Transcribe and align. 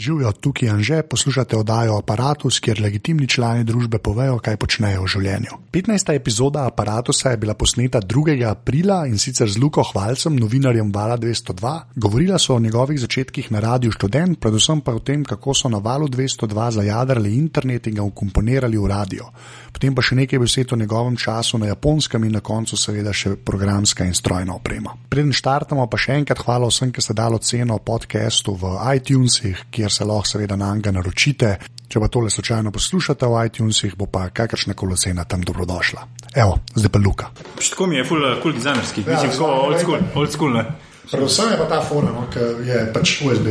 Živijo 0.00 0.32
tukaj 0.32 0.68
in 0.68 0.82
že 0.82 1.02
poslušate 1.02 1.56
oddajo 1.56 1.98
Apparatus, 1.98 2.60
kjer 2.60 2.80
legitimni 2.80 3.26
člani 3.28 3.64
družbe 3.68 3.98
povejo, 3.98 4.38
kaj 4.40 4.56
počnejo 4.56 5.02
v 5.04 5.08
življenju. 5.12 5.58
15. 5.72 6.14
epizoda 6.16 6.64
Apparatusa 6.66 7.30
je 7.30 7.36
bila 7.36 7.54
posneta 7.54 8.00
2. 8.00 8.40
aprila 8.48 9.02
in 9.06 9.18
sicer 9.18 9.50
z 9.50 9.60
Luko 9.60 9.84
Hvalcem, 9.84 10.36
novinarjem 10.40 10.92
Vala 10.92 11.18
202. 11.20 11.72
Govorila 11.96 12.38
so 12.38 12.54
o 12.54 12.60
njegovih 12.60 13.00
začetkih 13.00 13.52
na 13.52 13.60
Radiu 13.60 13.92
Student, 13.92 14.40
predvsem 14.40 14.80
pa 14.80 14.94
o 14.96 14.98
tem, 15.04 15.24
kako 15.24 15.54
so 15.54 15.68
na 15.68 15.78
Valu 15.78 16.08
202 16.08 16.70
zajadrali 16.70 17.34
internet 17.36 17.86
in 17.86 17.94
ga 17.94 18.02
ukomponirali 18.02 18.78
v 18.78 18.86
radio. 18.88 19.28
Potem 19.72 19.94
pa 19.94 20.02
še 20.02 20.16
nekaj 20.16 20.40
besed 20.40 20.72
o 20.72 20.76
njegovem 20.80 21.16
času 21.16 21.58
na 21.58 21.66
japonskem 21.66 22.24
in 22.24 22.32
na 22.32 22.40
koncu 22.40 22.76
seveda 22.76 23.12
še 23.12 23.36
programska 23.36 24.04
in 24.04 24.16
strojna 24.16 24.56
oprema. 24.56 24.96
Preden 25.12 25.36
štartamo, 25.36 25.84
pa 25.86 26.00
še 26.00 26.16
enkrat 26.22 26.40
hvala 26.46 26.72
vsem, 26.72 26.88
ki 26.88 27.04
ste 27.04 27.14
dali 27.14 27.38
ceno 27.44 27.78
podkastu 27.78 28.56
v 28.56 28.74
iTunesih, 28.96 29.68
se 29.90 30.04
lahko 30.04 30.26
seveda 30.26 30.56
na 30.56 30.74
njega 30.74 30.90
naročite. 30.90 31.56
Če 31.90 32.00
pa 32.00 32.08
tole 32.08 32.30
slučajno 32.30 32.70
poslušate 32.70 33.26
v 33.26 33.46
iTunesih, 33.46 33.96
bo 33.98 34.06
pa 34.06 34.28
kakršna 34.30 34.74
koli 34.74 34.96
cena 34.96 35.24
tam 35.24 35.42
dobrodošla. 35.42 36.06
Evo, 36.34 36.58
zdaj 36.74 36.92
pa 36.92 36.98
Luka. 36.98 37.30
Tako 37.70 37.86
mi 37.86 37.96
je, 37.96 38.04
full, 38.04 38.26
cool 38.42 38.54
dizajnerski, 38.54 39.04
Ja, 39.06 39.12
mislim, 39.12 39.30
tako 39.30 39.50
old 39.66 39.80
school, 39.80 39.98
old 40.14 40.32
school 40.32 40.54
ne. 40.54 40.64
Predvsem 41.10 41.50
je 41.50 41.58
pa 41.58 41.66
ta 41.68 41.80
fora, 41.82 42.12
no, 42.14 42.28
ki 42.30 42.68
je 42.68 42.84
pač 42.94 43.16
USB. 43.26 43.48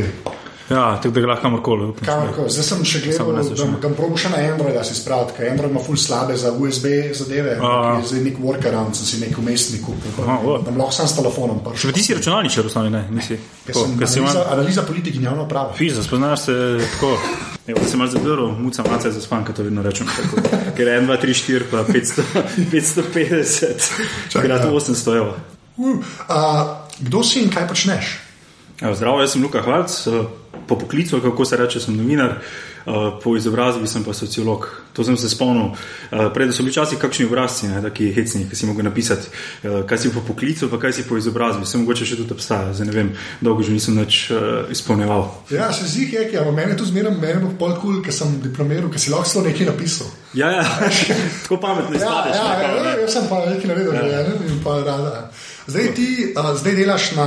Ja, 0.70 1.00
tako 1.02 1.20
da 1.20 1.26
lahko 1.26 1.42
kamorkoli. 1.42 1.92
Kamorkoli. 2.06 2.50
Zdaj 2.54 2.64
sem 2.64 2.84
še 2.86 3.00
gledal, 3.02 3.32
da 3.34 3.66
ga 3.82 3.88
probo 3.98 4.18
še 4.20 4.30
na 4.30 4.38
Androida 4.52 4.84
si 4.86 4.94
spraviti, 4.94 5.34
ker 5.34 5.48
Android 5.50 5.72
ima 5.74 5.82
full 5.82 5.98
slabe 5.98 6.36
za 6.38 6.52
USB 6.54 6.86
zadeve. 7.18 7.56
Je 7.58 8.04
Zdaj 8.12 8.22
nek 8.22 8.38
workaround, 8.38 8.94
sem 8.94 9.08
si 9.08 9.18
nek 9.24 9.38
umestnik 9.38 9.82
kupil. 9.82 10.14
O. 10.22 10.58
Da 10.62 10.70
lahko 10.70 10.94
sam 10.94 11.10
s 11.10 11.16
telefonom 11.18 11.58
Še 11.74 11.90
ti 11.96 12.04
si 12.06 12.14
računalničar, 12.14 12.68
v 12.68 12.70
osnovi 12.70 12.94
ne, 12.94 13.02
nisi. 13.10 13.40
Tako, 13.66 13.82
sem 13.82 13.98
analiza, 13.98 14.22
malo, 14.28 14.46
analiza 14.54 14.86
politike 14.86 15.18
in 15.18 15.26
javno 15.26 15.48
pravo. 15.50 15.74
fiza, 15.74 16.06
spoznaš 16.06 16.46
se 16.46 16.56
tako. 16.94 17.12
Evo, 17.66 17.82
se 17.86 17.98
malo 17.98 18.10
zadrl, 18.10 18.46
muca 18.58 18.86
maca 18.86 19.10
za 19.10 19.20
span, 19.20 19.44
kot 19.44 19.58
to 19.58 19.66
vedno 19.66 19.82
rečem. 19.82 20.06
Tako, 20.06 20.42
ker 20.78 20.86
je 20.86 21.00
1, 21.02 21.10
2, 21.10 21.18
3, 21.22 21.38
4, 21.50 21.70
pa 21.70 21.84
500, 21.86 22.22
550, 22.72 23.90
krat 24.38 24.64
ja. 24.64 24.70
800 24.70 25.16
evrov. 25.18 25.34
Uh, 25.76 25.98
a, 26.28 26.38
kdo 27.00 27.22
si 27.26 27.42
in 27.42 27.50
kaj 27.50 27.68
počneš? 27.70 28.18
Evo, 28.80 28.94
Zdravo, 28.94 29.20
jaz 29.20 29.34
sem 29.34 29.42
Luka 29.42 29.62
Hvalc, 29.62 29.92
eh, 30.06 30.24
po 30.70 30.78
poklicu, 30.78 31.18
kako 31.20 31.44
se 31.44 31.56
reče, 31.58 31.80
sem 31.82 31.96
novinar, 31.98 32.36
eh, 32.38 32.90
po 33.22 33.34
izobrazbi 33.36 33.86
sem 33.90 34.04
pa 34.06 34.14
sociolog. 34.14 34.68
To 34.92 35.04
sem 35.04 35.16
se 35.16 35.28
spomnil. 35.28 35.72
Eh, 36.12 36.30
Prej 36.34 36.52
so 36.52 36.62
bili 36.62 36.70
včasih 36.72 36.98
kakšni 36.98 37.26
obrazci, 37.26 37.68
ne, 37.68 37.82
taki 37.82 38.12
hecni, 38.14 38.46
ki 38.50 38.56
si 38.56 38.66
mogel 38.66 38.84
napisati, 38.86 39.26
eh, 39.64 39.82
kaj 39.86 39.98
si 39.98 40.12
po 40.14 40.20
poklicu, 40.22 40.70
pa 40.70 40.78
kaj 40.78 40.92
si 40.92 41.02
po 41.08 41.18
izobrazbi. 41.18 41.66
Se 41.66 41.78
mogoče 41.78 42.06
še 42.06 42.16
tudi 42.16 42.32
obstaja, 42.32 42.72
zdaj 42.74 42.86
ne 42.86 42.92
vem, 42.92 43.10
dolgo 43.40 43.62
že 43.66 43.72
nisem 43.72 43.98
več 43.98 44.30
izpolnjeval. 44.70 45.26
Ja, 45.50 45.72
se 45.72 45.84
zdi, 45.86 46.06
je, 46.12 46.30
ja, 46.32 46.46
meni 46.50 46.70
je 46.72 46.76
to 46.76 46.84
zmeraj, 46.84 47.14
meni 47.18 47.42
je 47.42 47.54
pol 47.58 47.74
kul, 47.82 48.00
ker 48.02 48.12
sem 48.14 48.38
diplomiral, 48.42 48.90
ker 48.90 49.00
si 49.02 49.10
lahko 49.10 49.26
celo 49.28 49.44
nekaj 49.44 49.66
napisal. 49.66 50.06
Ja, 50.34 50.50
ja, 50.50 50.64
tako 51.42 51.56
pametno 51.60 51.96
Ja, 51.96 51.98
izpadeš. 51.98 52.36
ja, 52.36 52.44
ne, 52.44 52.62
ja, 52.62 52.70
kao, 52.70 52.82
ne. 52.84 52.90
ja, 52.90 52.96
jaz 53.02 53.12
sem 53.12 53.24
pa 53.28 53.42
nekaj 53.46 53.68
naredil, 53.70 53.94
ja. 53.94 54.22
ne, 54.28 54.34
in 54.46 54.60
pa 54.64 54.78
rada. 54.86 55.30
Zdaj 55.70 55.94
ti 55.94 56.08
uh, 56.34 56.50
zdaj 56.58 56.74
delaš 56.74 57.12
na 57.16 57.26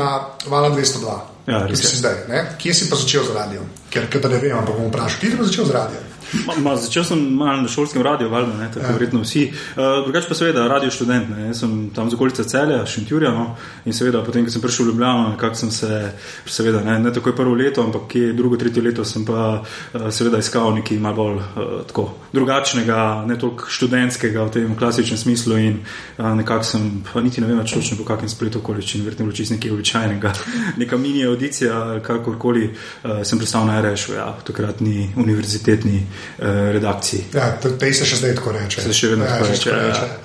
Vala 0.51 0.69
202. 0.75 1.19
Ja, 1.47 1.67
Kje 1.67 1.75
si 1.75 1.97
zdaj? 1.99 2.15
Ne? 2.27 2.43
Kje 2.59 2.73
si 2.73 2.89
pa 2.91 2.95
začel 2.95 3.23
z 3.27 3.35
radijem? 3.35 3.67
Ker, 3.91 4.07
ker 4.11 4.23
da 4.23 4.31
ne 4.31 4.39
vem, 4.39 4.55
ampak 4.55 4.75
bom 4.79 4.87
vprašal, 4.87 5.19
kje 5.19 5.31
si 5.31 5.39
pa 5.39 5.47
začel 5.47 5.65
z 5.67 5.75
radijem? 5.75 6.12
Ma, 6.47 6.55
ma, 6.59 6.75
začel 6.75 7.03
sem 7.05 7.19
malo 7.37 7.61
na 7.61 7.67
šolskem 7.67 8.01
radiju, 8.01 8.29
valjda, 8.29 8.57
ne, 8.57 8.69
tako 8.73 8.85
ja. 8.85 8.91
verjetno 8.91 9.21
vsi. 9.21 9.43
Uh, 9.51 10.03
drugače 10.03 10.27
pa 10.27 10.35
seveda, 10.35 10.67
radio 10.67 10.91
študent, 10.91 11.29
ne, 11.29 11.47
jaz 11.47 11.59
sem 11.61 11.75
tam 11.93 12.09
z 12.09 12.17
okolice 12.17 12.43
celja, 12.49 12.85
Šentjurja, 12.89 13.31
no, 13.31 13.45
in 13.85 13.93
seveda 13.93 14.23
potem, 14.25 14.45
ko 14.45 14.51
sem 14.51 14.61
prišel 14.61 14.87
v 14.87 14.89
Ljubljano, 14.91 15.27
nekako 15.35 15.59
sem 15.61 15.71
se, 15.71 15.99
seveda, 16.45 16.81
ne, 16.85 16.97
ne 17.03 17.13
takoj 17.13 17.35
prvo 17.37 17.53
leto, 17.57 17.85
ampak 17.85 18.07
kje 18.11 18.33
drugo, 18.33 18.57
tretje 18.57 18.83
leto 18.83 19.05
sem 19.05 19.25
pa 19.25 19.61
uh, 19.61 20.07
seveda 20.09 20.41
iskal 20.41 20.73
nekaj 20.79 20.99
malo 20.99 21.15
bolj 21.15 21.37
uh, 21.37 21.75
tako 21.87 22.07
drugačnega, 22.33 22.99
ne 23.29 23.37
toliko 23.37 23.69
študentskega 23.69 24.47
v 24.47 24.53
tem 24.57 24.75
klasičnem 24.79 25.21
smislu 25.21 25.57
in 25.61 25.79
uh, 25.83 26.31
nekako 26.33 26.65
sem, 26.65 26.89
pa 27.13 27.21
niti 27.21 27.41
ne 27.41 27.51
vem 27.51 27.61
več 27.61 27.75
točno 27.77 27.99
po 27.99 28.07
kakem 28.09 28.29
spletu 28.29 28.63
okoličin, 28.63 29.05
verjetno 29.05 29.29
bilo 29.29 29.37
čisto 29.37 29.53
nekaj 29.53 29.75
običajnega, 29.77 30.33
neka 30.81 30.97
mini 30.97 31.25
audicija, 31.29 31.77
ali 31.77 32.01
kakorkoli, 32.01 32.71
uh, 32.73 33.21
sem 33.21 33.37
pristal 33.37 33.69
na 33.69 33.77
RŠ-u, 33.85 34.17
ja, 34.17 34.31
takratni 34.45 35.11
univerzitetni 35.15 36.01
redakciji. 36.39 37.25
Ja, 37.33 37.51
te- 37.61 37.93
se 37.93 38.05
še 38.05 38.15
zdaj 38.15 38.35
tako 38.35 38.51
reče. 38.51 38.81
Se 38.81 38.93
še 38.93 39.13
vedno 39.13 39.25
tako 39.25 39.45
še 39.53 39.71
reče, 39.71 40.09
ja. 40.09 40.17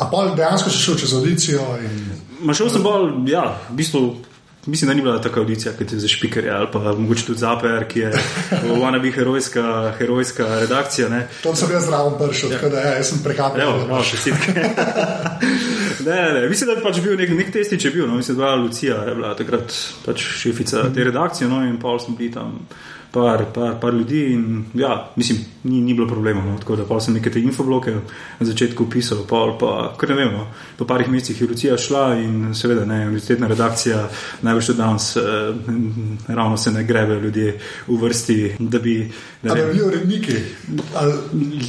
A 0.00 0.08
pa 0.10 0.24
dejansko 0.36 0.70
si 0.70 0.78
šel 0.80 0.96
čez 0.96 1.14
audicijo 1.14 1.66
in 1.84 2.20
Ma 2.40 2.54
šel 2.56 2.70
sem 2.72 2.82
bolj, 2.82 3.12
ja, 3.28 3.44
v 3.70 3.76
bistvu. 3.76 4.02
Mislim, 4.66 4.88
da 4.88 4.94
ni 4.94 5.02
bila 5.02 5.22
taka 5.22 5.40
audicija, 5.40 5.72
kot 5.72 5.92
je 5.92 5.98
za 5.98 6.08
špikerje 6.08 6.50
ali 6.50 6.66
pa 6.72 6.78
mogoče 6.78 7.24
tudi 7.26 7.38
za 7.38 7.52
APR, 7.52 7.84
ki 7.88 8.00
je 8.00 8.10
ona 8.86 8.98
bi 8.98 9.12
herojska, 9.12 9.94
herojska 9.98 10.46
redakcija. 10.60 11.08
Ne. 11.08 11.28
tam 11.42 11.56
sem 11.56 11.72
jaz 11.72 11.86
zraven 11.86 12.18
prišel, 12.20 12.50
tako 12.50 12.68
da 12.68 12.80
ja, 12.80 12.92
jaz 12.96 13.08
sem 13.08 13.22
prekapil. 13.24 13.62
Evo, 13.62 13.86
no, 13.88 14.02
čestitke. 14.04 14.52
ne, 14.52 16.12
ne, 16.12 16.40
ne, 16.40 16.48
mislim, 16.48 16.68
da 16.68 16.76
je 16.76 16.82
pač 16.82 17.00
bil 17.00 17.16
nek, 17.16 17.32
nek 17.40 17.52
testič, 17.52 17.84
je 17.84 17.90
bil, 17.90 18.06
no, 18.06 18.20
mislim, 18.20 18.36
da 18.36 18.42
je 18.42 18.46
bila 18.46 18.62
Lucija, 18.64 19.00
je 19.08 19.14
bila 19.14 19.34
takrat 19.34 19.72
pač 20.04 20.28
šefica 20.44 20.84
te 20.94 21.04
redakcije, 21.04 21.48
no, 21.48 21.64
in 21.64 21.80
pa 21.80 21.96
smo 21.98 22.16
bili 22.16 22.32
tam 22.32 22.58
par, 23.12 23.44
par, 23.54 23.80
par 23.80 23.94
ljudi 23.94 24.32
in 24.32 24.64
ja, 24.74 25.10
mislim, 25.16 25.38
ni, 25.64 25.80
ni 25.80 25.94
bilo 25.94 26.08
problema, 26.08 26.44
no, 26.44 26.58
tako 26.58 26.76
da 26.76 26.84
pa 26.84 27.00
sem 27.00 27.14
neke 27.14 27.30
te 27.30 27.40
infobloke 27.40 27.94
na 28.38 28.46
začetku 28.46 28.86
pisal, 28.90 29.24
pa, 29.28 29.42
pa 29.60 29.94
kar 29.98 30.10
ne 30.10 30.16
vem, 30.16 30.32
no, 30.32 30.46
po 30.78 30.84
parih 30.84 31.08
mesecih 31.08 31.40
je 31.40 31.48
Lucija 31.48 31.78
šla 31.78 32.14
in 32.14 32.54
seveda 32.54 32.84
ne, 32.84 33.02
univerzitetna 33.06 33.48
redakcija 33.50 34.08
največ 34.42 34.66
tudi 34.66 34.78
danes 34.78 35.16
eh, 35.16 35.22
ravno 36.28 36.56
se 36.56 36.70
ne 36.70 36.84
grebe 36.84 37.20
ljudje 37.20 37.58
v 37.86 38.00
vrsti, 38.02 38.56
da 38.58 38.78
bi, 38.78 39.12
Ali 39.48 39.60
bili 39.72 39.82
uredniki? 39.82 40.32
Ali, 40.94 41.12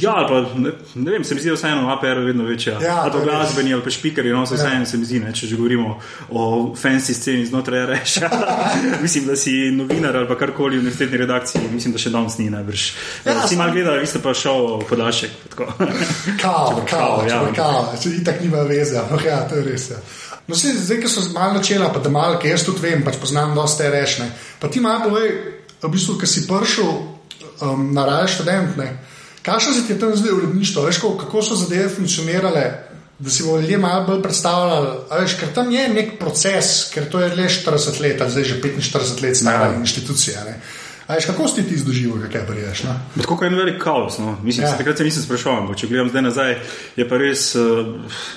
Ja, 0.00 0.14
ali 0.14 0.28
pa 0.28 0.58
ne, 0.58 0.70
ne 0.94 1.10
vem, 1.10 1.24
se 1.24 1.34
mi 1.34 1.40
zdi, 1.40 1.48
da 1.48 1.54
vseeno 1.54 1.88
APR 1.88 2.06
je 2.06 2.24
vedno 2.24 2.44
večja. 2.44 2.78
Ja, 2.82 2.96
ali 3.02 3.12
pa 3.12 3.20
glasbeni 3.24 3.74
ali 3.74 3.82
pa 3.82 3.90
špikerji, 3.90 4.32
no 4.32 4.46
se 4.46 4.54
vseeno 4.54 4.86
se 4.86 4.98
mi 4.98 5.04
zdi, 5.04 5.20
ne, 5.20 5.32
če 5.34 5.46
že 5.46 5.56
govorimo 5.56 5.98
o 6.30 6.74
fancy 6.82 7.14
sceni 7.14 7.46
znotraj 7.46 7.86
reša. 7.86 8.30
mislim, 9.02 9.26
da 9.26 9.36
si 9.36 9.70
novinar 9.70 10.16
ali 10.16 10.28
pa 10.28 10.36
karkoli 10.38 10.78
univerzitetni 10.78 11.18
redakciji, 11.32 11.68
mislim, 11.72 11.92
da 11.92 11.98
še 11.98 12.10
danes 12.10 12.38
ni 12.38 12.50
najbrž. 12.50 12.84
Ja, 13.24 13.34
si 13.42 13.48
sam- 13.48 13.58
mal 13.58 13.72
gledal, 13.72 13.98
vi 13.98 14.06
ste 14.06 14.20
pa 14.20 14.34
šel 14.34 14.82
podaljšek. 14.88 15.30
tako. 15.48 15.72
Kao, 16.40 16.82
kao, 16.90 17.24
kao, 17.24 17.24
ja. 17.28 17.40
kao, 17.56 17.94
če 18.02 18.12
itak 18.20 18.40
nima 18.40 18.62
veze, 18.62 18.98
ampak 18.98 19.24
ja, 19.24 19.40
to 19.48 19.56
je 19.56 19.64
res. 19.64 19.90
Ja. 19.90 19.96
No, 20.46 20.56
sej, 20.58 20.74
zdaj, 20.74 21.02
ko 21.02 21.08
so 21.08 21.22
malo 21.32 21.54
načela, 21.54 21.88
pa 21.88 22.00
da 22.00 22.10
malo, 22.10 22.38
ki 22.38 22.48
jaz 22.48 22.64
tudi 22.66 22.82
vem, 22.82 23.02
pač 23.02 23.16
poznam 23.16 23.54
dosta 23.54 23.84
te 23.84 23.90
rešne. 23.90 24.26
Pa 24.60 24.68
ti 24.68 24.80
malo 24.80 25.08
povej, 25.08 25.28
v 25.82 25.88
bistvu, 25.88 26.18
ki 26.18 26.26
si 26.26 26.46
prišel 26.46 26.88
um, 27.62 27.92
na 27.94 28.06
raje 28.06 28.28
študent, 28.28 28.76
ne, 28.76 28.88
kakšno 29.42 29.72
se 29.72 29.86
ti 29.86 29.92
je 29.92 29.98
tam 29.98 30.16
zdaj 30.16 30.32
uredništvo, 30.32 30.82
veš, 30.82 30.98
kako, 30.98 31.42
so 31.42 31.54
zadeve 31.56 31.88
funkcionirale, 31.88 32.64
da 33.18 33.30
si 33.30 33.42
bo 33.42 33.54
ljudje 33.58 33.78
malo 33.78 34.02
bolj 34.06 34.22
predstavljali, 34.22 34.88
a 35.10 35.18
veš, 35.18 35.34
ker 35.38 35.52
tam 35.54 35.70
je 35.70 35.88
nek 35.88 36.18
proces, 36.18 36.90
ker 36.90 37.06
to 37.06 37.20
je 37.22 37.28
le 37.36 37.46
40 37.48 38.00
let, 38.02 38.22
zdaj 38.28 38.44
že 38.44 38.60
45 38.62 39.22
let 39.22 39.36
stara 39.36 39.70
Ja. 39.70 39.78
inštitucija. 39.78 40.42
Ne. 40.44 40.56
A 41.12 41.14
veš, 41.14 41.26
kako 41.28 41.48
si 41.48 41.62
ti 41.68 41.74
izdoživel, 41.74 42.22
kaj 42.32 42.46
priješ? 42.46 42.82
No? 42.82 42.94
Tako 43.20 43.44
je 43.44 43.48
en 43.48 43.54
velik 43.54 43.82
kaos. 43.82 44.18
No. 44.18 44.36
Mislim, 44.42 44.66
Ja. 44.66 44.76
Takrat 44.76 44.98
se 44.98 45.04
nisem 45.04 45.22
sprašoval, 45.22 45.60
ampak 45.60 45.76
če 45.76 45.86
gledam 45.86 46.08
zdaj 46.08 46.22
nazaj, 46.22 46.52
je 46.96 47.08
pa 47.08 47.16
res, 47.18 47.54
eh, 47.56 47.60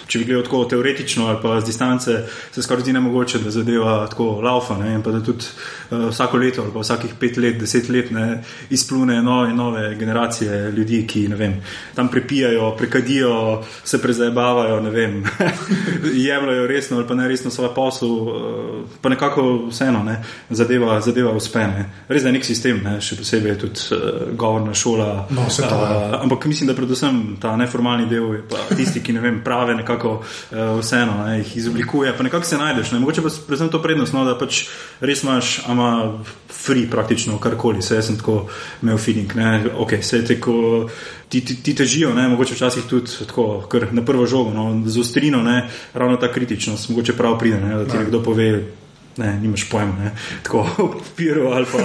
če 0.08 0.20
bi 0.20 0.26
gledal 0.26 0.44
tako 0.44 0.64
teoretično 0.66 1.28
ali 1.28 1.38
pa 1.42 1.60
z 1.62 1.66
distance, 1.66 2.16
se 2.52 2.64
skoraj 2.64 2.84
zdi 2.84 2.94
nemogoče, 2.94 3.40
da 3.40 3.52
zadeva 3.52 4.08
tako 4.10 4.42
laufa. 4.42 4.78
Ne, 4.78 4.94
in 4.96 5.04
pa 5.04 5.12
da 5.12 5.22
tudi 5.24 5.46
uh, 5.92 6.10
vsako 6.10 6.38
leto 6.38 6.62
ali 6.62 6.74
pa 6.74 6.80
vsakih 6.80 7.14
pet 7.20 7.38
let, 7.38 7.60
deset 7.60 7.90
let 7.90 8.12
ne, 8.12 8.44
izplune 8.70 9.22
nove, 9.24 9.54
nove 9.54 9.96
generacije 9.96 10.72
ljudi, 10.72 11.06
ki 11.08 11.28
vem, 11.28 11.62
tam 11.96 12.10
prepijajo, 12.12 12.76
prekadijo, 12.78 13.64
se 13.84 14.02
prezajebavajo, 14.02 14.82
ne 14.82 14.90
vem, 14.90 15.24
jemljajo 16.28 16.68
resno 16.68 16.98
ali 16.98 17.08
pa 17.08 17.16
ne 17.16 17.28
resno 17.28 17.52
svoj 17.52 17.74
posel, 17.76 18.10
uh, 18.10 18.84
pa 19.02 19.10
nekako 19.10 19.68
vseeno 19.70 20.04
ne, 20.04 20.24
zadeva, 20.50 21.02
zadeva 21.02 21.32
uspe. 21.32 21.68
Ne. 21.68 21.90
Res 22.08 22.24
je 22.26 22.32
nek 22.32 22.46
sistem, 22.46 22.65
ne, 22.74 22.96
še 23.02 23.16
posebej 23.20 23.58
tudi 23.62 23.80
uh, 23.92 24.34
govorna 24.38 24.74
šola. 24.74 25.28
No, 25.30 25.46
to, 25.50 25.66
uh, 25.66 26.16
ampak 26.22 26.46
mislim, 26.46 26.68
da 26.68 26.76
predvsem 26.76 27.38
ta 27.42 27.56
neformalni 27.56 28.08
del 28.10 28.34
je 28.34 28.44
tisti, 28.76 29.04
ki 29.04 29.14
ne 29.14 29.22
vem, 29.22 29.42
prave 29.44 29.76
nekako 29.76 30.18
uh, 30.20 30.80
vseeno 30.80 31.26
ne, 31.26 31.40
jih 31.40 31.58
izoblikuje, 31.58 32.14
pa 32.18 32.24
nekako 32.24 32.46
se 32.46 32.58
najdeš. 32.58 32.92
Ne. 32.92 33.00
Mogoče 33.00 33.22
pa 33.22 33.30
predvsem 33.48 33.70
to 33.70 33.82
prednost, 33.82 34.14
no, 34.14 34.26
da 34.26 34.38
pač 34.38 34.66
res 35.02 35.24
imaš, 35.24 35.60
ama 35.68 36.24
free 36.50 36.90
praktično 36.92 37.38
karkoli, 37.40 37.82
se 37.82 37.96
jaz 37.96 38.10
sem 38.10 38.18
tako 38.18 38.48
imel 38.84 38.98
feeling, 38.98 39.36
ne, 39.36 39.66
ok, 39.78 40.00
se 40.02 40.18
je 40.18 40.26
tako. 40.36 40.90
Ti, 41.30 41.42
ti, 41.42 41.56
ti 41.64 41.74
težijo, 41.76 42.14
ne, 42.14 42.28
mogoče 42.30 42.54
včasih 42.54 42.84
tudi 42.86 43.12
tako, 43.26 43.66
na 43.92 44.04
prvo 44.06 44.28
žogo, 44.30 44.54
no, 44.54 44.84
z 44.86 45.00
ostrino, 45.02 45.42
ne, 45.44 45.70
ravno 45.94 46.18
ta 46.22 46.30
kritičnost, 46.32 46.90
mogoče 46.90 47.14
prav 47.18 47.40
pride, 47.40 47.60
ne, 47.60 47.76
da 47.76 47.86
ti 47.86 47.98
Ja. 47.98 48.04
nekdo 48.04 48.22
pove, 48.24 48.64
ne, 49.18 49.40
nimaš 49.40 49.64
pojma, 49.66 49.94
ne. 49.96 50.12
tako 50.44 50.66
piro 51.18 51.50
ali 51.50 51.66
pa 51.66 51.78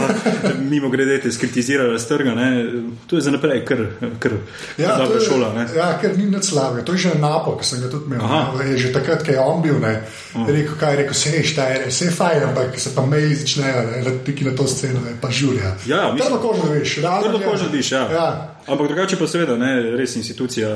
mimo 0.60 0.88
grede 0.88 1.20
te 1.20 1.32
skritizirali 1.32 1.98
z 1.98 2.06
trga. 2.06 2.34
Ne. 2.34 2.66
To 3.06 3.16
je 3.16 3.22
za 3.22 3.30
naprej, 3.30 3.64
kar, 3.64 3.78
kar 4.18 4.32
Ja, 4.76 4.96
dobra 4.96 5.16
je- 5.16 5.26
šola. 5.26 5.52
Ne. 5.54 5.66
Ja, 5.76 5.98
ker 5.98 6.18
ni 6.18 6.24
nič 6.26 6.44
slabega. 6.44 6.82
To 6.82 6.92
je 6.92 6.98
že 6.98 7.14
napak, 7.16 7.58
ki 7.58 7.64
sem 7.64 7.80
ga 7.80 7.88
tudi 7.88 8.04
imel. 8.06 8.20
Aha. 8.20 8.52
ne. 8.54 8.70
Je 8.70 8.78
že 8.78 8.92
takrat, 8.92 9.22
ko 9.22 9.30
je 9.30 9.40
on 9.40 9.62
bil, 9.62 9.78
ne, 9.78 9.94
rekel, 10.46 10.74
kaj 10.76 10.96
rekel, 10.96 11.14
se 11.14 11.30
je 11.30 11.42
štajer, 11.44 11.88
vse 11.88 12.04
je 12.04 12.10
fajn, 12.12 12.42
ampak 12.44 12.74
se 12.76 12.90
pa 12.90 13.02
meji 13.02 13.34
začnejo, 13.36 13.82
ne, 13.86 14.02
da 14.02 14.10
piki 14.20 14.44
na 14.44 14.52
to 14.52 14.66
sceno, 14.66 15.00
ne, 15.00 15.14
pa 15.16 15.30
žurja. 15.30 15.76
Ja, 15.86 16.12
mislim- 16.12 16.26
Trdo 16.26 16.38
kožo 16.40 16.62
veš, 16.68 16.96
realno 16.98 17.22
Trdo 17.22 17.38
je. 17.38 17.44
kožo 17.44 17.64
dobiš, 17.64 17.92
ja. 17.92 18.02
ja. 18.10 18.28
Ampak 18.66 18.86
drugače 18.86 19.16
pa 19.16 19.26
seveda, 19.26 19.56
ne, 19.56 19.70
res 19.96 20.16
institucija, 20.16 20.68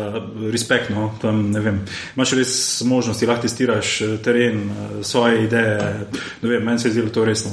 respekt, 0.53 0.91
no, 0.91 1.11
tam 1.23 1.51
ne 1.53 1.61
vem, 1.61 1.81
imaš 2.17 2.33
res 2.39 2.55
možnosti, 2.89 3.27
lahko 3.29 3.45
testiraš 3.45 3.91
eh, 4.01 4.15
teren, 4.25 4.63
eh, 4.71 4.95
svoje 5.05 5.45
ideje, 5.45 5.91
ne 6.43 6.49
vem, 6.49 6.65
meni 6.65 6.79
se 6.79 6.89
je 6.89 6.93
zdelo 6.97 7.13
to 7.15 7.25
resno. 7.25 7.53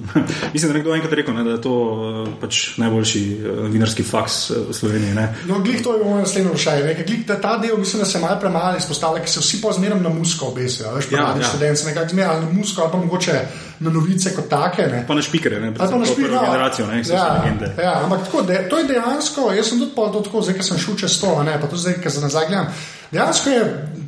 Mislim, 0.54 0.72
da 0.72 0.78
nekdo 0.78 0.94
enkrat 0.94 1.12
rekel, 1.20 1.34
ne, 1.34 1.44
da 1.46 1.56
je 1.56 1.62
to 1.62 1.76
eh, 1.78 2.32
pač 2.40 2.62
najboljši 2.78 3.24
novinarski 3.68 4.02
faks 4.02 4.40
v 4.68 4.74
Sloveniji, 4.74 5.14
ne. 5.14 5.28
No, 5.48 5.62
glih 5.64 5.82
to 5.84 5.96
je 5.96 6.04
moje 6.04 6.26
naslednje 6.26 6.50
vprašanje. 6.50 7.04
glih 7.06 7.24
Ta, 7.26 7.40
ta 7.40 7.56
del 7.62 7.78
mislim, 7.78 8.02
da 8.02 8.08
se 8.08 8.18
malo 8.18 8.40
premalo 8.40 8.76
izpostavlja, 8.76 9.22
ker 9.24 9.30
se 9.30 9.40
vsi 9.40 9.62
pa 9.62 9.72
zmeraj 9.72 10.00
na 10.00 10.12
musko 10.12 10.52
obesijo. 10.52 10.94
Veš, 10.96 11.12
Ja, 11.12 11.34
ja, 11.38 11.48
študenti 11.48 11.80
se 11.80 11.88
nekako 11.88 12.08
zmeraj 12.08 12.40
na 12.40 12.50
musko, 12.52 12.82
ali 12.82 12.92
pa 12.92 12.98
mogoče 12.98 13.40
na 13.80 13.90
novice 13.90 14.34
kot 14.34 14.48
take. 14.50 14.86
Ne. 14.92 15.02
Pa 15.06 15.14
na 15.14 15.22
špikere, 15.22 15.60
ne, 15.60 15.72
pa 15.72 15.78
predvsem 15.78 16.00
na 16.00 16.06
to 16.06 16.12
špil, 16.12 16.28
prvo 16.28 16.44
generacijo, 16.44 16.86
ne, 16.86 17.02
so 17.04 17.14
ja, 17.14 17.26
legende. 17.38 17.72
ja, 17.82 17.94
ampak 18.04 18.24
tako, 18.26 18.42
de, 18.42 18.62
to 18.70 18.78
je 18.78 18.88
dejansko, 18.92 19.50
jaz 19.56 19.68
sem 19.70 19.82
tudi 19.82 19.94
to 19.94 20.22
tako, 20.26 20.42
zdaj, 20.42 20.56
ker 20.58 20.66
sem 20.66 20.80
šel 20.84 20.96
čez 21.04 21.18
to, 21.20 21.34
a 21.38 21.44
ne, 21.46 21.58
pa 21.60 21.70
tudi 21.70 21.84
zdaj, 21.86 22.00
ker 22.02 22.12
se 22.12 22.24
nazaj 22.24 22.48
gledam. 22.48 22.72
Dejansko 23.12 23.50
je 23.50 23.62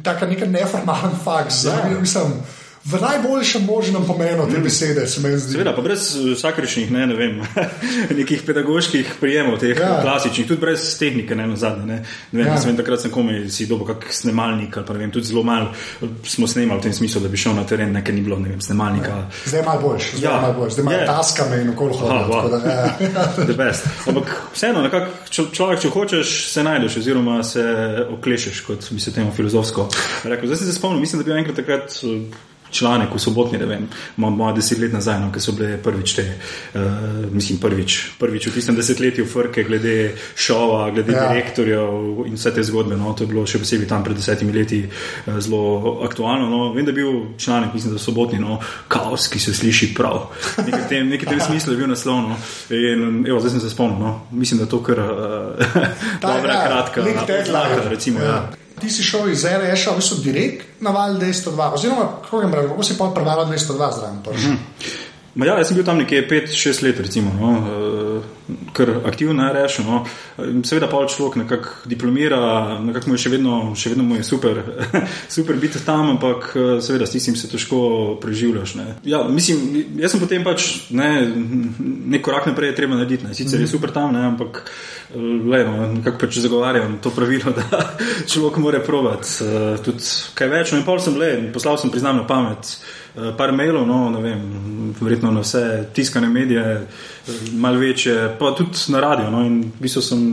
taka 0.05 0.27
neka 0.27 0.47
neformalen 0.47 1.15
faks, 1.25 1.65
ja. 1.65 1.77
mislim, 2.01 2.41
v 2.81 2.97
najboljšem 2.97 3.65
možnem 3.65 4.05
pomenu 4.07 4.47
te 4.47 4.59
besede, 4.59 5.07
se 5.07 5.21
mi 5.21 5.39
zdi. 5.39 5.53
Seveda, 5.53 5.75
pa 5.77 5.83
brez 5.83 6.17
eh, 6.17 6.33
vsakršnih, 6.33 6.89
ne, 6.91 7.07
ne 7.07 7.15
vem, 7.15 7.35
nekih 8.19 8.43
pedagoških 8.43 9.15
prijemov, 9.21 9.59
teh 9.59 9.77
Ja. 9.77 9.87
ja. 9.87 9.99
klasičnih, 10.03 10.47
tudi 10.49 10.61
brez 10.61 10.99
tehnike, 10.99 11.35
ne 11.35 11.47
na 11.47 11.57
zadnje. 11.57 11.87
Ne. 11.87 11.99
Ne 12.33 12.39
vem, 12.39 12.47
Ja. 12.47 12.55
ja. 12.55 12.61
sem 12.61 12.77
takrat 12.77 13.01
sem 13.01 13.11
komaj 13.11 13.49
si 13.49 13.67
dobil 13.67 13.87
kak 13.87 14.09
snemalnik, 14.11 14.77
ali 14.77 14.87
pa 14.87 14.93
ne 14.93 14.99
vem, 14.99 15.11
tudi 15.11 15.27
zelo 15.27 15.43
malo 15.43 15.69
eh, 16.01 16.07
smo 16.25 16.47
snemali 16.47 16.81
v 16.81 16.83
tem 16.83 16.93
smislu, 16.95 17.21
da 17.21 17.29
bi 17.29 17.37
šel 17.37 17.55
na 17.55 17.65
teren, 17.65 17.93
nekaj 17.93 18.15
ni 18.15 18.23
bilo, 18.23 18.39
ne 18.39 18.49
vem, 18.49 18.61
snemalnika. 18.61 19.27
Zdaj 19.45 19.61
je 19.61 19.67
malo 19.67 19.81
boljš, 19.83 20.05
zdaj 20.15 20.25
Ja. 20.25 20.35
je 20.35 20.41
malo 20.41 20.55
boljš, 20.55 20.73
zdaj 20.73 20.83
ima 20.83 20.93
Je. 20.93 21.07
taskame 21.07 21.61
in 21.61 21.71
okoli 21.71 21.95
Aha, 21.95 22.01
hodi. 22.01 22.33
wow. 22.33 22.43
tako 22.43 22.49
da, 22.49 23.65
ja. 23.65 23.73
Ampak 24.09 24.27
vseeno, 24.53 24.83
nekako, 24.83 25.07
človek, 25.53 25.81
če 25.81 25.89
hočeš, 25.91 26.29
se 26.49 26.63
najdeš, 26.63 26.97
oziroma 26.97 27.43
se 27.45 27.65
oklešeš, 28.11 28.61
kot 28.63 28.89
bi 28.91 29.01
se 29.01 29.13
temu 29.13 29.33
filozofsko 29.33 29.89
rekel. 30.25 30.47
Zdaj 30.47 30.65
se 30.65 30.73
spomnil, 30.73 31.01
mislim, 31.01 31.21
da 31.21 31.25
bil 31.25 31.37
enkrat 31.37 31.57
takrat. 31.57 32.01
Članek 32.71 33.15
v 33.15 33.19
sobotni, 33.19 33.59
ne 33.59 33.67
vem, 33.67 33.89
mo- 34.17 34.31
moja 34.31 34.55
deset 34.55 34.79
let 34.79 34.93
nazaj, 34.93 35.21
no, 35.21 35.33
ki 35.33 35.41
so 35.41 35.53
bile 35.53 35.77
prvič 35.83 36.13
te, 36.15 36.25
uh, 36.75 36.81
mislim, 37.33 37.59
prvič, 37.59 37.97
prvič 38.19 38.47
v 38.47 38.53
tistem 38.55 38.77
desetletju 38.77 39.27
frke, 39.27 39.65
glede 39.65 39.95
šova, 40.37 40.91
glede 40.91 41.13
Ja. 41.13 41.25
ja. 41.25 41.33
direktorjev 41.33 42.23
in 42.27 42.35
vse 42.35 42.55
te 42.55 42.63
zgodbe. 42.63 42.97
No, 42.97 43.13
to 43.13 43.25
je 43.25 43.29
bilo 43.29 43.47
še 43.47 43.59
posebej 43.59 43.89
tam 43.89 44.05
pred 44.05 44.17
desetimi 44.17 44.53
leti 44.53 44.85
uh, 44.87 45.39
zelo 45.39 45.61
aktualno. 46.05 46.47
No. 46.47 46.73
Vem, 46.73 46.85
da 46.85 46.91
je 46.91 46.95
bil 46.95 47.11
članek, 47.39 47.75
mislim, 47.75 47.93
da 47.93 47.99
sobotni, 47.99 48.39
no, 48.39 48.61
kaos, 48.89 49.27
ki 49.29 49.39
se 49.39 49.55
sliši 49.55 49.91
prav. 49.95 50.31
Nekaj 50.59 50.89
tem, 50.89 51.09
nekaj 51.09 51.29
tem 51.29 51.41
smislu 51.41 51.73
je 51.73 51.79
bil 51.79 51.89
naslov. 51.89 52.23
No. 52.23 52.37
In, 52.71 53.25
evo, 53.27 53.41
zdaj 53.41 53.51
sem 53.51 53.61
se 53.61 53.71
spomnil, 53.71 53.99
no. 53.99 54.15
mislim, 54.31 54.59
da 54.59 54.65
je 54.65 54.71
to 54.71 54.83
kar 54.83 54.99
uh, 55.05 55.11
dobra, 56.21 56.53
ja, 56.53 56.65
kratka 56.67 57.03
odlaka, 57.03 57.89
recimo. 57.89 58.21
Ja. 58.21 58.51
Ti 58.81 58.91
si 58.91 59.05
šel 59.05 59.31
iz 59.31 59.45
RS-a, 59.45 59.93
v 59.93 60.01
bistvu 60.01 60.19
direkt 60.25 60.81
na 60.81 60.91
val 60.91 61.19
202, 61.21 61.73
oziroma 61.75 62.09
kako 62.25 62.39
grem 62.39 62.55
reči, 62.55 62.69
kako 62.69 62.83
si 62.83 62.99
pa 62.99 63.11
prevaral 63.15 63.47
202 63.47 63.93
zraven. 63.99 64.23
točno? 64.25 64.57
Ma 65.35 65.47
Ja, 65.47 65.57
jaz 65.59 65.69
sem 65.71 65.77
bil 65.79 65.87
tam 65.87 66.01
nekje 66.01 66.25
5-6 66.29 66.83
let, 66.83 67.01
recimo, 67.01 67.31
no, 67.39 67.51
eh, 67.63 68.23
kar 68.75 68.91
aktivno 69.07 69.47
rešil. 69.53 69.85
No. 69.87 70.03
Seveda 70.67 70.89
pa 70.91 71.05
človek 71.07 71.37
nekako 71.45 71.87
diplomira, 71.87 72.79
nekako 72.83 73.09
mu 73.09 73.15
je 73.15 73.23
še 73.23 73.31
vedno, 73.31 73.59
še 73.79 73.93
vedno 73.95 74.05
mu 74.09 74.19
je 74.19 74.25
super, 74.27 74.59
super 75.37 75.57
biti 75.63 75.79
tam, 75.87 76.17
ampak 76.17 76.51
eh, 76.55 76.71
seveda 76.83 77.07
s 77.07 77.15
tistim 77.15 77.39
se 77.39 77.51
težko 77.51 78.19
preživljaš. 78.23 78.75
Ne. 78.75 78.87
Ja, 79.07 79.23
mislim, 79.29 79.85
jaz 80.03 80.17
sem 80.17 80.23
potem 80.23 80.45
pač 80.47 80.91
ne, 80.91 81.11
nek 82.11 82.27
korak 82.27 82.51
naprej 82.51 82.75
treba 82.75 82.99
narediti. 82.99 83.29
Ne. 83.29 83.35
Sicer 83.35 83.63
je 83.63 83.71
super 83.71 83.95
tam, 83.95 84.11
ne, 84.17 84.27
ampak 84.33 84.65
eh, 84.67 85.15
le, 85.21 85.63
no, 85.69 85.93
nekako 86.01 86.25
pač 86.27 86.41
zagovarjam 86.43 86.99
to 86.99 87.15
pravilo, 87.15 87.55
da 87.59 87.85
človek 88.27 88.59
mora 88.59 88.83
provati 88.83 89.47
uh, 89.47 89.77
tudi 89.85 90.03
kaj 90.35 90.51
več. 90.51 90.75
No, 90.75 90.83
in 90.83 90.89
pol 90.89 90.99
sem 90.99 91.15
le, 91.21 91.37
poslal 91.55 91.79
sem 91.79 91.95
priznam 91.95 92.19
na 92.19 92.27
pamet. 92.27 92.81
Eh, 93.17 93.31
Par 93.37 93.53
mailov, 93.53 93.87
no, 93.87 94.11
ne 94.11 94.23
vem, 94.23 94.43
verjetno 95.01 95.31
na 95.31 95.41
vse 95.41 95.87
tiskane 95.95 96.29
medije, 96.29 96.65
eh, 96.81 97.31
malo 97.53 97.79
večje, 97.79 98.37
pa 98.39 98.55
tudi 98.57 98.79
na 98.89 99.01
radio. 99.01 99.31
No, 99.31 99.45
in 99.47 99.63
v 99.63 99.83
bistvu 99.83 100.03
sem 100.03 100.27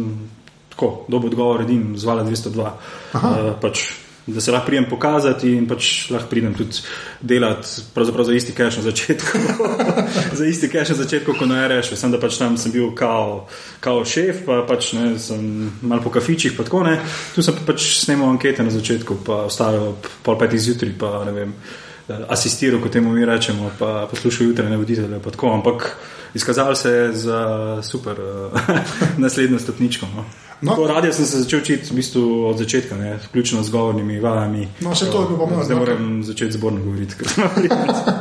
tako 0.78 1.06
dobil 1.08 1.32
odgovor, 1.34 1.62
edin, 1.62 1.96
zvala 1.98 2.24
202. 2.24 2.72
Uh, 3.14 3.56
pač, 3.62 3.88
da 4.28 4.42
se 4.42 4.52
lahko 4.52 4.68
prijem 4.68 4.86
pokazati 4.90 5.56
in 5.56 5.66
pač 5.68 6.10
lahko 6.14 6.30
pridem 6.30 6.54
tudi 6.54 6.84
delati 7.22 7.82
pravzaprav 7.96 8.28
za 8.28 8.34
isti 8.34 8.54
cache 8.54 8.78
na 8.78 8.84
začetku. 8.84 9.40
za 10.40 10.46
isti 10.46 10.70
cache 10.70 10.94
na 10.94 11.00
začetku, 11.00 11.34
kot 11.40 11.50
na 11.50 11.64
RS, 11.68 11.96
sem 11.98 12.14
da 12.14 12.20
pač 12.22 12.38
tam 12.38 12.58
sem 12.62 12.72
bil 12.72 12.92
kao, 12.96 13.48
kao 13.80 14.06
šef, 14.06 14.46
pa 14.46 14.62
pač 14.70 14.94
ne, 14.94 15.16
sem 15.20 15.72
malo 15.82 16.04
po 16.04 16.14
kafičih, 16.14 16.54
pa 16.58 16.68
tako 16.68 16.84
ne. 16.86 17.00
Tu 17.34 17.42
sem 17.42 17.58
pa 17.58 17.72
pač 17.74 17.90
snemal 18.04 18.30
ankete 18.36 18.64
na 18.64 18.70
začetku, 18.70 19.24
pa 19.26 19.48
ostajal 19.50 19.96
ob 19.96 20.14
pol 20.22 20.38
petih 20.38 20.62
zjutraj, 20.62 20.94
pa 21.00 21.26
ne 21.26 21.34
vem. 21.34 21.58
eh, 21.58 21.87
Asistiral, 22.28 22.80
kot 22.80 22.92
temu 22.92 23.12
mi 23.12 23.26
rečemo, 23.26 23.72
pa 23.80 24.08
poslušal 24.10 24.48
jutrajne 24.48 24.78
voditelje. 24.78 25.20
Tako, 25.22 25.52
ampak 25.52 25.98
izkazal 26.34 26.76
se 26.76 26.92
je 26.92 27.14
za 27.14 27.40
super 27.82 28.16
uh, 28.16 28.62
naslednjo 29.18 29.60
stopničko. 29.60 30.06
No. 30.16 30.26
No. 30.62 30.76
No. 30.78 30.88
Radio 30.88 31.14
sem 31.14 31.26
se 31.26 31.38
začel 31.38 31.60
učiti 31.60 31.90
v 31.92 31.96
bistvu 31.96 32.22
od 32.46 32.58
začetka, 32.58 32.96
ne, 32.96 33.20
vključno 33.20 33.64
z 33.64 33.70
govornimi 33.70 34.20
vajami. 34.20 34.68
No, 34.82 34.96
saj 34.96 35.10
to 35.10 35.22
je 35.22 35.28
bil 35.28 35.38
pa 35.38 35.46
moj 35.46 35.64
Zdaj 35.64 35.76
odlok. 35.76 35.90
moram 35.90 36.24
začeti 36.24 36.52
zborno 36.52 36.80
govoriti. 36.82 37.16
ker 37.16 37.28
sem 37.28 37.44
pripričan. 37.56 38.14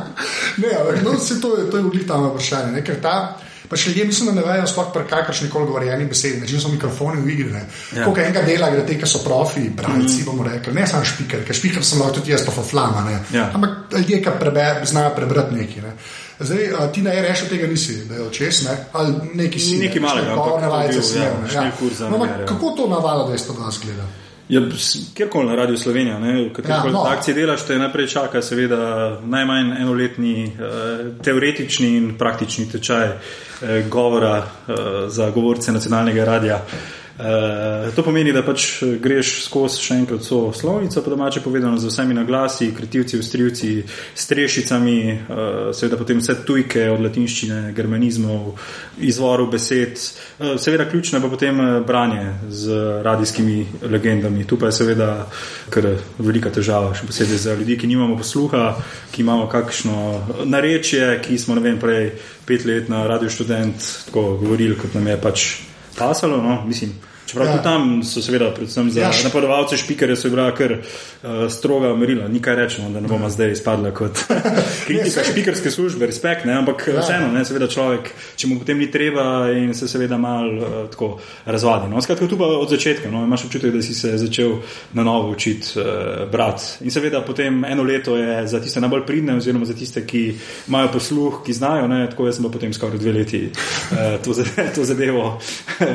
Ne, 0.57 0.67
ampak 0.81 1.03
no, 1.03 1.11
to, 1.41 1.57
je- 1.57 1.69
to 1.71 1.77
je 1.77 1.83
v 1.83 1.89
glih 1.89 2.07
tam 2.07 2.27
vprašanje. 2.27 2.71
Ne, 2.71 2.83
ker 2.83 3.01
ta, 3.01 3.37
pač 3.69 3.87
ljudje 3.87 4.05
mislim, 4.05 4.29
da 4.29 4.35
ne 4.41 4.45
vejo 4.45 4.67
sploh 4.67 4.91
pri 4.93 5.03
kakršni 5.09 5.49
koli 5.49 5.67
govorjeni 5.67 6.05
besedi, 6.05 6.41
način 6.41 6.61
so 6.61 6.69
mikrofoni 6.69 7.21
v 7.21 7.33
igri. 7.33 7.49
Ja. 7.53 7.63
Ja. 7.95 8.03
Koliko 8.03 8.21
enega 8.21 8.41
dela 8.41 8.69
gre 8.71 8.85
te, 8.85 8.99
ki 8.99 9.09
so 9.09 9.23
profi, 9.23 9.69
bralci, 9.69 10.21
mm. 10.21 10.25
bomo 10.25 10.45
rekli, 10.47 10.73
ne 10.73 10.87
samo 10.87 11.05
špiker, 11.05 11.43
ker 11.47 11.55
špiker 11.55 11.85
sem 11.85 12.01
lahko 12.01 12.19
tudi 12.19 12.31
jaz, 12.31 12.45
pa 12.45 12.51
flama. 12.63 13.03
Ne. 13.09 13.19
Ja. 13.33 13.49
Ampak 13.53 13.97
ljudje, 13.97 14.21
ki 14.23 14.37
prebe, 14.39 14.69
znajo 14.85 15.15
prebrati 15.15 15.55
nekaj. 15.55 15.83
Ne. 15.83 15.97
Zdaj, 16.39 16.69
a, 16.79 16.87
ti 16.93 17.01
na 17.01 17.11
RS-u 17.17 17.49
tega 17.49 17.67
nisi, 17.67 18.05
da 18.05 18.15
je 18.15 18.27
očes, 18.27 18.61
ne? 18.65 18.77
ali 18.93 19.13
neki 19.33 19.59
si. 19.59 19.77
Nekaj 19.81 20.01
ne, 20.01 20.07
malega, 20.07 20.35
polne 20.35 20.53
ampak 20.53 20.69
to 20.69 20.75
vajce 20.75 20.93
bil, 20.93 21.03
si 21.03 21.17
ja, 21.17 21.25
imel, 21.31 21.41
ne, 21.41 21.49
šli 21.49 21.71
kurs 21.79 21.97
za 21.97 22.09
No, 22.09 22.15
ampak 22.15 22.29
novinarja. 22.29 22.47
kako 22.53 22.71
to 22.77 22.87
navala, 22.87 23.27
da 23.27 23.33
je 23.33 23.43
to 23.47 23.53
vas 23.53 23.79
gleda? 23.83 24.05
Ja, 24.49 24.61
kjerkoli 25.13 25.47
na 25.47 25.55
Radio 25.55 25.77
Slovenija, 25.77 26.17
v 26.17 26.53
kateri 26.53 26.73
Ja, 26.73 26.83
no. 26.91 27.01
akciji 27.03 27.35
delaš, 27.35 27.65
te 27.67 27.77
najprej 27.77 28.07
čaka 28.07 28.41
seveda 28.41 28.77
najmanj 29.23 29.73
enoletni 29.81 30.45
eh, 30.45 30.51
teoretični 31.23 31.89
in 31.97 32.13
praktični 32.17 32.69
tečaj 32.71 33.07
eh, 33.07 33.83
govora 33.89 34.37
eh, 34.37 34.73
za 35.07 35.29
govorce 35.31 35.71
nacionalnega 35.71 36.25
radia. 36.25 36.55
Eh, 36.55 37.06
to 37.95 38.03
pomeni, 38.03 38.31
da 38.33 38.43
pač 38.45 38.83
greš 39.01 39.31
skozi 39.47 39.81
še 39.81 39.95
enkrat 40.03 40.21
so 40.21 40.51
slovnico, 40.53 41.01
po 41.01 41.09
domače 41.09 41.41
povedano, 41.41 41.79
z 41.81 41.89
vsemi 41.89 42.13
naglasi, 42.13 42.69
kritivci, 42.77 43.17
ustrivci, 43.17 43.71
strešicami, 44.13 44.99
eh, 45.09 45.17
seveda 45.73 45.97
potem 45.97 46.21
vse 46.21 46.35
tujke 46.45 46.85
od 46.93 47.01
latinščine, 47.01 47.73
germanizmov, 47.73 48.53
izvorov 49.01 49.49
besed. 49.49 49.97
Eh, 49.97 50.57
seveda 50.61 50.85
ključno 50.85 51.17
je 51.17 51.23
pa 51.23 51.29
potem 51.29 51.57
branje 51.87 52.33
z 52.49 53.01
radijskimi 53.01 53.65
legendami. 53.81 54.45
Tu 54.45 54.57
pa 54.57 54.69
je 54.69 54.77
seveda 54.77 55.27
kar 55.69 55.89
velika 56.19 56.53
težava, 56.53 56.93
še 56.93 57.07
posebej 57.07 57.37
za 57.37 57.57
ljudi, 57.57 57.77
ki 57.77 57.87
nimamo 57.87 58.17
posluha, 58.17 58.77
ki 59.11 59.21
imamo 59.21 59.49
kakšno 59.49 60.45
narečje, 60.45 61.21
ki 61.25 61.37
smo, 61.37 61.55
ne 61.55 61.61
vem, 61.61 61.79
prej 61.79 62.11
pet 62.45 62.65
let 62.65 62.89
na 62.89 63.07
radio 63.07 63.29
študent 63.29 64.05
tako 64.05 64.37
govorili, 64.37 64.77
kot 64.77 64.93
nam 64.93 65.07
je 65.07 65.17
pač 65.17 65.47
pasalo, 65.97 66.37
no, 66.37 66.61
mislim. 66.67 67.06
Čeprav 67.27 67.47
Ja. 67.47 67.53
ja. 67.55 67.61
tam 67.63 68.03
so 68.03 68.21
seveda, 68.21 68.51
predvsem 68.55 68.89
za 68.91 68.99
Ja, 69.01 69.09
ja, 69.11 69.23
napadovalce 69.23 69.77
špikere, 69.77 70.15
so 70.15 70.29
bila 70.29 70.47
kar 70.55 70.71
uh, 70.73 71.49
stroga 71.51 71.91
merila. 71.95 72.27
Ni 72.27 72.39
kaj 72.41 72.55
rečemo, 72.55 72.89
da 72.89 72.99
ne 72.99 73.07
bomo 73.07 73.29
zdaj 73.29 73.51
izpadla 73.51 73.91
kot 73.91 74.19
kritika 74.87 75.23
špikerske 75.23 75.71
službe, 75.71 76.05
respekt, 76.07 76.45
ne? 76.45 76.53
ampak 76.53 76.85
ja. 76.87 77.01
vseeno, 77.01 77.27
ne, 77.33 77.43
seveda 77.45 77.67
človek, 77.67 78.11
če 78.35 78.47
mu 78.47 78.59
potem 78.59 78.79
ni 78.79 78.87
treba 78.91 79.49
in 79.51 79.73
se 79.75 79.87
seveda 79.91 80.17
mal 80.17 80.47
uh, 80.55 80.63
tako 80.91 81.17
razvadi. 81.45 81.89
No? 81.91 82.01
Skratka, 82.01 82.27
tu 82.27 82.37
pa 82.39 82.45
od 82.47 82.69
začetka, 82.69 83.11
no? 83.11 83.23
imaš 83.27 83.45
občutek, 83.49 83.73
da 83.75 83.81
si 83.81 83.93
se 83.93 84.13
začel 84.17 84.57
na 84.93 85.03
novo 85.03 85.31
učiti 85.35 85.75
uh, 85.79 86.23
brati. 86.31 86.85
In 86.87 86.91
seveda 86.95 87.21
potem 87.27 87.65
eno 87.65 87.83
leto 87.83 88.15
je 88.17 88.47
za 88.47 88.61
tiste 88.63 88.79
najbolj 88.81 89.03
pridne, 89.05 89.35
oziroma 89.35 89.65
za 89.65 89.73
tiste, 89.75 90.05
ki 90.07 90.23
imajo 90.67 90.93
posluh, 90.93 91.41
ki 91.45 91.53
znajo, 91.53 91.87
ne? 91.91 92.05
tako 92.09 92.29
jaz 92.29 92.39
sem 92.39 92.47
pa 92.47 92.53
potem 92.55 92.73
skoraj 92.73 92.97
dve 93.03 93.11
leti 93.19 93.43
uh, 93.51 94.15
to, 94.23 94.31
zade- 94.33 94.71
to 94.75 94.85
zadevo 94.85 95.39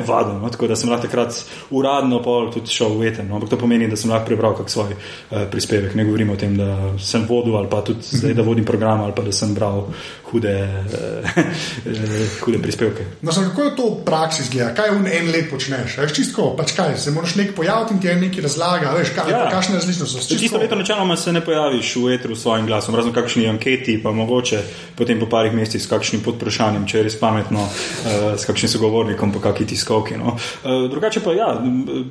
vadil. 0.05 0.37
No? 0.43 0.49
Tako 0.53 0.67
da 0.67 0.75
sem 0.75 0.89
lahko 0.93 1.07
takrat 1.07 1.22
takrat 1.23 1.45
uradno 1.71 2.21
pol 2.23 2.51
tudi 2.51 2.71
šel 2.71 2.97
v 2.97 3.07
eter. 3.07 3.25
No? 3.25 3.35
Ampak 3.35 3.49
to 3.49 3.57
pomeni, 3.57 3.87
da 3.87 3.95
sem 3.95 4.11
lahko 4.11 4.27
prebral 4.27 4.55
kak 4.57 4.69
svoj 4.69 4.93
uh, 4.93 5.45
prispevek. 5.51 5.95
Ne 5.95 6.05
govorim 6.05 6.29
o 6.29 6.35
tem, 6.35 6.57
da 6.57 6.93
sem 6.99 7.25
vodil 7.29 7.57
ali 7.57 7.69
pa 7.69 7.81
tudi 7.81 8.03
zdaj, 8.03 8.33
da 8.33 8.43
vodim 8.43 8.65
program 8.65 9.01
ali 9.01 9.13
pa 9.15 9.23
da 9.23 9.31
sem 9.31 9.53
bral 9.53 9.87
hude, 10.31 10.55
uh, 10.55 11.95
hude 12.43 12.59
prispevke. 12.61 13.05
No, 13.21 13.31
sem, 13.31 13.45
kako 13.49 13.63
je 13.63 13.75
to 13.75 13.89
v 13.89 14.05
praksi 14.05 14.47
zgleda? 14.49 14.73
Kaj 14.77 14.91
v 14.97 15.13
en 15.19 15.31
let 15.31 15.49
počneš? 15.51 15.97
Veš, 16.01 16.15
čistko, 16.15 16.53
pač 16.57 16.73
kaj, 16.77 16.97
se 16.97 17.13
moraš 17.13 17.35
nek 17.39 17.53
pojaviti 17.55 17.93
in 17.93 18.01
ti 18.01 18.09
je 18.09 18.15
nekaj 18.17 18.47
razlaga, 18.47 18.93
veš, 18.97 19.13
kaj, 19.15 19.31
ja. 19.31 19.43
kakšne 19.51 19.79
različnosti 19.79 20.23
so. 20.23 20.39
Čisto 20.39 20.61
leto 20.61 20.75
načeloma 20.75 21.17
se 21.17 21.33
ne 21.33 21.43
pojaviš 21.45 21.95
v 21.95 22.15
etru 22.17 22.35
s 22.35 22.45
svojim 22.45 22.67
glasom, 22.67 22.95
razen 22.95 23.13
kakšni 23.13 23.47
anketi, 23.49 23.99
pa 24.03 24.11
mogoče 24.11 24.63
potem 24.97 25.19
po 25.19 25.29
parih 25.29 25.53
mesecih 25.53 25.83
s 25.83 25.89
kakšnim 25.89 26.23
podprašanjem, 26.25 26.87
če 26.89 26.97
je 26.97 27.03
res 27.09 27.19
pametno, 27.19 27.67
uh, 27.67 28.33
s 28.37 28.49
kakšnim 28.49 28.73
sogovornikom, 28.73 29.33
pa 29.35 29.43
kakšni 29.49 29.69
tiskovki. 29.73 30.17
No. 30.17 30.35
Uh, 30.63 30.89
drugače 31.13 31.23
pa 31.23 31.33
ja, 31.33 31.61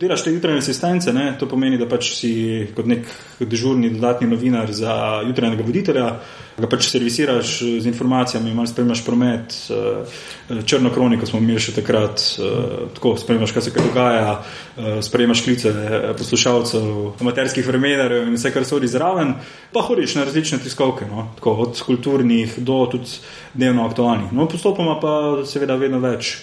delaš 0.01 0.25
te 0.25 0.33
jutranje 0.33 0.59
asistence, 0.59 1.13
ne? 1.13 1.35
to 1.39 1.49
pomeni, 1.49 1.79
da 1.79 1.87
pač 1.87 2.13
si 2.15 2.69
kot 2.77 2.87
nek 2.87 3.07
dežurni 3.41 3.91
dodatni 3.91 4.29
novinar 4.29 4.71
za 4.73 5.23
jutranjega 5.27 5.65
voditelja, 5.67 6.07
ga 6.59 6.69
pač 6.69 6.87
servisiraš 6.91 7.81
z 7.81 7.87
informacijami, 7.89 8.55
malo 8.55 8.67
spremljaš 8.67 9.05
promet, 9.05 9.57
uh, 9.73 10.63
črno 10.65 10.91
kroniko 10.93 11.27
smo 11.27 11.41
imeli 11.41 11.61
še 11.61 11.75
takrat, 11.75 12.23
uh, 12.39 12.89
tako 12.95 13.17
spremljaš, 13.19 13.53
kaj 13.53 13.63
se 13.63 13.75
kaj 13.75 13.87
dogaja, 13.89 14.35
spremljaš 15.03 15.45
klice 15.45 15.73
poslušalcev, 16.19 16.85
amaterskih 17.21 17.67
vremenarjev 17.67 18.29
in 18.29 18.37
vse, 18.37 18.53
kar 18.53 18.67
so 18.69 18.79
odi 18.79 18.91
zraven, 18.91 19.35
pa 19.73 19.83
hodiš 19.87 20.17
na 20.19 20.27
različne 20.29 20.61
tiskovke, 20.63 21.09
no? 21.11 21.31
tako 21.39 21.57
od 21.67 21.81
kulturnih 21.87 22.59
do 22.59 22.85
tudi 22.93 23.19
dnevno 23.55 23.87
aktualnih. 23.89 24.33
No, 24.33 24.47
postopoma 24.49 24.99
pa 25.01 25.15
seveda 25.49 25.77
vedno 25.81 26.01
več 26.05 26.37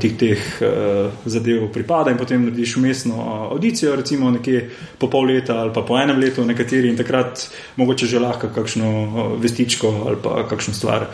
tih, 0.00 0.16
teh 0.18 0.38
uh, 0.62 1.12
zadev 1.26 1.68
pripada 1.74 2.10
in 2.10 2.18
potem 2.18 2.44
narediš 2.46 2.76
umestno 2.76 3.20
audicijo, 3.50 3.96
recimo 3.96 4.30
nekje 4.30 4.70
po 4.98 5.10
pol 5.10 5.26
leta 5.32 5.60
ali 5.60 5.72
pa 5.74 5.82
po 5.82 5.98
enem 5.98 6.20
letu, 6.22 6.44
nekateri 6.44 6.88
in 6.88 6.96
takrat 6.96 7.48
mogoče 7.76 8.06
že 8.06 8.22
lahko 8.22 8.52
kakšno 8.54 9.38
vestičko 9.42 9.94
ali 10.06 10.20
pa 10.22 10.44
kakšno 10.48 10.74
stvar 10.74 11.08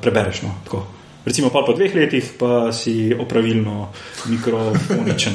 prebereš. 0.00 0.42
No, 0.42 0.54
Recimo 1.24 1.48
pa 1.48 1.64
po 1.64 1.72
dveh 1.72 1.94
letih 1.94 2.36
pa 2.36 2.72
si 2.72 3.08
opravilno 3.18 3.88
mikrofoničen. 4.28 5.32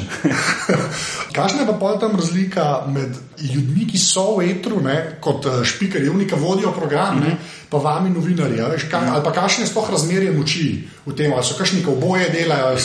Kakšna 1.36 1.66
je 1.66 1.74
pa 1.80 1.96
tam 1.98 2.14
razlika 2.14 2.86
med 2.86 3.10
ljudmi, 3.42 3.86
ki 3.90 3.98
so 3.98 4.36
v 4.38 4.50
etru, 4.54 4.78
ne, 4.80 5.18
kot 5.20 5.46
špikerji, 5.66 6.08
unika 6.08 6.36
vodijo 6.36 6.70
program, 6.72 7.18
mm 7.18 7.22
-hmm. 7.22 7.34
pa 7.70 7.78
vami 7.78 8.10
novinarji? 8.10 8.62
Veš, 8.70 8.84
ka, 8.90 9.02
ali 9.14 9.24
pa 9.24 9.32
kakšne 9.32 9.66
sploh 9.66 9.90
razmerje 9.90 10.32
moči 10.32 10.84
v 11.06 11.14
tem, 11.14 11.32
ali 11.32 11.44
so 11.44 11.58
kakšni 11.58 11.82
oboje 11.86 12.28
delajo? 12.28 12.76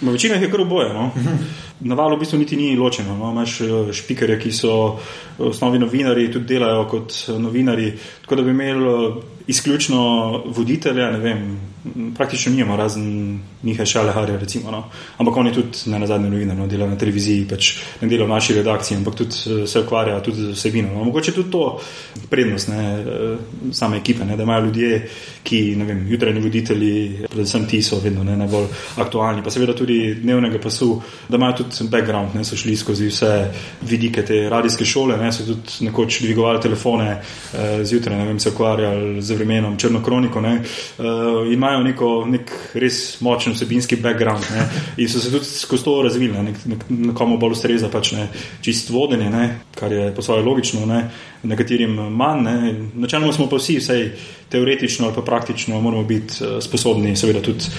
Večina 0.00 0.34
jih 0.34 0.42
je 0.42 0.50
kar 0.50 0.60
oboje. 0.60 0.94
No. 0.94 1.06
Mm 1.06 1.22
-hmm. 1.22 1.36
Na 1.80 1.94
valu 1.94 2.16
v 2.16 2.18
bistvu 2.18 2.38
niti 2.38 2.56
ni 2.56 2.76
ločeno. 2.76 3.16
No. 3.16 3.30
Imáš 3.30 3.60
špikerje, 3.92 4.38
ki 4.40 4.52
so 4.52 4.98
v 5.38 5.48
osnovi 5.48 5.78
novinari, 5.78 6.32
tudi 6.32 6.54
delajo 6.54 6.88
kot 6.88 7.12
novinari. 7.38 7.92
Tako 8.22 8.36
da 8.36 8.42
bi 8.42 8.50
imeli 8.50 9.14
izključno 9.46 10.42
voditelja, 10.46 11.10
ne 11.10 11.18
vem, 11.18 11.60
praktično 12.14 12.52
nimamo, 12.52 12.76
razen 12.76 13.40
Miha 13.62 13.84
Šaleharja, 13.84 14.38
recimo. 14.38 14.70
No. 14.70 14.84
Ampak 15.18 15.36
on 15.36 15.46
je 15.46 15.52
tudi 15.52 15.78
ne 15.86 15.98
na 15.98 16.06
zadnjem 16.06 16.32
novinarju, 16.32 16.60
no, 16.60 16.66
dela 16.66 16.86
na 16.86 16.96
televiziji, 16.98 17.44
pač 17.48 17.74
ne 18.00 18.08
dela 18.08 18.24
v 18.24 18.32
naši 18.32 18.54
redakciji, 18.54 18.96
ampak 18.96 19.14
tudi 19.14 19.36
eh, 19.36 19.66
se 19.66 19.80
ukvarja 19.80 20.20
tudi 20.20 20.42
z 20.42 20.54
vsebino. 20.56 20.94
No. 20.94 21.04
Mogoče 21.04 21.32
tudi 21.32 21.50
to 21.50 21.80
prednost 22.30 22.68
ne, 22.68 22.84
eh, 23.00 23.72
same 23.72 24.00
ekipe, 24.00 24.24
ne, 24.24 24.36
da 24.36 24.42
imajo 24.42 24.64
ljudje, 24.64 25.00
ki, 25.44 25.60
ne 25.76 25.84
vem, 25.84 26.06
jutranji 26.08 26.40
voditelji, 26.40 26.94
predvsem 27.28 27.66
ti 27.68 27.82
so 27.82 28.00
vedno 28.00 28.24
ne, 28.24 28.36
najbolj 28.36 28.66
aktualni, 29.04 29.44
pa 29.44 29.52
seveda 29.52 29.76
tudi 29.76 30.14
dnevnega 30.22 30.58
pasu, 30.58 31.02
da 31.28 31.36
imajo 31.36 31.60
tudi 31.60 31.88
background, 31.92 32.34
ne, 32.34 32.44
so 32.44 32.56
šli 32.56 32.76
skozi 32.76 33.10
vse 33.12 33.32
vidike 33.82 34.24
te 34.24 34.46
radijske 34.48 34.84
šole, 34.88 35.18
ne, 35.20 35.32
so 35.32 35.44
tudi 35.44 35.84
nekoč 35.84 36.22
dvigovali 36.24 36.64
telefone 36.64 37.10
eh, 37.12 37.84
zjutraj, 37.84 38.18
ne 38.18 38.28
vem, 38.32 38.40
se 38.40 38.54
ukvarjali 38.56 39.22
z 39.22 39.33
vremenom, 39.34 39.76
črno 39.78 40.02
kroniko, 40.02 40.40
ne, 40.40 40.54
uh, 40.60 41.52
imajo 41.52 41.82
neko, 41.82 42.10
nek 42.30 42.52
res 42.80 43.20
močen 43.24 43.54
vsebinski 43.56 43.98
background 44.02 44.46
ne, 44.54 44.66
in 45.02 45.10
so 45.10 45.20
se 45.20 45.32
tudi 45.32 45.44
skozi 45.44 45.84
to 45.84 45.96
razvili, 46.06 46.32
ne, 46.32 46.54
nek, 46.66 46.86
nekomu 46.88 47.38
bolj 47.38 47.58
ustreza 47.58 47.90
pač 47.92 48.12
ne, 48.16 48.28
čist 48.64 48.90
vodenje, 48.94 49.30
ne, 49.30 49.44
kar 49.74 49.92
je 49.92 50.08
po 50.14 50.22
svoje 50.22 50.44
logično, 50.46 50.86
ne, 50.86 51.04
nekaterim 51.42 51.98
manj. 52.14 52.42
Ne. 52.44 52.72
Načelno 53.04 53.32
smo 53.32 53.48
pa 53.50 53.60
vsi, 53.60 53.78
vsej 53.82 54.08
teoretično 54.52 55.06
ali 55.06 55.14
pa 55.14 55.22
praktično, 55.22 55.80
moramo 55.80 56.04
biti 56.08 56.40
uh, 56.44 56.58
sposobni, 56.64 57.16
seveda 57.16 57.42
tudi 57.42 57.70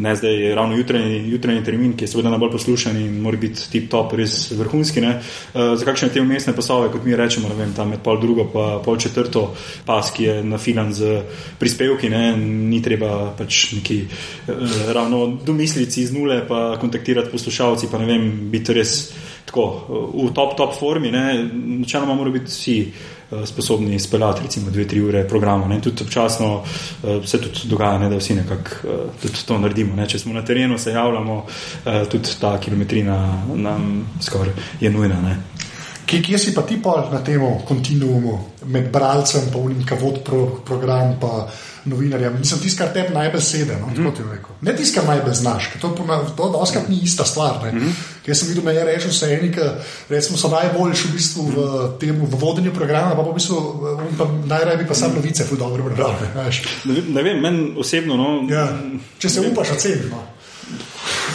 ne 0.00 0.16
zdaj 0.16 0.54
ravno 0.54 0.76
jutranji, 0.76 1.22
jutranji 1.30 1.64
termin, 1.64 1.92
ki 1.96 2.04
je 2.04 2.08
seveda 2.08 2.32
najbolj 2.32 2.50
poslušan 2.56 2.96
in 2.96 3.20
mora 3.20 3.38
biti 3.40 3.68
tip 3.70 3.90
top, 3.90 4.14
res 4.18 4.50
vrhunski. 4.56 5.00
Uh, 5.00 5.74
za 5.76 5.84
kakšne 5.84 6.08
te 6.14 6.20
umestne 6.20 6.54
pasove, 6.56 6.90
kot 6.92 7.04
mi 7.04 7.16
rečemo, 7.16 7.48
ne 7.48 7.56
vem, 7.58 7.74
tam 7.76 7.92
med 7.92 8.02
pol 8.04 8.20
drugo 8.20 8.48
pa 8.52 8.66
pol 8.84 8.98
četrto 9.00 9.46
pas, 9.86 10.12
ki 10.16 10.24
je 10.24 10.36
nafilan 10.44 10.92
z 10.92 11.22
prispevki, 11.58 12.10
ne, 12.10 12.36
ni 12.36 12.82
treba 12.82 13.30
pač 13.38 13.62
neki 13.78 14.00
uh, 14.04 14.76
ravno 14.96 15.26
domislici 15.46 16.02
iz 16.02 16.12
nule 16.12 16.42
pa 16.48 16.76
kontaktirati 16.80 17.30
poslušalci, 17.32 17.92
pa 17.92 17.98
ne 17.98 18.08
vem, 18.08 18.30
biti 18.50 18.76
res 18.76 18.96
tako 19.50 19.64
v 20.14 20.28
top, 20.34 20.56
top 20.56 20.76
formi, 20.78 21.10
načeloma 21.10 22.14
mora 22.14 22.30
biti 22.30 22.52
vsi. 22.52 22.76
Eh, 23.32 23.46
sposobni 23.46 23.98
speljati, 23.98 24.42
recimo, 24.42 24.70
dve, 24.70 24.88
tri 24.88 25.00
ure 25.00 25.28
programa. 25.28 25.66
Ne? 25.66 25.80
Tudi 25.80 26.02
občasno 26.02 26.54
uh, 26.54 27.26
se 27.26 27.38
tudi 27.40 27.60
dogaja, 27.64 27.98
ne, 27.98 28.08
da 28.10 28.16
vsi 28.16 28.34
nekako 28.34 28.88
uh, 29.24 29.30
to 29.46 29.58
naredimo. 29.58 29.94
Ne? 29.94 30.08
Če 30.08 30.18
smo 30.18 30.34
na 30.34 30.42
terenu, 30.44 30.78
se 30.78 30.90
javljamo, 30.90 31.36
uh, 31.36 32.08
tudi 32.10 32.34
ta 32.40 32.56
kilometrina 32.60 33.44
nam 33.54 34.08
skoraj 34.20 34.50
je 34.80 34.90
nujna. 34.90 35.20
Ne? 35.22 35.36
Kje, 36.06 36.22
kje 36.22 36.38
si 36.38 36.54
pa 36.54 36.62
ti 36.66 36.80
pa 36.82 37.06
na 37.12 37.20
tem 37.24 37.44
kontinuumu 37.68 38.38
med 38.66 38.90
bralcem, 38.90 39.46
pa 39.52 39.62
unim, 39.62 39.86
kaj 39.86 40.02
vod 40.02 40.18
pro, 40.26 40.40
program, 40.66 41.14
pa 41.20 41.46
novinarjem? 41.84 42.38
Mislim, 42.38 42.60
tisti, 42.60 42.78
kar 42.78 42.92
tebi 42.92 43.14
najbolj 43.14 43.40
sedi. 43.40 43.72
No? 43.80 43.86
Mm 43.86 44.06
-hmm. 44.06 44.38
Ne 44.60 44.76
tisti, 44.76 44.94
kar 44.98 45.06
najbolj 45.08 45.34
znaš, 45.34 45.70
to, 45.80 45.88
to 46.36 46.50
doskrat 46.52 46.88
ni 46.88 47.00
ista 47.02 47.24
stvar. 47.24 47.72
Mm 47.72 47.80
-hmm. 47.80 47.92
Jaz 48.26 48.38
sem 48.38 48.48
videl, 48.48 48.64
da 48.64 48.70
je 48.70 48.84
rečeno 48.84 49.12
vse 49.12 49.26
eno, 49.34 49.52
ki 50.08 50.36
so 50.36 50.48
najboljši 50.48 51.08
v, 51.08 51.12
bistvu 51.12 51.42
v, 51.42 51.88
tem, 52.00 52.16
v 52.16 52.36
vodenju 52.40 52.74
programa, 52.74 53.14
pa, 53.14 53.22
v 53.22 53.34
bistvu, 53.34 53.56
pa 54.18 54.28
najraje 54.46 54.76
bi 54.76 54.86
pa 54.86 54.94
sam 54.94 55.14
novice, 55.14 55.44
ful 55.44 55.58
dobro 55.58 55.84
prebral. 55.84 56.14
Ne, 56.84 56.94
ne 57.08 57.22
vem, 57.22 57.40
meni 57.40 57.74
osebno. 57.78 58.16
No, 58.16 58.54
ja. 58.54 58.68
Če 59.18 59.28
se 59.28 59.40
upaš, 59.40 59.70
oceniti. 59.70 60.08
No. 60.10 60.22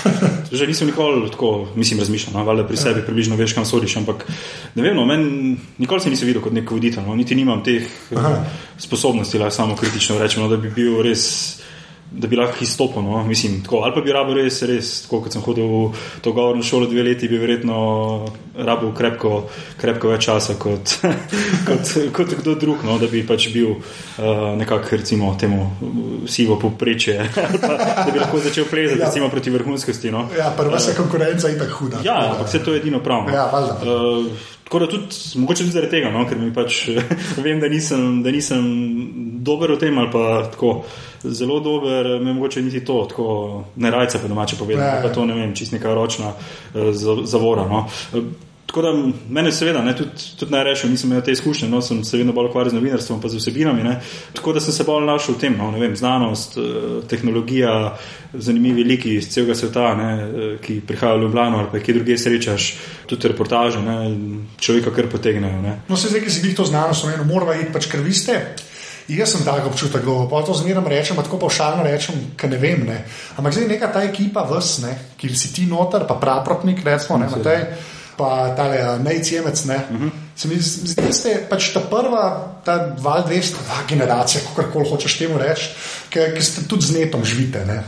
Že 0.52 0.68
nisem 0.68 0.88
nikoli 0.88 1.30
tako, 1.32 1.68
mislim, 1.76 2.00
razmišljal, 2.00 2.34
no, 2.34 2.50
ali 2.50 2.68
pri 2.68 2.78
sebi 2.78 3.02
približno 3.06 3.36
veš, 3.36 3.54
kam 3.54 3.66
sodiš. 3.66 3.98
Ampak 3.98 4.28
ne 4.76 4.84
vem, 4.84 4.96
no, 4.96 5.06
men, 5.06 5.58
nikoli 5.78 6.02
se 6.02 6.10
nisem 6.10 6.28
videl 6.28 6.44
kot 6.44 6.54
nek 6.54 6.72
voditelj, 6.72 7.04
no, 7.08 7.16
niti 7.16 7.36
nimam 7.36 7.64
teh 7.64 7.88
Aha. 8.16 8.44
sposobnosti, 8.78 9.40
da 9.40 9.52
samo 9.52 9.76
kritično 9.76 10.20
rečem, 10.20 10.44
no, 10.44 10.50
da 10.50 10.58
bi 10.58 10.70
bil 10.70 11.02
res 11.06 11.26
da 12.18 12.28
bi 12.28 12.36
lahko 12.36 12.64
izstopil. 12.64 13.04
No? 13.04 13.24
Mislim, 13.24 13.64
tako, 13.64 13.82
ali 13.84 13.94
pa 13.94 14.02
bi 14.02 14.14
rabo 14.14 14.34
res, 14.34 14.62
res, 14.64 14.92
tako 15.06 15.22
kot 15.26 15.36
sem 15.36 15.44
hodil 15.44 15.68
v 15.68 16.04
to 16.24 16.32
govorno 16.36 16.64
šolo 16.64 16.88
dve 16.88 17.04
leti, 17.04 17.28
bi 17.28 17.38
verjetno 17.38 17.76
rabo 18.56 18.92
krepko, 18.96 19.44
krepko 19.82 20.14
več 20.14 20.28
časa 20.30 20.56
kot, 20.60 20.96
kot, 21.68 21.94
kot 22.16 22.36
kdo 22.40 22.56
drug, 22.60 22.86
no? 22.88 22.98
da 23.02 23.10
bi 23.12 23.26
pač 23.28 23.50
bil 23.54 23.76
uh, 23.76 24.56
nekako, 24.60 24.96
recimo, 24.96 25.36
temu 25.40 25.70
sivo 26.32 26.60
poprečje, 26.62 27.18
da 27.62 28.10
bi 28.12 28.20
lahko 28.20 28.42
začel 28.48 28.70
plezati, 28.72 29.02
ja. 29.02 29.10
recimo, 29.10 29.30
proti 29.34 29.54
vrhunskosti. 29.56 30.14
No? 30.16 30.28
Ja, 30.38 30.52
prva 30.58 30.80
se 30.80 30.96
uh, 30.96 31.00
konkurenca 31.04 31.52
in 31.52 31.60
tako 31.60 31.84
huda. 31.84 32.04
Ja, 32.08 32.20
ampak 32.32 32.48
vse 32.52 32.64
to 32.64 32.76
je 32.76 32.84
edino 32.84 33.04
pravno. 33.04 33.36
Ja, 33.36 33.50
uh, 33.52 34.54
Tako 34.66 34.80
da 34.80 34.88
tudi, 34.90 35.06
mogoče 35.36 35.64
tudi 35.64 35.74
zaradi 35.76 35.92
tega, 35.92 36.10
no, 36.10 36.24
ker 36.26 36.40
mi 36.42 36.50
pač 36.54 36.88
vem, 37.46 37.60
da 37.62 37.70
nisem, 37.70 38.24
da 38.26 38.34
nisem 38.34 38.66
dober 39.46 39.76
v 39.76 39.78
tem 39.82 39.98
ali 40.02 40.10
pa 40.12 40.24
tako 40.52 40.72
zelo 41.22 41.60
dober, 41.62 42.16
me 42.22 42.34
mogoče 42.34 42.64
niti 42.66 42.82
to, 42.86 43.04
tako 43.10 43.28
ne 43.76 43.92
rajce 43.94 44.22
pa 44.22 44.28
domače 44.28 44.58
povedati, 44.58 45.06
pa 45.06 45.14
to 45.14 45.26
ne 45.26 45.38
vem, 45.38 45.54
čist 45.56 45.78
neka 45.78 45.94
ročna 45.94 46.34
uh, 46.34 46.90
zavora. 47.26 47.68
No. 47.70 47.86
Tako 48.76 48.92
da 48.92 49.12
mene 49.30 49.52
seveda, 49.56 49.80
ne, 49.82 49.94
tudi, 49.96 50.10
tudi 50.36 50.52
naj 50.52 50.64
rečem, 50.68 50.90
nisem 50.92 51.08
imel 51.08 51.22
te 51.24 51.32
izkušnje, 51.32 51.70
no, 51.72 51.80
sem 51.82 52.02
se 52.04 52.18
vedno 52.20 52.34
bolj 52.36 52.50
ukvarjal 52.50 52.74
z 52.74 52.76
novinarstvom 52.76 53.22
pa 53.24 53.30
z 53.32 53.40
vsebinami, 53.40 53.84
ne. 53.84 53.94
tako 54.36 54.54
da 54.54 54.60
sem 54.60 54.76
se 54.76 54.84
bolj 54.84 55.06
našel 55.08 55.38
v 55.38 55.40
tem, 55.40 55.56
no, 55.56 55.70
vem, 55.80 55.96
znanost, 55.96 56.58
uh, 56.60 56.98
tehnologija, 57.08 57.96
zanimivi 58.34 58.84
liki 58.84 59.16
iz 59.16 59.30
celega 59.32 59.56
sveta, 59.56 59.94
ne, 59.96 60.10
ki 60.60 60.82
prihajajo 60.84 61.22
v 61.22 61.24
Ljubljano 61.24 61.64
ali 61.64 61.84
kje 61.86 61.96
druge 62.02 62.20
srečaš, 62.20 62.68
tudi 63.08 63.32
reportaže, 63.32 63.80
ne, 63.80 63.98
človeka 64.60 64.92
kar 64.92 65.08
potegnejo. 65.08 65.64
Ne. 65.64 65.80
No, 65.88 65.96
se 65.96 66.12
zdaj, 66.12 66.26
ki 66.28 66.36
si 66.36 66.44
jih 66.44 66.60
to 66.60 66.68
znanost, 66.68 67.08
moramo 67.24 67.56
iti 67.56 67.72
pač, 67.72 67.88
ker 67.88 68.04
vi 68.04 68.12
ste. 68.14 68.42
Jaz 69.08 69.38
sem 69.38 69.48
tak 69.48 69.64
občutek, 69.72 70.04
pa 70.04 70.44
to 70.44 70.52
zmeraj 70.52 70.90
rečem, 70.90 71.16
tako 71.16 71.40
pa 71.40 71.48
všalno 71.48 71.88
rečem, 71.88 72.34
ker 72.36 72.52
ne 72.52 72.60
vem. 72.60 72.84
Ne. 72.84 73.04
Ampak 73.40 73.56
zdaj 73.56 73.72
neka 73.72 73.94
ta 73.94 74.04
ekipa, 74.04 74.44
vs, 74.50 74.80
ne, 74.84 74.96
ki 75.16 75.32
si 75.32 75.56
ti 75.56 75.70
noter, 75.70 76.04
pa 76.10 76.20
praprotnik, 76.20 76.84
recimo, 76.84 77.24
ne, 77.24 77.32
Matej, 77.32 77.70
pa 78.18 78.54
ta 78.56 78.98
najcemec. 78.98 79.66
Ne. 79.66 79.76
Uh 79.92 80.02
-huh. 80.02 80.10
Se 80.36 80.48
mi 80.48 80.56
zdi, 80.56 81.02
da 81.02 81.14
ste 81.14 81.48
pač 81.50 81.74
ta 81.74 81.80
prva, 81.80 82.54
ta 82.66 82.96
val 83.00 83.24
200, 83.28 83.52
dva 83.52 83.78
generacija, 83.90 84.42
kako 84.56 84.72
koli 84.72 84.90
hočeš 84.90 85.18
temu 85.18 85.38
reči, 85.38 85.70
ki 86.10 86.42
ste 86.42 86.68
tudi 86.68 86.86
z 86.86 87.00
netom 87.00 87.26
živite. 87.26 87.66
Ne. 87.66 87.84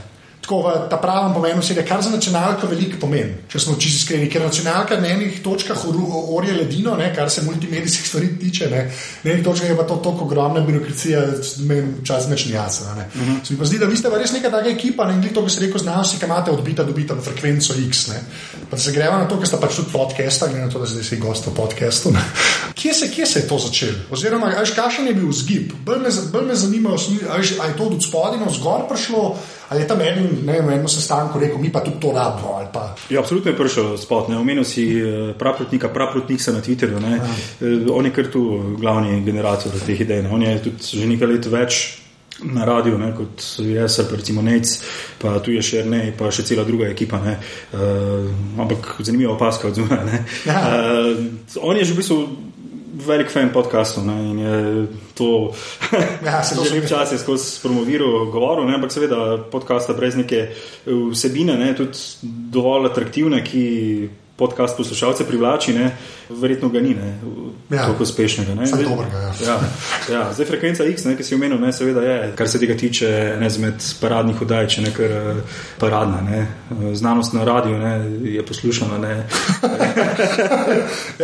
Tako 0.47 0.63
v 0.63 0.87
ta 0.89 0.95
pravem 0.95 1.33
pomenu 1.35 1.59
besede, 1.59 1.83
kar 1.83 1.99
za 2.01 2.09
nacionalko 2.09 2.69
veliko 2.71 2.95
pomeni. 3.01 3.33
Če 3.51 3.59
smo 3.59 3.75
čisto 3.75 3.99
iskreni, 3.99 4.29
ker 4.31 4.45
nacionalka 4.45 4.95
na 4.95 5.09
enih 5.11 5.41
točkah 5.43 5.81
orje 6.31 6.53
ledino, 6.55 6.93
ne, 6.95 7.09
kar 7.15 7.27
se 7.29 7.43
multimedijskih 7.43 8.07
stvari 8.07 8.29
tiče, 8.39 8.69
ne, 8.71 8.85
na 9.25 9.33
enih 9.33 9.43
točkah 9.43 9.69
je 9.69 9.75
pa 9.75 9.83
to 9.83 9.97
tako 10.05 10.23
ogromna 10.23 10.63
birokracija, 10.63 11.25
da 11.25 11.67
mi 11.67 11.81
včasih 11.99 12.31
več 12.31 12.45
ni 12.45 12.53
jasno. 12.53 12.85
Uh 12.87 13.03
-huh. 13.03 13.43
Se 13.43 13.53
mi 13.53 13.59
pa 13.59 13.65
zdi, 13.65 13.79
da 13.79 13.85
vi 13.85 13.97
ste 13.97 14.09
res 14.09 14.31
neka 14.31 14.49
taka 14.49 14.69
ekipa, 14.69 15.05
ne 15.05 15.19
glede 15.19 15.33
to, 15.33 15.41
kar 15.41 15.51
se 15.51 15.65
reko, 15.65 15.77
znajo 15.77 16.03
si, 16.03 16.19
kaj 16.19 16.29
imate 16.29 16.51
odbita, 16.51 16.83
dobita 16.83 17.15
na 17.15 17.21
frekvenco 17.21 17.73
X. 17.89 18.07
Ne. 18.07 18.23
Pa 18.69 18.77
se 18.77 18.91
greva 18.91 19.17
na 19.17 19.27
to, 19.27 19.39
ker 19.39 19.47
sta 19.47 19.57
pač 19.57 19.75
tudi 19.75 19.91
podcasta, 19.91 20.47
glede 20.47 20.65
na 20.65 20.71
to, 20.71 20.79
da 20.79 20.85
zdaj 20.85 21.03
si 21.03 21.17
gost 21.17 21.47
v 21.47 21.55
podcastu. 21.55 22.11
Ne. 22.11 22.23
Kje 22.73 22.93
se, 22.93 23.11
kje 23.11 23.25
se 23.25 23.39
je 23.39 23.47
to 23.47 23.59
začelo? 23.59 23.99
Oziroma, 24.11 24.51
kakšen 24.75 25.07
je 25.07 25.13
bil 25.13 25.31
zgib? 25.31 25.73
Bolj 25.85 25.99
me, 25.99 26.09
bolj 26.31 26.45
me 26.45 26.55
zanima, 26.55 26.89
ali 27.29 27.47
je 27.67 27.77
to 27.77 27.83
od 27.83 28.03
spodaj 28.03 28.39
na 28.39 28.51
zgor 28.51 28.87
prišlo. 28.89 29.37
Ali 29.69 29.81
je 29.81 29.87
tam 29.87 30.01
en, 30.01 30.27
ne 30.45 30.53
vem, 30.53 30.69
eno 30.69 30.87
sestanko 30.87 31.39
rekel, 31.39 31.59
mi 31.59 31.71
pa 31.71 31.81
tudi 31.83 31.99
to 31.99 32.13
rabimo? 32.15 32.55
Ja, 33.09 33.19
absolutno 33.19 33.51
je 33.51 33.57
prišel 33.57 33.97
spot. 33.97 34.29
Omenil 34.29 34.63
si 34.63 34.87
eh, 34.99 35.33
praprotnika, 35.37 35.89
praprotnik 35.89 36.41
se 36.41 36.53
na 36.53 36.61
Twitterju. 36.61 37.01
Ja. 37.03 37.17
Eh, 37.61 37.91
on 37.91 38.05
je 38.05 38.13
kar 38.13 38.31
tu 38.31 38.43
glavni 38.79 39.21
generator 39.25 39.71
teh 39.85 40.01
idej. 40.01 40.23
Ne. 40.23 40.29
On 40.31 40.41
je 40.41 40.57
tudi 40.63 40.99
že 40.99 41.07
nekaj 41.07 41.27
let 41.27 41.45
več. 41.51 41.85
Na 42.37 42.65
radiju, 42.65 42.99
ne, 43.01 43.07
kot 43.17 43.41
jaz, 43.65 43.95
recimo 44.13 44.43
Nec, 44.45 44.69
pa 45.17 45.39
tu 45.41 45.49
je 45.49 45.61
še 45.65 45.79
ne, 45.89 46.11
pa 46.13 46.29
še 46.29 46.43
cela 46.45 46.61
druga 46.67 46.85
ekipa. 46.85 47.17
Uh, 47.17 48.27
ampak 48.61 48.91
zanimiva 49.01 49.33
opaska 49.33 49.71
od 49.71 49.79
zunaj. 49.79 50.19
Ja. 50.45 50.59
Uh, 50.61 51.17
on 51.65 51.81
je 51.81 51.87
že 51.89 51.95
v 51.95 51.97
bistvu 51.97 52.19
velik 52.93 53.31
fan 53.31 53.49
podcastov 53.53 54.05
ne, 54.05 54.15
in 54.31 54.39
je 54.39 54.87
to 55.17 55.51
ja, 56.25 56.41
že 56.43 56.73
nekaj 56.73 56.89
časa 56.89 57.17
skozi 57.19 57.59
promoviral, 57.61 58.29
govoril, 58.31 58.67
ne, 58.67 58.77
ampak 58.77 58.93
seveda 58.93 59.37
podcasta 59.51 59.93
brez 59.97 60.15
neke 60.15 60.47
vsebine, 60.85 61.57
ne, 61.59 61.73
tudi 61.75 61.99
dovolj 62.53 62.91
atraktivne, 62.91 63.43
ki 63.43 63.65
podcast 64.37 64.77
poslušalce 64.77 65.25
privlači, 65.25 65.73
ne, 65.73 65.97
verjetno 66.29 66.69
ga 66.69 66.79
ni 66.79 66.93
ne, 66.93 67.19
ja. 67.69 67.87
tako 67.87 68.03
uspešnega. 68.03 68.55
Ne. 68.55 68.65
Zdaj, 68.65 68.83
dobrega, 68.83 69.17
ja. 69.17 69.33
Ja, 69.45 69.59
ja. 70.11 70.33
Zdaj, 70.33 70.45
frekvenca 70.45 70.85
X, 70.85 71.05
ne, 71.05 71.15
ki 71.17 71.23
si 71.23 71.35
omenil, 71.35 71.59
ne, 71.61 71.73
seveda 71.73 72.01
je, 72.01 72.33
kar 72.37 72.49
se 72.49 72.59
tega 72.59 72.77
tiče, 72.77 73.09
ena 73.37 73.47
izmed 73.49 73.81
paradnih 74.01 74.41
oddaj, 74.41 74.67
če 74.75 74.83
ne 74.85 74.91
kar 74.93 75.15
eh, 75.15 75.39
paradna. 75.79 76.21
Ne. 76.21 76.93
Znanost 76.93 77.33
na 77.33 77.45
radiju 77.47 77.79
ne, 77.79 77.93
je 78.29 78.45
poslušana. 78.45 78.97
Ne. 79.01 79.15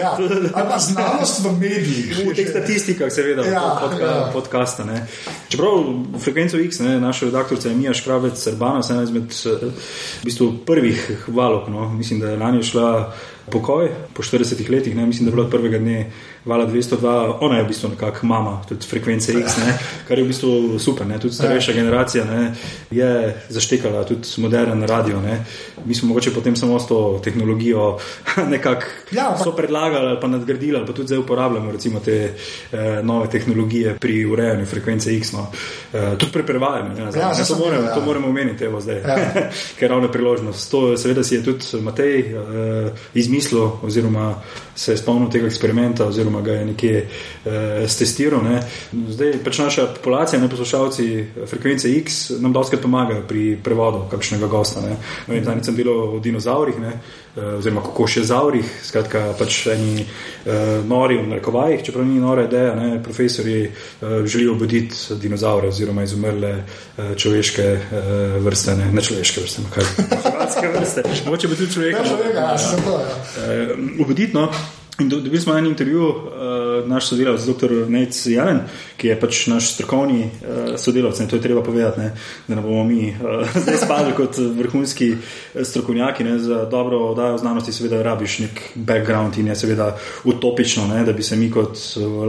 ja, 0.02 0.16
ampak 0.54 0.82
znanost 0.82 1.46
v 1.46 1.54
medijih. 1.60 2.18
V 2.32 2.34
teh 2.34 2.50
statistikah, 2.50 3.14
seveda, 3.14 3.46
ja, 3.46 3.62
podka, 3.82 4.06
ja. 4.06 4.30
podcasta. 4.34 4.88
Ne. 4.90 5.06
Čeprav 5.54 5.86
frekvenco 6.24 6.58
X, 6.66 6.82
ne, 6.82 6.98
naša 7.02 7.30
redaktorica 7.30 7.70
je 7.70 7.76
Mija 7.76 7.94
Škrabec, 7.94 8.42
Srbana, 8.42 8.82
ena 8.90 9.06
izmed 9.06 9.30
eh, 9.30 9.70
v 9.70 10.26
bistvu, 10.26 10.52
prvih 10.66 11.28
valov. 11.28 11.70
No. 11.70 11.92
Mislim, 11.94 12.24
da 12.24 12.34
je 12.34 12.42
lani 12.42 12.64
šla 12.64 13.03
pokoj 13.52 13.90
po 14.14 14.24
40 14.24 14.70
letih, 14.70 14.96
ne, 14.96 15.06
mislim, 15.06 15.26
da 15.26 15.30
je 15.30 15.36
bilo 15.36 15.46
od 15.46 15.52
prvega 15.52 15.78
dne 15.78 16.12
vala 16.46 16.68
202, 16.68 17.38
ona 17.40 17.58
je 17.58 17.64
v 17.64 17.68
bistvu 17.68 17.90
nekakšna 17.90 18.28
mama, 18.30 18.62
tudi 18.68 18.88
frekvence 18.88 19.32
X, 19.32 19.58
ne, 19.58 19.78
kar 20.08 20.20
je 20.20 20.24
v 20.24 20.28
bistvu 20.28 20.80
super. 20.80 21.08
Ne, 21.08 21.20
tudi 21.20 21.34
starejša 21.34 21.72
ja. 21.72 21.76
generacija 21.76 22.26
ne, 22.26 22.54
je 22.92 23.36
zaštekala, 23.50 24.04
tudi 24.04 24.28
modern 24.38 24.84
radio. 24.84 25.22
Ne. 25.22 25.46
Mi 25.86 25.96
smo 25.96 26.08
mogoče 26.08 26.34
potem 26.34 26.56
samo 26.56 26.80
s 26.80 26.88
to 26.88 27.20
tehnologijo 27.24 27.98
nekako 28.54 28.86
ja, 29.12 29.38
pa... 29.44 29.52
predlagali 29.52 30.08
ali 30.08 30.20
pa 30.22 30.28
nadgradili, 30.28 30.78
ali 30.78 30.88
pa 30.88 30.94
tudi 30.94 31.08
zdaj 31.08 31.20
uporabljamo 31.20 31.72
recimo, 31.72 32.00
te 32.00 32.34
eh, 32.72 33.00
nove 33.04 33.30
tehnologije 33.30 33.98
pri 34.00 34.26
urejanju 34.26 34.66
frekvence 34.66 35.18
X. 35.18 35.32
No. 35.32 35.48
Eh, 35.94 36.18
tudi 36.18 36.32
pri 36.32 36.44
prevajanju. 36.46 36.98
Ja, 36.98 37.06
ja, 37.06 37.46
to, 37.48 37.56
moramo, 37.56 37.88
ja. 37.88 37.96
to 37.96 38.02
moramo 38.02 38.28
omeniti, 38.28 38.64
evo 38.64 38.82
zdaj, 38.82 38.96
ja. 38.96 39.16
ker 39.80 39.84
je 39.84 39.88
ravno 39.88 40.12
priložnost. 40.12 40.72
To 40.72 40.98
seveda 40.98 41.24
si 41.24 41.36
je 41.36 41.44
tudi 41.44 41.82
Matej 41.82 42.20
eh, 42.20 42.92
izmislil 43.14 43.70
oziroma 43.82 44.36
se 44.76 44.92
je 44.92 44.98
spomnil 44.98 45.30
tega 45.30 45.48
eksperimenta. 45.48 46.06
Oziroma, 46.06 46.33
oziroma 46.34 46.42
ga 46.42 46.52
je 46.52 46.66
nekje 46.66 47.08
eh, 47.46 47.88
testiral. 47.88 48.44
Ne. 48.44 48.62
Zdaj 49.10 49.44
pač 49.44 49.60
naša 49.60 49.88
populacija, 49.96 50.42
ne 50.42 50.50
poslušalci 50.50 51.26
frekvence 51.48 51.90
X, 51.90 52.30
nam 52.40 52.54
dosti 52.54 52.78
pomagajo 52.78 53.24
pri 53.28 53.58
prevodu 53.64 54.08
kakšnega 54.12 54.48
gosta. 54.48 54.82
Zdaj 55.28 55.64
sem 55.64 55.76
bil 55.76 55.92
v 56.18 56.22
dinozaurih. 56.22 56.80
Ne. 56.80 56.94
Eh, 57.34 57.42
oziroma 57.58 57.82
kako 57.82 58.06
še 58.06 58.22
zaurih, 58.30 58.68
skratka, 58.86 59.24
pač 59.40 59.56
eni 59.74 60.04
uh, 60.04 60.84
nori 60.86 61.16
v 61.18 61.32
narekovajih, 61.32 61.82
čeprav 61.88 62.06
ni 62.06 62.20
nora 62.22 62.44
ideja, 62.46 62.76
ne, 62.78 63.00
profesori 63.02 63.56
uh, 63.66 64.20
želijo 64.30 64.54
obuditi 64.54 65.18
dinozaure 65.18 65.72
oziroma 65.74 66.06
izumrle 66.06 66.52
uh, 66.60 67.16
človeške 67.18 67.66
uh, 67.74 68.38
vrste, 68.46 68.78
ne, 68.78 68.92
ne 68.94 69.02
človeške 69.02 69.48
vrste, 69.48 69.66
no 69.66 69.74
kaj, 69.74 69.90
vrste, 70.78 71.08
moče 71.26 71.50
bi 71.50 71.58
tudi 71.58 71.74
človeka. 71.74 72.06
Ja, 72.06 72.12
človeka, 72.12 72.46
ja, 72.46 72.62
sem 72.68 72.86
to, 72.86 73.02
ja. 73.02 73.18
Uh, 73.18 73.76
obuditi, 74.06 74.38
no. 74.38 74.52
In 75.00 75.10
dobili 75.10 75.40
smo 75.40 75.58
en 75.58 75.66
intervju, 75.66 76.08
uh, 76.08 76.90
naš 76.90 77.08
sodelavec, 77.08 77.42
dr. 77.42 77.72
Nec 77.90 78.26
Jelen, 78.26 78.60
ki 78.98 79.08
je 79.08 79.16
pač 79.20 79.40
naš 79.50 79.72
strokovni 79.74 80.28
uh, 80.28 80.76
sodelavec, 80.78 81.20
in 81.20 81.28
to 81.28 81.36
je 81.36 81.42
treba 81.42 81.64
povedati, 81.64 82.00
ne, 82.00 82.12
da 82.48 82.56
ne 82.56 82.62
bomo 82.62 82.84
mi 82.84 83.10
uh, 83.10 83.48
zdaj 83.64 83.78
spadli 83.86 84.14
kot 84.14 84.38
vrhunski 84.38 85.16
strokovnjaki. 85.64 86.24
Ne, 86.24 86.38
za 86.40 86.66
dobro 86.70 87.00
oddajo 87.08 87.38
znanosti, 87.38 87.74
seveda, 87.74 88.04
rabiš 88.04 88.40
nek 88.40 88.62
background 88.76 89.38
in 89.38 89.48
je 89.48 89.56
seveda 89.56 89.96
utopično, 90.24 90.86
ne, 90.88 91.02
da 91.06 91.14
bi 91.14 91.24
se 91.24 91.36
mi 91.36 91.50
kot 91.52 91.78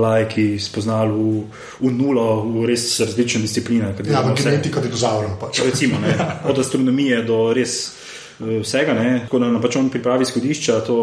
lajki 0.01 0.59
spoznali 0.59 1.13
v, 1.13 1.43
v 1.81 1.93
nulo, 1.93 2.29
v 2.49 2.65
res 2.71 2.87
različne 3.01 3.43
discipline. 3.45 3.93
Ja, 4.09 4.25
v 4.25 4.33
genetiko 4.41 4.81
dinozaurov. 4.81 5.37
Pač. 5.41 5.61
Recimo, 5.69 6.01
ne, 6.01 6.17
od 6.49 6.59
astronomije 6.65 7.23
do 7.29 7.53
res. 7.53 8.04
Eh, 8.41 8.61
vsega, 8.61 8.95
ne? 8.95 9.21
tako 9.23 9.39
da 9.39 9.47
nam 9.47 9.63
pač 9.63 9.77
on 9.79 9.89
pripravi 9.95 10.27
izhodišča, 10.27 10.81
to 10.87 10.97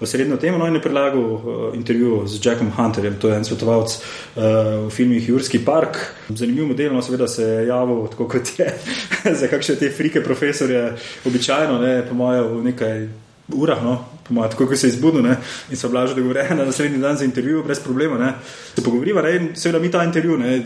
osrednjo 0.00 0.36
temo. 0.38 0.58
No, 0.58 0.68
in 0.70 0.78
je 0.78 0.82
predlagal 0.82 1.24
uh, 1.32 1.40
intervju 1.74 2.20
z 2.30 2.38
Jackom 2.44 2.70
Hunterjem, 2.76 3.16
to 3.18 3.28
je 3.28 3.36
en 3.36 3.44
svetovalec 3.44 3.96
uh, 3.96 4.42
v 4.86 4.90
filmih 4.94 5.28
Jurski 5.28 5.58
park. 5.64 5.98
Zanimiv 6.28 6.68
model, 6.70 6.94
no, 6.94 7.02
seveda 7.02 7.26
se 7.28 7.42
je 7.42 7.66
javil, 7.66 8.06
tako 8.14 8.28
kot 8.30 8.54
je 8.58 8.70
za 9.40 9.50
kakšne 9.50 9.76
te 9.82 9.90
frike 9.90 10.22
profesorje, 10.22 10.92
običajno, 11.26 11.80
ne, 11.82 11.94
po 12.06 12.14
mojem, 12.14 12.52
v 12.54 12.66
nekaj. 12.70 13.08
Urah, 13.54 13.78
no, 13.82 14.00
mojem, 14.34 14.50
tako 14.50 14.76
se 14.76 14.88
je 14.88 14.96
zbudil 14.96 15.22
ne, 15.22 15.36
in 15.70 15.78
so 15.78 15.86
bila 15.88 16.06
že 16.06 16.16
dogovorjena 16.18 16.54
na 16.54 16.64
naslednji 16.66 16.98
dan 16.98 17.16
za 17.16 17.24
intervju, 17.24 17.62
brez 17.62 17.78
problema. 17.78 18.18
Ne. 18.18 18.32
Se 18.74 18.82
pogovoriva, 18.82 19.22
ne, 19.22 19.36
in 19.36 19.52
seveda 19.54 19.78
mi 19.78 19.90
ta 19.90 20.02
intervju, 20.04 20.38
ne, 20.38 20.56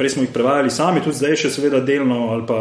prej 0.00 0.14
smo 0.16 0.22
jih 0.24 0.32
prevajali 0.32 0.72
sami, 0.72 1.02
tudi 1.04 1.20
zdaj 1.20 1.36
še 1.42 1.52
seveda 1.52 1.82
delno 1.84 2.30
ali 2.32 2.46
pa 2.48 2.58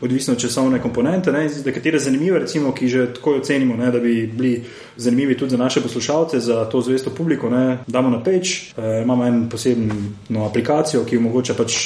odvisno 0.00 0.32
od 0.32 0.40
časovne 0.40 0.80
komponente, 0.80 1.32
ne, 1.32 1.44
za 1.52 1.72
katere 1.74 2.00
zanimive, 2.00 2.40
recimo, 2.40 2.72
ki 2.72 2.88
že 2.88 3.06
tako 3.18 3.36
ocenimo, 3.42 3.76
ne, 3.76 3.90
da 3.92 4.00
bi 4.00 4.22
bili 4.26 4.54
zanimivi 4.96 5.36
tudi 5.36 5.52
za 5.52 5.60
naše 5.60 5.84
poslušalce, 5.84 6.40
za 6.40 6.64
to 6.72 6.80
zvesto 6.80 7.12
publiko, 7.12 7.50
ne, 7.52 7.82
damo 7.86 8.08
na 8.10 8.22
page, 8.24 8.72
e, 8.72 9.02
imamo 9.02 9.26
en 9.26 9.42
posebno 9.52 10.46
aplikacijo, 10.48 11.04
ki 11.04 11.20
omogoča 11.20 11.58
pač 11.58 11.76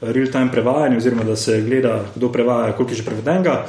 real-time 0.00 0.52
prevajanje, 0.52 0.96
oziroma 0.96 1.24
da 1.24 1.36
se 1.36 1.62
gleda, 1.62 2.04
kdo 2.14 2.32
prevaja, 2.32 2.72
koliko 2.76 2.92
je 2.92 2.96
že 2.96 3.04
prevedenega. 3.04 3.64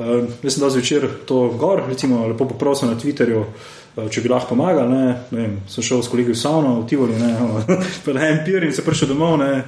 Uh, 0.00 0.06
jaz 0.42 0.54
sem 0.54 0.60
dal 0.60 0.70
zvečer 0.70 1.08
to 1.28 1.48
gor, 1.60 1.82
recimo, 1.88 2.24
lepo 2.28 2.46
poprosil 2.48 2.88
na 2.88 2.96
Twitterju, 2.96 3.44
uh, 3.44 4.08
če 4.08 4.22
bi 4.24 4.32
lahko 4.32 4.54
pomagal. 4.54 4.88
Ne, 4.88 5.04
ne 5.30 5.40
vem, 5.40 5.58
sem 5.68 5.84
šel 5.84 6.00
s 6.00 6.08
kolegi 6.08 6.32
v 6.32 6.40
Savno, 6.40 6.78
v 6.80 6.88
Tivoli, 6.88 7.18
ne, 7.20 7.34
pa 8.04 8.16
na 8.16 8.28
en 8.30 8.40
pir 8.44 8.64
in 8.64 8.72
se 8.72 8.84
prišel 8.84 9.12
domov, 9.12 9.36
ne, 9.40 9.64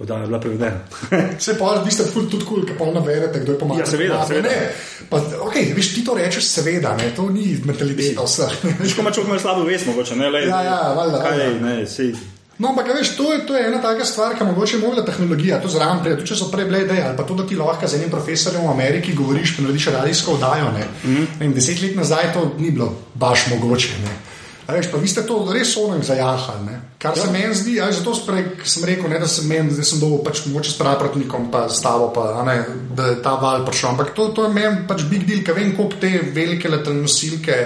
oddaja 0.00 0.26
bila 0.26 0.40
prevedena. 0.40 0.78
Se 1.44 1.58
pa, 1.58 1.82
vi 1.84 1.92
ste 1.92 2.04
tudi 2.12 2.44
kul, 2.44 2.64
ki 2.66 2.78
pa 2.78 2.88
navedete, 2.94 3.40
kdo 3.44 3.52
je 3.52 3.58
pomagal. 3.58 3.84
Ja, 3.84 3.86
seveda. 3.86 4.24
seveda. 4.28 4.48
Ne, 4.48 4.72
pa, 5.10 5.20
okay, 5.44 5.74
viš, 5.76 5.94
ti 5.94 6.04
to 6.04 6.16
rečeš, 6.16 6.48
seveda, 6.48 6.96
ne, 6.96 7.12
to 7.16 7.28
ni 7.28 7.52
mentaliteta 7.64 8.24
vseh. 8.24 8.58
Veš, 8.80 8.96
ko 8.96 9.04
imaš 9.04 9.22
malo 9.26 9.40
slabo 9.40 9.64
vest, 9.68 9.86
mogoče, 9.86 10.16
ne, 10.16 10.30
le. 10.30 10.46
Ja, 10.48 10.62
ja, 10.64 10.78
valjda. 10.96 11.24
Kaj, 11.24 11.48
ne, 11.60 11.74
sej. 11.86 12.14
No, 12.60 12.74
ampak 12.74 12.90
veš, 12.92 13.14
to, 13.16 13.32
je, 13.32 13.44
to 13.48 13.56
je 13.56 13.66
ena 13.66 13.78
taka 13.80 14.04
stvar, 14.04 14.34
ki 14.36 14.44
mogoče 14.44 14.76
je 14.76 14.80
mogla 14.82 15.04
tehnologija, 15.04 15.60
to 15.62 15.68
zraven 15.72 16.02
pride, 16.04 16.26
če 16.28 16.36
so 16.36 16.50
prej 16.52 16.66
bile 16.68 16.82
ideje, 16.84 17.04
ali 17.08 17.16
pa 17.16 17.24
to, 17.24 17.36
da 17.38 17.46
ti 17.48 17.56
lahko 17.56 17.88
z 17.88 17.96
enim 17.96 18.10
profesorjem 18.12 18.66
v 18.66 18.72
Ameriki 18.72 19.14
govoriš, 19.16 19.54
pa 19.56 19.64
narediš 19.64 19.86
radijsko 19.94 20.34
oddajo. 20.36 20.72
Mm 20.72 21.14
-hmm. 21.16 21.54
Deset 21.54 21.80
let 21.82 21.96
nazaj 21.96 22.32
to 22.34 22.52
ni 22.58 22.70
bilo 22.70 22.92
baš 23.14 23.46
mogoče. 23.50 23.88
Ne. 24.04 24.29
Veš, 24.70 24.90
pa 24.92 24.98
vi 24.98 25.08
ste 25.08 25.22
to 25.26 25.42
res 25.52 25.76
onem 25.76 26.02
zajahali. 26.02 26.76
Kar 27.00 27.16
ja. 27.16 27.24
se 27.24 27.32
meni 27.32 27.54
zdi, 27.54 27.78
aj, 27.80 27.92
zato 28.00 28.14
sprej, 28.14 28.44
sem 28.68 28.84
rekel, 28.84 29.08
ne, 29.10 29.18
da 29.18 29.28
sem 29.28 29.46
meni, 29.48 29.72
da 29.76 29.84
sem 29.86 30.00
dobil 30.02 30.20
pač 30.24 30.42
mogoče 30.46 30.74
spraviti 30.74 31.02
proti 31.04 31.22
nikom, 31.22 31.46
pa 31.52 31.64
stavo, 31.72 32.10
pa, 32.14 32.42
ne, 32.46 32.56
da 32.96 33.10
je 33.12 33.20
ta 33.24 33.36
val 33.40 33.64
prišel. 33.66 33.94
Ampak 33.94 34.12
to, 34.16 34.30
to 34.36 34.44
je 34.46 34.54
meni 34.54 34.84
pač 34.88 35.06
big 35.10 35.24
deal, 35.28 35.44
ker 35.46 35.56
vem, 35.56 35.72
koliko 35.76 36.00
te 36.02 36.10
velike 36.34 36.68
letalne 36.68 37.06
nosilke, 37.06 37.60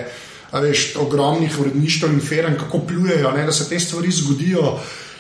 veš, 0.55 0.85
ogromnih 1.03 1.57
uredništv 1.61 2.13
in 2.13 2.21
feren, 2.23 2.59
kako 2.61 2.85
plujejo, 2.87 3.33
ne, 3.35 3.47
da 3.49 3.53
se 3.53 3.67
te 3.69 3.81
stvari 3.81 4.13
zgodijo. 4.15 4.77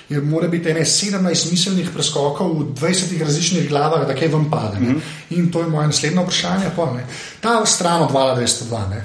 Je 0.08 0.20
mora 0.20 0.50
biti 0.52 0.68
ene 0.68 0.82
17 0.84 1.50
miselnih 1.50 1.88
preskokov 1.90 2.50
v 2.58 2.64
20 2.76 3.22
različnih 3.24 3.68
glavah, 3.70 4.04
da 4.06 4.14
kaj 4.14 4.28
vam 4.28 4.50
pade. 4.50 4.78
Mm 4.78 4.86
-hmm. 4.86 5.00
In 5.30 5.50
to 5.50 5.60
je 5.60 5.66
moje 5.66 5.86
naslednje 5.86 6.20
vprašanje. 6.20 6.70
Pa, 6.76 6.92
ta 7.40 7.66
stran 7.66 8.02
od 8.02 8.10
202, 8.10 9.00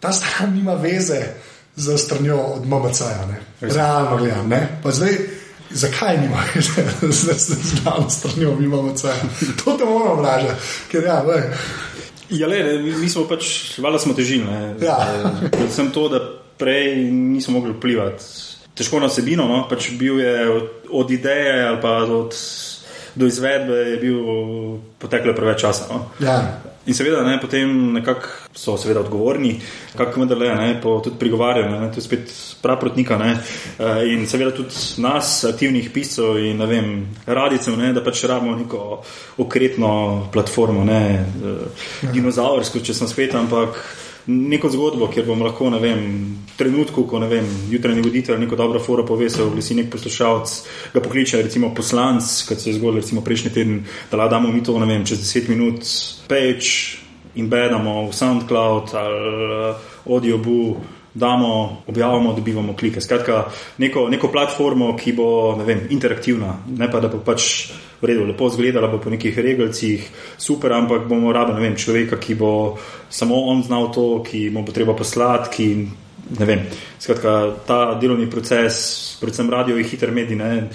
ta 0.00 0.12
stran 0.12 0.54
nima 0.54 0.74
veze 0.74 1.26
za 1.78 1.98
strnjo 1.98 2.36
od 2.36 2.66
MMC-ja. 2.66 3.28
Realno 3.60 4.16
gledam. 4.18 4.50
Zdaj, 4.84 5.18
zakaj 5.70 6.18
nima 6.18 6.42
z 7.48 7.84
nami 7.84 8.10
stranjo, 8.10 8.54
mi 8.58 8.64
imamo 8.64 8.92
vse. 8.92 9.12
To 9.64 9.76
te 9.78 9.84
moramo 9.84 10.14
vprašati, 10.18 10.54
ker 10.90 11.04
ja, 11.04 11.22
vej. 11.22 11.42
Ja, 12.30 12.46
le, 12.48 12.58
ne, 12.64 12.78
mi- 12.98 13.08
smo 13.08 13.24
pač, 13.28 13.78
valjda 13.78 13.98
smo 13.98 14.14
težili. 14.14 14.44
ne. 14.44 14.74
Ja. 14.82 14.98
Predvsem 15.56 15.90
to, 15.94 16.08
da 16.08 16.20
prej 16.58 16.96
nismo 17.12 17.58
mogli 17.58 17.72
vplivati. 17.72 18.24
Težko 18.74 19.00
na 19.00 19.06
vsebino, 19.10 19.46
no? 19.48 19.62
pač 19.70 19.90
bil 19.98 20.20
je 20.20 20.34
od, 20.50 20.66
od 20.90 21.10
ideje 21.10 21.62
ali 21.66 21.80
pa 21.82 21.96
od, 22.04 22.34
do 23.14 23.26
izvedbe 23.26 23.74
je 23.74 23.96
bil 23.96 24.18
poteklo 24.98 25.34
preveč 25.34 25.60
časa. 25.60 25.88
No? 25.90 26.04
Ja. 26.22 26.60
In 26.88 26.94
seveda, 26.96 27.20
ne, 27.22 27.36
potem 27.40 27.92
nekako 27.92 28.48
so 28.56 28.78
seveda 28.80 29.02
odgovorni, 29.04 29.58
kako 29.96 30.22
vendarle, 30.22 30.48
ne, 30.56 30.68
po 30.80 30.94
tudi 31.04 31.18
prigovarjanju, 31.20 31.80
ne, 31.80 31.90
to 31.92 32.00
je 32.00 32.06
spet 32.06 32.32
praprotnika, 32.62 33.18
ne, 33.20 33.34
eh, 33.78 34.02
in 34.14 34.24
seveda 34.26 34.54
tudi 34.56 35.02
nas, 35.04 35.44
aktivnih 35.44 35.90
piscev 35.92 36.40
in, 36.40 36.56
ne 36.56 36.66
vem, 36.70 36.90
radicev, 37.26 37.76
ne, 37.76 37.92
da 37.92 38.00
pač 38.04 38.24
rabimo 38.24 38.56
neko 38.56 39.02
okretno 39.44 39.90
platformo, 40.32 40.84
ne, 40.88 41.02
eh, 41.20 41.88
dinozaursko, 42.14 42.80
če 42.80 42.96
sem 42.96 43.10
spet, 43.12 43.36
ampak 43.36 43.76
neko 44.28 44.68
zgodbo, 44.68 45.08
kjer 45.08 45.26
bom 45.26 45.42
lahko, 45.42 45.70
v 45.70 46.36
trenutku, 46.58 47.06
ko, 47.08 47.18
ne 47.22 47.28
vem, 47.30 47.46
jutranji 47.70 48.02
voditelj 48.04 48.38
neko 48.42 48.56
dobro 48.56 48.80
foro 48.80 49.06
pove, 49.06 49.30
se 49.30 49.42
oglasi 49.42 49.74
nek 49.78 49.90
poslušalec, 49.92 50.54
ga 50.94 51.00
pokliče, 51.00 51.42
recimo 51.42 51.72
poslanc, 51.74 52.28
kot 52.48 52.60
se 52.60 52.70
je 52.70 52.76
zgodilo 52.76 53.00
recimo 53.00 53.24
prejšnji 53.24 53.52
teden, 53.54 53.82
da 54.10 54.20
lahko 54.20 54.36
damo 54.36 54.52
mi 54.52 54.62
to, 54.62 54.76
ne 54.78 54.86
vem, 54.86 55.06
čez 55.08 55.24
10 55.24 55.48
minut, 55.48 55.80
page, 56.28 57.00
embedamo 57.36 58.08
v 58.08 58.14
SoundCloud 58.14 58.94
ali 58.94 59.74
AudioBoo, 60.04 60.76
damo, 61.14 61.82
objavimo, 61.86 62.32
dobivamo 62.32 62.76
klike. 62.76 63.00
Skratka, 63.00 63.44
neko, 63.78 64.08
neko 64.08 64.28
platformo, 64.28 64.92
ki 64.96 65.12
bo 65.12 65.56
ne 65.58 65.64
vem, 65.64 65.86
interaktivna, 65.90 66.58
ne 66.76 66.90
pa 66.90 67.00
da 67.00 67.08
bo 67.08 67.22
pač 67.24 67.70
v 68.00 68.06
redu, 68.06 68.26
lepo 68.26 68.46
izgledala 68.46 68.88
bo 68.88 68.98
po 68.98 69.10
nekih 69.10 69.38
regalcih, 69.38 70.10
super, 70.38 70.72
ampak 70.72 71.08
bomo 71.08 71.32
rabili 71.32 71.58
ne 71.58 71.68
vem, 71.68 71.76
človeka, 71.76 72.16
ki 72.16 72.34
bo 72.34 72.78
samo 73.10 73.34
on 73.50 73.62
znal 73.62 73.90
to, 73.94 74.22
ki 74.22 74.50
mu 74.50 74.62
bo 74.62 74.72
treba 74.72 74.94
poslati, 74.94 75.50
ki 75.50 75.66
ne 76.38 76.44
vem. 76.46 76.62
Skratka, 76.98 77.56
ta 77.66 77.94
delovni 78.00 78.30
proces, 78.30 79.16
predvsem 79.20 79.50
radio 79.50 79.76
je 79.76 79.84
hiter 79.84 80.12
medij, 80.12 80.36
ne, 80.36 80.68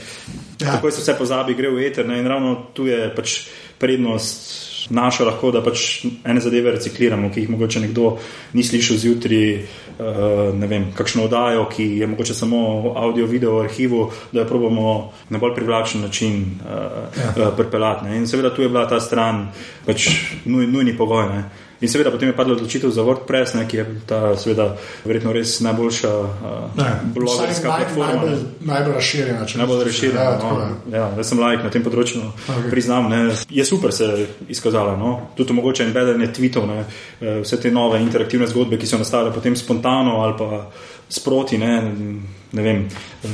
Ja. 0.63 0.71
tako 0.71 0.91
se 0.91 1.01
vse 1.01 1.17
pozabi, 1.17 1.53
gre 1.55 1.69
v 1.69 1.83
eter 1.83 2.07
ne, 2.07 2.19
in 2.19 2.27
ravno 2.27 2.69
tu 2.73 2.85
je 2.87 3.09
pač 3.15 3.47
prednost. 3.79 4.72
Naša 4.89 5.25
lahko, 5.25 5.51
da 5.51 5.61
pač 5.63 6.05
ene 6.25 6.41
zadeve 6.43 6.71
recikliramo, 6.75 7.29
ki 7.31 7.43
jih 7.43 7.49
mogoče 7.53 7.79
nekdo 7.79 8.17
ni 8.53 8.63
slišal 8.63 8.97
zjutraj, 8.97 9.47
uh, 9.53 10.51
ne 10.57 10.67
vem, 10.67 10.89
kakšno 10.97 11.27
oddajo, 11.27 11.65
ki 11.71 11.85
je 12.01 12.07
mogoče 12.07 12.33
samo 12.33 12.93
audio, 12.95 13.25
video 13.25 13.59
arhivu, 13.63 14.09
da 14.31 14.41
jo 14.41 14.47
probamo 14.47 15.11
na 15.29 15.39
bolj 15.39 15.55
privlačen 15.55 16.01
način 16.01 16.43
uh, 16.43 16.71
ja. 17.17 17.33
uh, 17.37 17.53
pripeljati. 17.57 18.15
In 18.17 18.27
seveda 18.27 18.55
tu 18.55 18.61
je 18.61 18.69
bila 18.69 18.87
ta 18.89 18.99
stran 18.99 19.47
pač 19.85 20.09
nuj, 20.45 20.67
nujni 20.67 20.97
pogoj. 20.97 21.29
Ne. 21.29 21.43
In 21.83 21.91
seveda 21.91 22.11
potem 22.11 22.31
je 22.31 22.35
padla 22.35 22.55
odločitev 22.55 22.89
za 22.89 23.03
WordPress, 23.03 23.53
ne, 23.53 23.65
ki 23.67 23.77
je 23.77 23.85
ta 24.07 24.19
seveda 24.39 24.69
verjetno 25.03 25.33
res 25.35 25.57
najboljša 25.59 26.11
uh, 26.15 26.87
blogerska 27.11 27.67
naj, 27.67 27.77
platforma. 27.77 28.13
najbolj, 28.13 28.37
najbolj 28.61 28.93
razširjena. 28.93 29.45
če 29.45 29.57
Najbolj 29.57 29.77
hočeš. 29.77 29.89
razširjeno. 29.91 30.19
Ja, 30.19 30.31
Ja, 30.31 30.37
no. 30.39 30.97
ja, 30.97 31.05
jaz 31.17 31.27
sem 31.27 31.39
lajk 31.39 31.63
na 31.63 31.69
tem 31.69 31.83
področju, 31.83 32.21
no. 32.21 32.31
Ok. 32.31 32.47
okay. 32.55 32.69
priznam. 32.69 33.09
Ne. 33.09 33.21
Je 33.51 33.65
super 33.65 33.91
se 33.91 34.07
izkazala. 34.47 34.95
No. 34.95 35.11
Tudi 35.35 35.53
mogoče 35.53 35.83
embedanje 35.83 36.31
tweetov, 36.31 36.65
ne. 36.65 36.85
Eh, 37.19 37.41
vse 37.43 37.59
te 37.59 37.71
nove 37.71 37.99
interaktivne 37.99 38.47
zgodbe, 38.47 38.77
ki 38.77 38.87
so 38.87 38.97
nastale 38.97 39.33
potem 39.33 39.55
spontano 39.55 40.21
ali 40.21 40.39
pa 40.39 40.63
sproti. 41.09 41.57
Ne. 41.57 41.73
Ne 42.53 42.61
vem, 42.61 42.83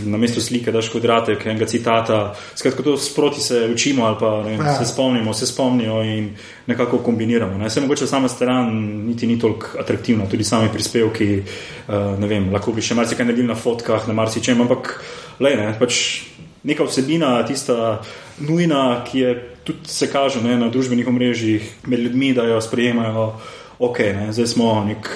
na 0.05 0.17
mesto 0.17 0.39
slike 0.41 0.71
daš 0.71 0.89
kvadratek 0.89 1.45
enega 1.45 1.65
citata. 1.65 2.19
Skratka, 2.55 2.83
to 2.83 2.97
sproti 2.97 3.41
se 3.41 3.67
učimo 3.67 4.05
ali 4.05 4.15
pa 4.19 4.29
vem, 4.39 4.59
Ja. 4.59 4.75
se 4.75 4.85
spomnimo, 4.85 5.33
se 5.33 5.45
spomnijo 5.45 6.01
in 6.03 6.29
nekako 6.67 6.97
kombiniramo. 6.97 7.57
Ne. 7.57 7.69
Se 7.69 7.81
mogoče 7.81 8.07
sama 8.07 8.27
stran 8.27 8.71
niti 9.05 9.27
ni 9.27 9.39
toliko 9.39 9.67
atraktivna, 9.79 10.25
tudi 10.25 10.43
sami 10.43 10.69
prispevki. 10.73 11.43
eh, 11.89 12.17
Ne 12.19 12.27
vem, 12.27 12.53
lahko 12.53 12.71
bi 12.71 12.81
še 12.81 12.95
marsikaj 12.95 13.25
naredili 13.25 13.47
na 13.47 13.55
fotkah, 13.55 14.07
na 14.07 14.13
marsičem, 14.13 14.61
ampak 14.61 15.03
le 15.39 15.55
ne. 15.55 15.75
Pač 15.79 16.21
neka 16.63 16.83
vsebina, 16.83 17.43
tista 17.43 17.99
nujna, 18.39 19.03
ki 19.03 19.19
je 19.19 19.35
tudi 19.63 19.79
se 19.83 20.07
kaže 20.07 20.41
ne, 20.41 20.57
na 20.57 20.69
družbenih 20.69 21.07
omrežjih 21.07 21.63
med 21.87 21.99
ljudmi, 21.99 22.33
da 22.33 22.43
jo 22.43 22.61
sprejemajo, 22.61 23.33
ok, 23.79 23.99
ne, 23.99 24.31
zdaj 24.31 24.47
smo 24.47 24.83
nek. 24.85 25.09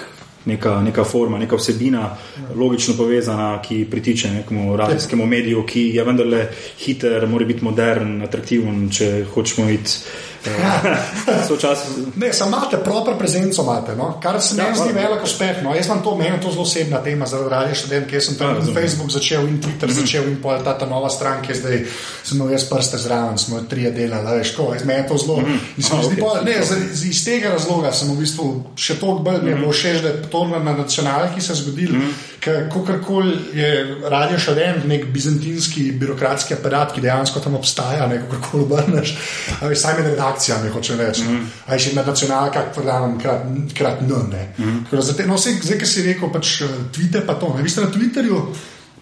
Neka, 0.45 0.81
neka 0.83 1.03
forma, 1.07 1.37
neka 1.39 1.55
vsebina, 1.55 2.09
logično 2.55 2.97
povezana, 2.97 3.61
ki 3.63 3.85
pritiče 3.91 4.31
nekemu 4.31 4.75
radijskemu 4.77 5.25
mediju, 5.25 5.63
ki 5.65 5.85
je 5.95 6.03
vendarle 6.03 6.47
hiter, 6.83 7.27
mora 7.27 7.45
biti 7.45 7.63
modern, 7.63 8.21
atraktiven, 8.21 8.89
če 8.91 9.11
hočemo 9.33 9.69
iti. 9.69 9.99
Eh, 11.27 11.47
sočasno. 11.47 11.93
Ne, 12.15 12.33
samo 12.33 12.57
imate 12.57 12.77
proper 12.77 13.13
prezenco, 13.17 13.61
imate, 13.61 13.95
no? 13.95 14.19
kar 14.21 14.41
se 14.41 14.55
meni 14.55 14.69
Ja, 14.69 14.75
zdi 14.75 14.91
hvala. 14.91 15.07
velik 15.07 15.23
uspeh. 15.23 15.63
No? 15.63 15.75
Jaz 15.75 15.85
imam 15.85 16.03
to, 16.03 16.15
meni 16.15 16.41
to 16.41 16.51
zelo 16.51 16.61
osebna 16.61 16.99
tema, 16.99 17.25
zaradi 17.25 17.49
radio 17.49 17.75
študent, 17.75 18.07
ki 18.07 18.21
sem 18.21 18.35
tam 18.35 18.47
Ja, 18.49 18.53
na. 18.55 18.73
Facebook 18.73 19.11
začel 19.11 19.47
in 19.47 19.61
Twitter 19.61 19.89
Mhm. 19.89 19.95
začel 19.95 20.23
in 20.23 20.41
pol 20.41 20.63
ta, 20.63 20.73
ta 20.73 20.85
nova 20.85 21.09
stran, 21.09 21.41
ki 21.41 21.53
zdaj, 21.53 21.85
sem 22.23 22.51
jaz 22.51 22.63
prste 22.63 22.97
zraven, 22.97 23.37
smo 23.37 23.59
trije 23.61 23.91
delali, 23.91 24.37
veš, 24.37 24.51
ko, 24.51 24.73
meni 24.85 25.01
je 25.01 25.07
to 25.07 25.17
zelo. 25.17 25.39
Zdi, 25.77 25.95
Mhm. 25.95 26.05
okej, 26.05 26.19
pol, 26.19 26.35
ne, 26.45 26.55
z, 26.61 26.71
z, 26.93 27.05
iz 27.05 27.25
tega 27.25 27.49
razloga 27.49 27.91
sem 27.91 28.07
v 28.09 28.17
bistvu 28.17 28.47
še 28.77 28.95
toliko 28.95 29.19
bolj, 29.21 29.41
mi 29.41 29.49
je 29.49 29.55
bilo 29.55 29.67
Mhm. 29.67 29.73
všeč, 29.73 30.01
da 30.01 30.07
je 30.09 30.21
to 30.23 30.43
na 30.45 30.59
na 30.59 30.73
nacionalki 30.73 31.41
se 31.41 31.53
zgodilo, 31.53 31.97
ker 32.39 32.69
kakorkoli 32.69 33.33
je 33.53 33.69
radio 34.03 34.39
študent 34.39 34.85
nek 34.85 35.05
bizantinski 35.05 35.91
birokratski 35.91 36.53
aparat, 36.53 36.91
ki 36.91 37.01
dejansko 37.01 37.39
tam 37.39 37.55
obstaja, 37.55 38.07
ne 38.07 38.19
kakorkoli 38.19 38.63
obrneš, 38.63 39.17
a 39.61 39.67
veš, 39.67 39.79
redakcijami 40.33 40.69
hoče 40.69 40.95
reči. 40.95 41.23
Mm 41.23 41.27
-hmm. 41.27 41.73
A 41.73 41.77
še 41.77 41.93
na 41.95 42.03
nacionalkah, 42.03 42.77
verjamem, 42.77 43.19
krat, 43.19 43.41
krat 43.73 44.01
n. 44.01 44.07
Mm 44.07 44.85
-hmm. 44.91 45.01
Zdaj, 45.01 45.27
no, 45.27 45.37
zdaj, 45.37 45.53
zdaj, 45.63 45.77
ki 45.79 45.85
si 45.85 46.01
rekel, 46.01 46.29
pač 46.29 46.61
eh, 46.61 46.67
tvite 46.91 47.21
pa 47.21 47.33
to. 47.33 47.53
Ne. 47.57 47.63
Vi 47.63 47.69
ste 47.69 47.81
na 47.81 47.87
Twitterju 47.87 48.45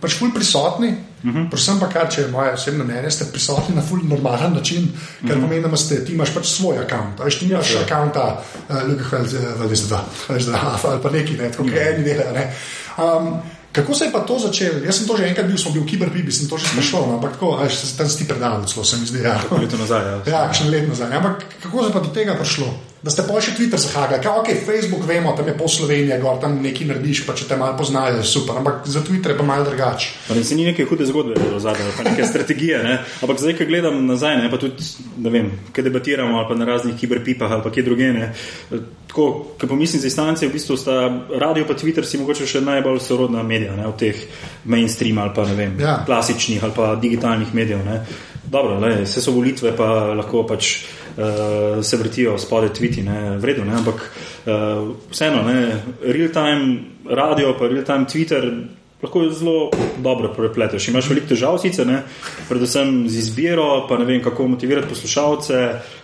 pač 0.01 0.17
ful 0.17 0.31
prisotni. 0.33 0.89
Mm 1.23 1.31
-hmm. 1.31 1.49
Predvsem 1.49 1.79
pa, 1.79 1.87
kar 1.87 2.09
če 2.09 2.21
je 2.21 2.27
moje 2.27 2.53
osebno 2.53 2.83
mnenje, 2.83 3.11
ste 3.11 3.25
prisotni 3.25 3.75
na 3.75 3.81
ful 3.81 3.99
normalen 4.03 4.53
način, 4.53 4.87
kar 5.27 5.35
mm 5.35 5.39
-hmm. 5.39 5.41
pomeni, 5.41 5.69
da 5.69 5.77
ste, 5.77 6.05
ti 6.05 6.13
imaš 6.13 6.33
pač 6.33 6.45
svoj 6.45 6.77
račun. 6.77 7.13
Veš, 7.25 7.39
ti 7.39 7.45
imaš 7.45 7.73
ja, 7.73 7.79
računta, 7.79 8.41
uh, 8.69 8.75
Luka 8.89 9.03
Hvaldes 9.03 9.79
2, 9.79 9.97
veš, 10.29 10.43
da, 10.43 10.79
ali 10.83 11.01
pa 11.03 11.09
neki, 11.09 11.33
ne, 11.33 11.51
tako 11.51 11.63
kot 11.63 11.73
eni 11.73 12.03
delajo. 12.03 12.33
ne. 12.33 12.53
Um, 12.97 13.41
Kako 13.71 13.95
se 13.95 14.05
je 14.05 14.11
pa 14.11 14.19
to 14.19 14.39
začelo? 14.39 14.83
Jaz 14.83 14.97
sem 14.99 15.07
to 15.07 15.15
že 15.17 15.27
enkrat 15.31 15.47
bil, 15.47 15.57
smo 15.57 15.71
bili 15.71 15.85
v 15.85 15.89
Kiberpipi, 15.89 16.31
sem 16.31 16.47
to 16.47 16.59
že 16.59 16.67
sprašoval, 16.67 17.07
no, 17.07 17.15
ampak 17.15 17.39
tako, 17.39 17.55
veš, 17.63 17.95
tam 17.95 18.09
si 18.09 18.17
ti 18.19 18.27
predal, 18.27 18.65
celo 18.67 18.83
se 18.83 18.99
mi 18.99 19.07
zdi. 19.07 19.23
Ja. 19.23 19.39
Leto 19.47 19.79
nazaj. 19.79 20.03
Ja. 20.03 20.17
Ja, 20.27 20.41
še 20.51 20.67
let 20.67 20.91
nazaj. 20.91 21.07
Ampak 21.07 21.47
kako 21.63 21.87
se 21.87 21.93
pa 21.95 22.03
do 22.03 22.11
tega 22.11 22.35
prišlo? 22.35 22.67
Da 23.01 23.09
ste 23.09 23.23
pa 23.25 23.39
še 23.41 23.55
Twitter 23.57 23.81
zahagali, 23.81 24.21
kaj 24.21 24.35
ok, 24.43 24.49
Facebook 24.61 25.07
vemo, 25.09 25.31
tam 25.33 25.47
je 25.49 25.55
pol 25.57 25.69
Slovenije, 25.73 26.19
gor 26.21 26.37
tam 26.37 26.59
nekaj 26.61 26.85
narediš, 26.85 27.23
pa 27.25 27.33
če 27.33 27.47
te 27.49 27.57
malo 27.57 27.73
poznajo, 27.79 28.19
je 28.19 28.27
super, 28.29 28.59
ampak 28.61 28.85
za 28.85 29.01
Twitter 29.01 29.33
je 29.33 29.37
pa 29.39 29.45
malo 29.47 29.65
drugače. 29.65 30.11
Se 30.45 30.55
ni 30.55 30.67
neke 30.67 30.85
hude 30.85 31.07
zgodbe 31.09 31.33
zadaj, 31.57 31.89
pa 31.97 32.05
neke 32.05 32.27
strategije. 32.29 32.83
Ne? 32.85 32.99
Ampak 33.25 33.41
zdaj, 33.41 33.57
ko 33.57 33.65
gledam 33.65 34.05
nazaj, 34.05 34.37
ne, 34.43 34.51
pa 34.53 34.61
tudi, 34.61 34.85
ne 35.17 35.33
vem, 35.33 35.49
kaj 35.73 35.89
debatiramo 35.89 36.37
ali 36.37 36.49
pa 36.51 36.59
na 36.61 36.69
raznih 36.69 36.93
kiberpipah 37.01 37.57
ali 37.57 37.65
pa 37.65 37.73
kje 37.73 37.87
druge. 37.89 38.13
Ne, 38.13 38.29
tako, 39.09 39.27
ko 39.57 39.67
pomislim 39.67 39.99
z 39.99 40.05
distance, 40.05 40.45
v 40.45 40.53
bistvu 40.53 40.77
sta 40.77 41.01
radio 41.41 41.65
pa 41.65 41.73
Twitter 41.73 42.05
si 42.05 42.21
mogoče 42.21 42.45
še 42.47 42.61
najbolj 42.61 43.01
sorodna 43.01 43.41
medija 43.43 43.73
ne, 43.75 43.89
od 43.89 43.97
teh 43.97 44.21
mainstream 44.69 45.17
ali 45.17 45.33
pa 45.35 45.49
ne 45.49 45.57
vem, 45.57 45.79
Ja. 45.81 46.03
klasičnih 46.05 46.63
ali 46.63 46.77
pa 46.77 46.93
digitalnih 47.01 47.49
medijev. 47.57 47.81
Ne. 47.81 48.03
Dobro, 48.51 48.79
le, 48.79 49.05
vse 49.05 49.21
so 49.23 49.31
volitve, 49.31 49.71
pa 49.77 50.11
lahko 50.11 50.41
pač 50.43 50.73
uh, 50.83 51.79
se 51.83 51.97
vrtijo 51.97 52.33
spode 52.37 52.73
tviti, 52.75 52.99
ne, 53.03 53.37
vredno, 53.39 53.63
ne, 53.63 53.77
ampak 53.79 54.01
uh, 54.03 54.89
vseeno, 55.11 55.45
ne, 55.47 55.61
real 56.03 56.33
time 56.35 57.13
radio, 57.15 57.53
pa 57.55 57.69
real 57.71 57.85
time 57.87 58.09
Twitter. 58.11 58.49
Lahko 59.01 59.23
je 59.23 59.31
zelo 59.39 59.71
dobro 60.03 60.33
prepleteš. 60.35 60.89
Imaš 60.91 61.07
veliko 61.09 61.31
težav, 61.31 61.61
sicer, 61.63 61.87
ne? 61.87 62.03
predvsem 62.49 63.07
z 63.09 63.23
izbiro, 63.23 63.87
pa 63.89 63.97
ne 63.97 64.05
vem, 64.05 64.19
kako 64.21 64.51
motivirati 64.51 64.91
poslušalce, 64.91 65.61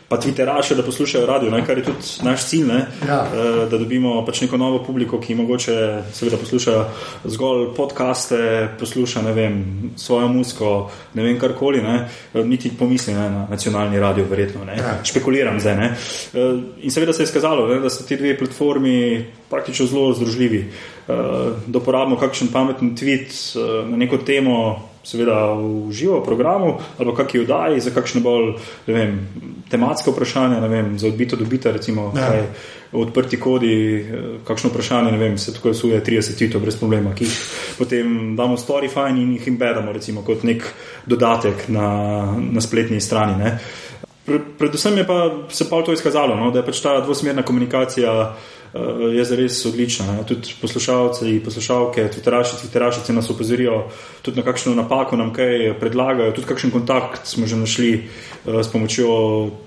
pa 0.09 0.17
Twitteraše, 0.17 0.75
da 0.75 0.83
poslušajo 0.83 1.25
radio, 1.25 1.51
ne? 1.51 1.65
kar 1.65 1.77
je 1.77 1.83
tudi 1.83 2.23
naš 2.23 2.45
cilj, 2.45 2.67
ne? 2.67 2.85
Ja. 3.07 3.27
Eh, 3.27 3.69
da 3.69 3.77
dobimo 3.77 4.25
pač 4.25 4.41
neko 4.41 4.57
novo 4.57 4.79
publiko, 4.83 5.19
ki 5.19 5.35
mogoče 5.35 5.75
seveda 6.13 6.37
posluša 6.37 6.85
zgolj 7.23 7.67
podcaste, 7.75 8.69
posluša 8.79 9.21
vem, 9.21 9.91
svojo 9.95 10.27
muziko, 10.27 10.91
ne 11.13 11.23
vem 11.23 11.39
karkoli, 11.39 11.81
ne? 11.83 12.07
Eh, 12.33 12.43
niti 12.43 12.71
pomisli 12.79 13.13
ne, 13.13 13.29
na 13.29 13.47
nacionalni 13.49 13.99
radio, 13.99 14.25
verjetno. 14.29 14.65
Ne? 14.65 14.77
Ja. 14.77 14.97
Špekuliram 15.03 15.59
zdaj. 15.59 15.75
Ne? 15.75 15.95
Eh, 16.33 16.57
In 16.81 16.91
seveda 16.91 17.13
se 17.13 17.23
je 17.23 17.27
skazalo, 17.27 17.67
ne, 17.67 17.79
da 17.79 17.89
so 17.89 18.03
ti 18.03 18.15
dve 18.17 18.37
platformi 18.37 19.25
praktično 19.49 19.85
zelo 19.85 20.13
združljivi. 20.13 20.65
Eh, 21.07 21.13
Da 21.67 21.79
uporabimo 21.79 22.17
kakšen 22.17 22.47
pameten 22.47 22.95
tweet 22.95 23.27
eh, 23.55 23.89
na 23.89 23.97
neko 23.97 24.17
temo, 24.17 24.89
seveda 25.07 25.53
v 25.55 25.91
živo 25.95 26.19
programu 26.23 26.77
ali 26.99 27.15
kakšni 27.15 27.45
vdaji 27.45 27.79
za 27.79 27.93
kakšne 27.95 28.21
bolj 28.21 28.57
vem, 28.87 29.21
tematske 29.71 30.11
vprašanja, 30.11 30.59
vem, 30.67 30.97
za 30.99 31.07
odbito 31.07 31.39
dobita, 31.39 31.71
recimo, 31.71 32.11
ja. 32.15 32.27
kaj, 32.27 32.43
odprti 32.97 33.39
kodi, 33.39 33.77
kakšno 34.47 34.71
vprašanje, 34.71 35.17
vem, 35.19 35.37
se 35.37 35.53
tako 35.55 35.71
usuje 35.75 35.99
30 36.03 36.39
tweetov 36.39 36.63
brez 36.63 36.75
problema, 36.79 37.13
ki 37.15 37.27
jih 37.27 37.39
potem 37.79 38.35
damo 38.35 38.57
story 38.59 38.91
fine 38.91 39.23
in 39.23 39.33
jih 39.37 39.47
embedamo, 39.51 39.95
recimo, 39.95 40.23
kot 40.27 40.43
nek 40.47 40.63
dodatek 41.05 41.67
na, 41.67 41.89
na 42.39 42.63
spletni 42.63 43.01
strani. 43.01 43.37
Ne. 43.43 43.57
Predvsem 44.59 44.97
je 44.97 45.07
pa 45.07 45.17
se 45.49 45.69
pa 45.69 45.81
to 45.83 45.93
izkazalo, 45.95 46.35
no, 46.35 46.51
da 46.51 46.59
je 46.59 46.67
pač 46.67 46.83
ta 46.83 46.97
dvosmerna 46.99 47.43
komunikacija 47.47 48.15
je 49.13 49.25
zares 49.25 49.65
odlična. 49.65 50.06
Ne. 50.06 50.23
Tudi 50.27 50.53
poslušalci, 50.62 51.39
poslušalke, 51.45 52.10
twitteraši, 52.13 52.58
twitterašice 52.62 53.13
nas 53.13 53.30
opozorijo 53.30 53.84
tudi 54.21 54.38
na 54.38 54.43
kakšno 54.43 54.75
napako, 54.75 55.15
nam 55.15 55.34
kaj 55.34 55.73
predlagajo, 55.80 56.32
tudi 56.32 56.47
kakšen 56.47 56.71
kontakt 56.71 57.27
smo 57.27 57.47
že 57.47 57.56
našli 57.56 57.91
uh, 58.45 58.62
s 58.62 58.67
pomočjo 58.71 59.08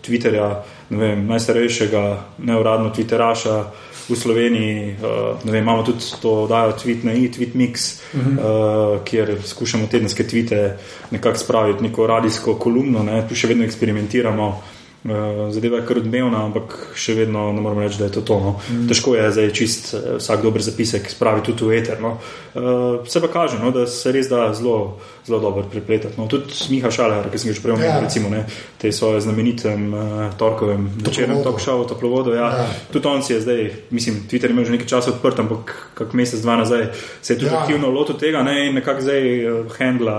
Twitterja, 0.02 0.62
ne 0.90 0.98
vem, 0.98 1.26
najstarejšega 1.26 2.24
neuradno 2.38 2.90
twitteraša 2.90 3.64
v 4.08 4.16
Sloveniji. 4.16 4.96
Uh, 5.00 5.38
vem, 5.44 5.62
imamo 5.62 5.82
tudi 5.82 6.04
to, 6.22 6.46
da 6.46 6.66
je 6.66 6.72
tweet 6.84 7.04
na 7.04 7.12
e-tweet 7.12 7.54
mix, 7.54 8.00
uh 8.14 8.20
-huh. 8.20 8.36
uh, 8.36 9.04
kjer 9.04 9.36
skušamo 9.44 9.86
tedenske 9.86 10.26
tvite 10.26 10.76
nekako 11.10 11.38
spraviti, 11.38 11.82
neko 11.82 12.06
radijsko 12.06 12.54
kolumno, 12.54 13.02
ne, 13.02 13.28
tu 13.28 13.34
še 13.34 13.48
vedno 13.48 13.64
eksperimentiramo. 13.64 14.62
Eh, 15.04 15.52
zadeva 15.52 15.78
je 15.78 15.86
kar 15.88 15.96
odmevna, 15.96 16.42
ampak 16.44 16.74
še 16.92 17.14
vedno 17.16 17.46
ne 17.56 17.62
moremo 17.64 17.80
reči, 17.80 17.96
da 18.02 18.10
je 18.10 18.18
to 18.18 18.22
to. 18.28 18.36
No. 18.40 18.50
Mm. 18.68 18.82
Težko 18.90 19.14
je 19.16 19.30
zdaj 19.32 19.48
čist 19.56 19.94
eh, 19.96 20.08
vsak 20.20 20.42
dober 20.44 20.60
zapisek 20.60 21.08
spraviti 21.08 21.54
tudi 21.54 21.70
v 21.70 21.78
eter. 21.78 22.02
No. 22.04 22.18
Uh, 22.50 23.06
se 23.08 23.20
pa 23.22 23.30
kaže, 23.32 23.56
no, 23.62 23.70
da 23.70 23.86
se 23.86 24.12
res 24.12 24.28
da 24.28 24.50
zelo, 24.52 24.98
zelo 25.24 25.38
dobro 25.40 25.62
prepletati. 25.70 26.18
No. 26.20 26.26
Tudi 26.28 26.52
Miha 26.68 26.90
Šaler, 26.92 27.30
ki 27.32 27.40
sem 27.40 27.48
ga 27.48 27.56
že 27.56 27.62
prej 27.64 27.76
omenil, 27.78 27.94
ja. 27.94 28.00
recimo 28.04 28.28
ne, 28.28 28.42
te 28.76 28.92
svoje 28.92 29.22
znamenitem 29.24 29.88
uh, 29.88 30.02
torkovem 30.36 30.84
večernem 31.00 31.40
talk 31.46 31.62
show, 31.62 31.80
toplovodo. 31.88 32.34
Ja. 32.36 32.50
Ja. 32.60 32.68
Tudi 32.92 33.08
on 33.08 33.22
si 33.24 33.32
je 33.32 33.40
zdaj, 33.46 33.70
mislim, 33.94 34.26
Twitter 34.28 34.52
ima 34.52 34.66
že 34.66 34.76
nekaj 34.76 34.90
časa 34.90 35.14
odprt, 35.14 35.40
ampak 35.40 35.72
kak 35.94 36.12
mesec, 36.12 36.42
dva 36.44 36.58
nazaj 36.60 36.90
se 37.22 37.32
je 37.32 37.38
tudi 37.38 37.54
ja. 37.54 37.62
aktivno 37.62 37.88
lotil 37.88 38.18
tega 38.20 38.42
ne, 38.42 38.66
in 38.68 38.76
nekako 38.76 39.06
zdaj 39.06 39.22
uh, 39.46 39.76
handla 39.78 40.18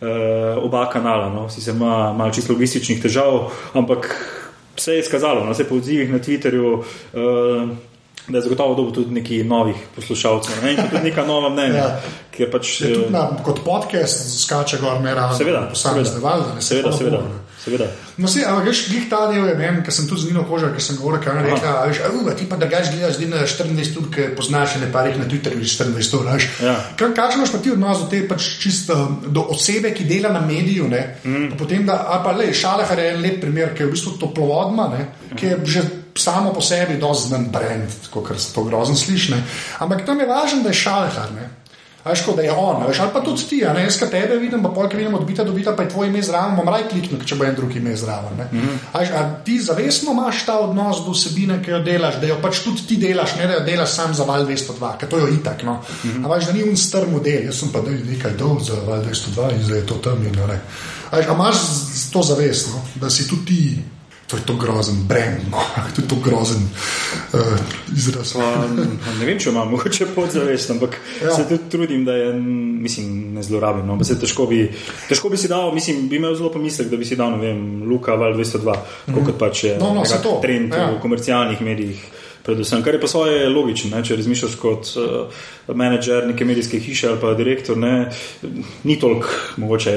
uh, 0.00 0.64
oba 0.64 0.86
kanala. 0.88 1.28
No. 1.34 1.50
Si 1.50 1.60
se 1.60 1.74
ima 1.74 2.14
malo 2.14 2.30
čisto 2.30 2.54
logističnih 2.54 3.02
težav, 3.02 3.50
ampak 3.74 4.21
vse 4.76 4.92
je 4.92 5.00
izkazalo, 5.00 5.44
no, 5.44 5.54
se 5.54 5.64
po 5.64 5.74
odzivih 5.74 6.12
na 6.12 6.18
Twitterju. 6.18 6.82
Uh, 7.12 7.68
Da 8.28 8.38
je 8.38 8.42
zagotovo 8.42 8.74
dobil 8.74 8.92
tudi 8.94 9.14
nekaj 9.14 9.44
novih 9.44 9.76
poslušalcev, 9.96 10.62
ne? 10.62 10.72
in 10.72 10.76
tudi 10.90 11.02
neka 11.02 11.24
nova 11.26 11.48
mnenja. 11.50 11.78
ja. 12.38 12.46
pač, 12.52 12.80
je 12.80 12.94
tudi 12.94 13.10
na, 13.10 13.24
kot 13.44 13.64
podcast 13.64 14.22
skače 14.44 14.78
gor, 14.78 15.00
ne 15.02 15.14
razen 15.14 15.42
seveda, 15.42 15.64
posamezne 15.68 16.20
valde. 16.22 16.60
Seveda, 16.62 16.92
seveda. 16.92 17.18
seveda. 17.64 17.88
No, 18.16 18.28
si, 18.30 18.44
ampak 18.46 18.68
veš, 18.68 18.84
glih 18.92 19.08
ta 19.10 19.24
del 19.26 19.48
je 19.50 19.56
meni, 19.58 19.82
ker 19.82 19.94
sem 19.94 20.06
tu 20.06 20.16
z 20.16 20.30
Nino 20.30 20.44
Kožar, 20.46 20.70
ker 20.70 20.84
sem 20.84 20.96
govoril, 21.00 21.18
kaj 21.24 21.42
rekla, 21.48 21.72
veš, 21.90 22.00
a, 22.06 22.34
ti 22.38 22.46
pa 22.46 22.58
drugač 22.60 22.92
gledaš 22.92 23.18
zdaj 23.18 23.30
na 23.32 23.42
24 23.42 23.98
ur, 24.00 24.06
ker 24.14 24.34
poznaš 24.38 24.76
ne 24.82 24.90
parih 24.94 25.18
na 25.18 25.26
Twitterju 25.26 25.58
24 25.58 26.18
ur, 26.20 26.28
veš. 26.30 26.48
Ja. 26.62 26.76
Kaj 27.02 27.36
imaš 27.36 27.54
pa 27.54 27.62
ti 27.64 27.74
odnos 27.74 28.04
do 28.04 28.10
te 28.12 28.22
pač 28.28 28.52
čisto 28.62 28.98
do 29.26 29.48
osebe, 29.50 29.90
ki 29.90 30.06
dela 30.06 30.30
na 30.30 30.44
mediju, 30.46 30.86
ne? 30.92 31.02
Mm. 31.24 31.56
Potem, 31.58 31.82
da, 31.88 32.04
a 32.06 32.22
pa 32.22 32.36
le, 32.38 32.52
Šalehar 32.54 33.02
je 33.02 33.10
en 33.16 33.20
lep 33.24 33.42
primer, 33.42 33.74
ki 33.74 33.82
je 33.82 33.90
v 33.90 33.96
bistvu 33.96 34.14
toplovodma, 34.22 34.88
ne? 34.94 35.08
ki 35.34 35.46
je 35.46 35.58
že 35.66 35.82
samo 36.18 36.52
po 36.52 36.60
sebi 36.60 37.00
dosti 37.00 37.28
znan 37.28 37.48
brend, 37.52 38.10
kot 38.10 38.32
se 38.38 38.54
to 38.54 38.64
grozno 38.64 38.96
sliši. 38.96 39.34
Ampak 39.78 40.06
tam 40.06 40.20
je 40.20 40.26
važno, 40.26 40.62
da 40.62 40.68
je 40.68 40.74
šalhar. 40.74 41.28
Veš, 42.04 42.24
da 42.36 42.42
je 42.42 42.52
on, 42.52 42.82
veš, 42.86 42.98
ali 43.00 43.10
pa 43.14 43.20
tudi 43.20 43.42
ti, 43.46 43.56
ne, 43.74 43.84
jaz 43.84 44.00
tebe 44.10 44.36
vidim, 44.36 44.62
pa 44.62 44.68
polk 44.74 44.94
vidim 44.94 45.14
odbita, 45.14 45.44
dobita, 45.44 45.76
pa 45.76 45.82
je 45.82 45.88
tvoj 45.88 46.08
ime 46.08 46.22
zraven, 46.22 46.56
bom 46.56 46.66
raj 46.68 46.88
kliknil, 46.90 47.20
če 47.24 47.36
bo 47.38 47.46
en 47.46 47.54
drugi 47.54 47.78
ime 47.78 47.94
zraven. 47.96 48.40
Mm 48.50 48.58
-hmm. 48.58 48.78
veš, 48.98 49.08
ti 49.44 49.60
zavestno 49.60 50.12
imaš 50.12 50.44
ta 50.46 50.58
odnos 50.58 51.04
do 51.06 51.12
vsebine, 51.12 51.62
ki 51.62 51.70
jo 51.70 51.78
delaš, 51.78 52.16
da 52.20 52.26
jo 52.26 52.38
pač 52.42 52.58
tudi 52.64 52.82
ti 52.88 52.96
delaš, 52.96 53.36
ne 53.36 53.46
da 53.46 53.52
jo 53.52 53.60
delaš 53.60 53.90
sam 53.90 54.14
za 54.14 54.24
val 54.24 54.46
202, 54.46 54.96
ker 54.98 55.08
to 55.08 55.18
je 55.18 55.34
itak. 55.34 55.62
No. 55.62 55.72
Mm 55.72 56.10
-hmm. 56.10 56.24
Ampak 56.24 56.44
da 56.46 56.52
ni 56.52 56.62
un 56.62 56.76
strm 56.76 57.10
model, 57.10 57.44
jaz 57.44 57.58
sem 57.58 57.68
pa 57.72 57.80
da 57.80 57.90
nekaj 57.90 58.30
dolg 58.30 58.62
za 58.62 58.74
val 58.86 59.04
202 59.04 59.52
in 59.54 59.62
zdaj 59.62 59.78
je 59.78 59.86
to 59.86 59.94
tam 59.94 60.26
in 60.26 60.32
ne. 60.32 60.60
Veš, 61.12 61.26
imaš 61.34 61.56
to 62.12 62.22
zavestno, 62.22 62.80
da 62.94 63.10
si 63.10 63.28
tudi 63.28 63.44
ti 63.46 63.82
to 64.26 64.36
je 64.36 64.42
to 64.48 64.56
grozen 64.56 65.04
brend, 65.08 65.50
no. 65.50 65.58
to 65.94 66.02
je 66.02 66.08
to 66.08 66.16
grozen 66.24 66.62
uh, 67.32 67.40
izraz. 67.96 68.32
Pa, 68.32 68.64
ne 69.18 69.26
vem, 69.26 69.38
če 69.38 69.50
imam 69.50 69.70
mogoče 69.74 70.06
podzavest, 70.14 70.70
ampak 70.70 70.96
ja. 71.22 71.34
se 71.36 71.44
tudi 71.48 71.68
trudim, 71.70 72.04
da 72.04 72.16
je, 72.16 72.32
mislim, 72.32 73.34
ne 73.36 73.42
zlorabim. 73.42 73.86
No. 73.86 73.98
Težko, 74.00 74.46
bi, 74.46 74.64
težko 75.08 75.28
bi 75.28 75.40
si 75.40 75.50
dal, 75.52 75.74
mislim, 75.74 76.06
bi 76.08 76.16
imel 76.16 76.34
zelo 76.38 76.52
pomislek, 76.54 76.88
da 76.88 76.96
bi 76.96 77.08
si 77.08 77.18
dal, 77.20 77.36
ne 77.36 77.42
vem, 77.44 77.62
Luka 77.88 78.16
Val 78.16 78.34
202, 78.38 78.76
mm 78.76 79.14
-hmm. 79.14 79.26
kot 79.26 79.38
pač 79.38 79.64
je 79.64 79.78
no, 79.78 79.94
no, 79.94 80.38
trend 80.42 80.74
ja. 80.74 80.90
v 80.90 81.00
komercialnih 81.00 81.60
medijih 81.60 82.02
predvsem, 82.42 82.82
kar 82.82 82.94
je 82.94 83.00
pa 83.00 83.08
svoje 83.08 83.48
logično. 83.48 83.90
Ne? 83.96 84.02
Če 84.04 84.16
razmišljaš 84.18 84.56
kot 84.60 84.92
uh, 84.98 85.42
menedžer 85.74 86.26
neke 86.26 86.44
medijske 86.44 86.80
hiše 86.82 87.08
ali 87.12 87.20
pa 87.22 87.34
direktor, 87.38 87.78
ne? 87.78 88.10
ni 88.84 88.98
toliko 89.00 89.28
mogoče 89.62 89.96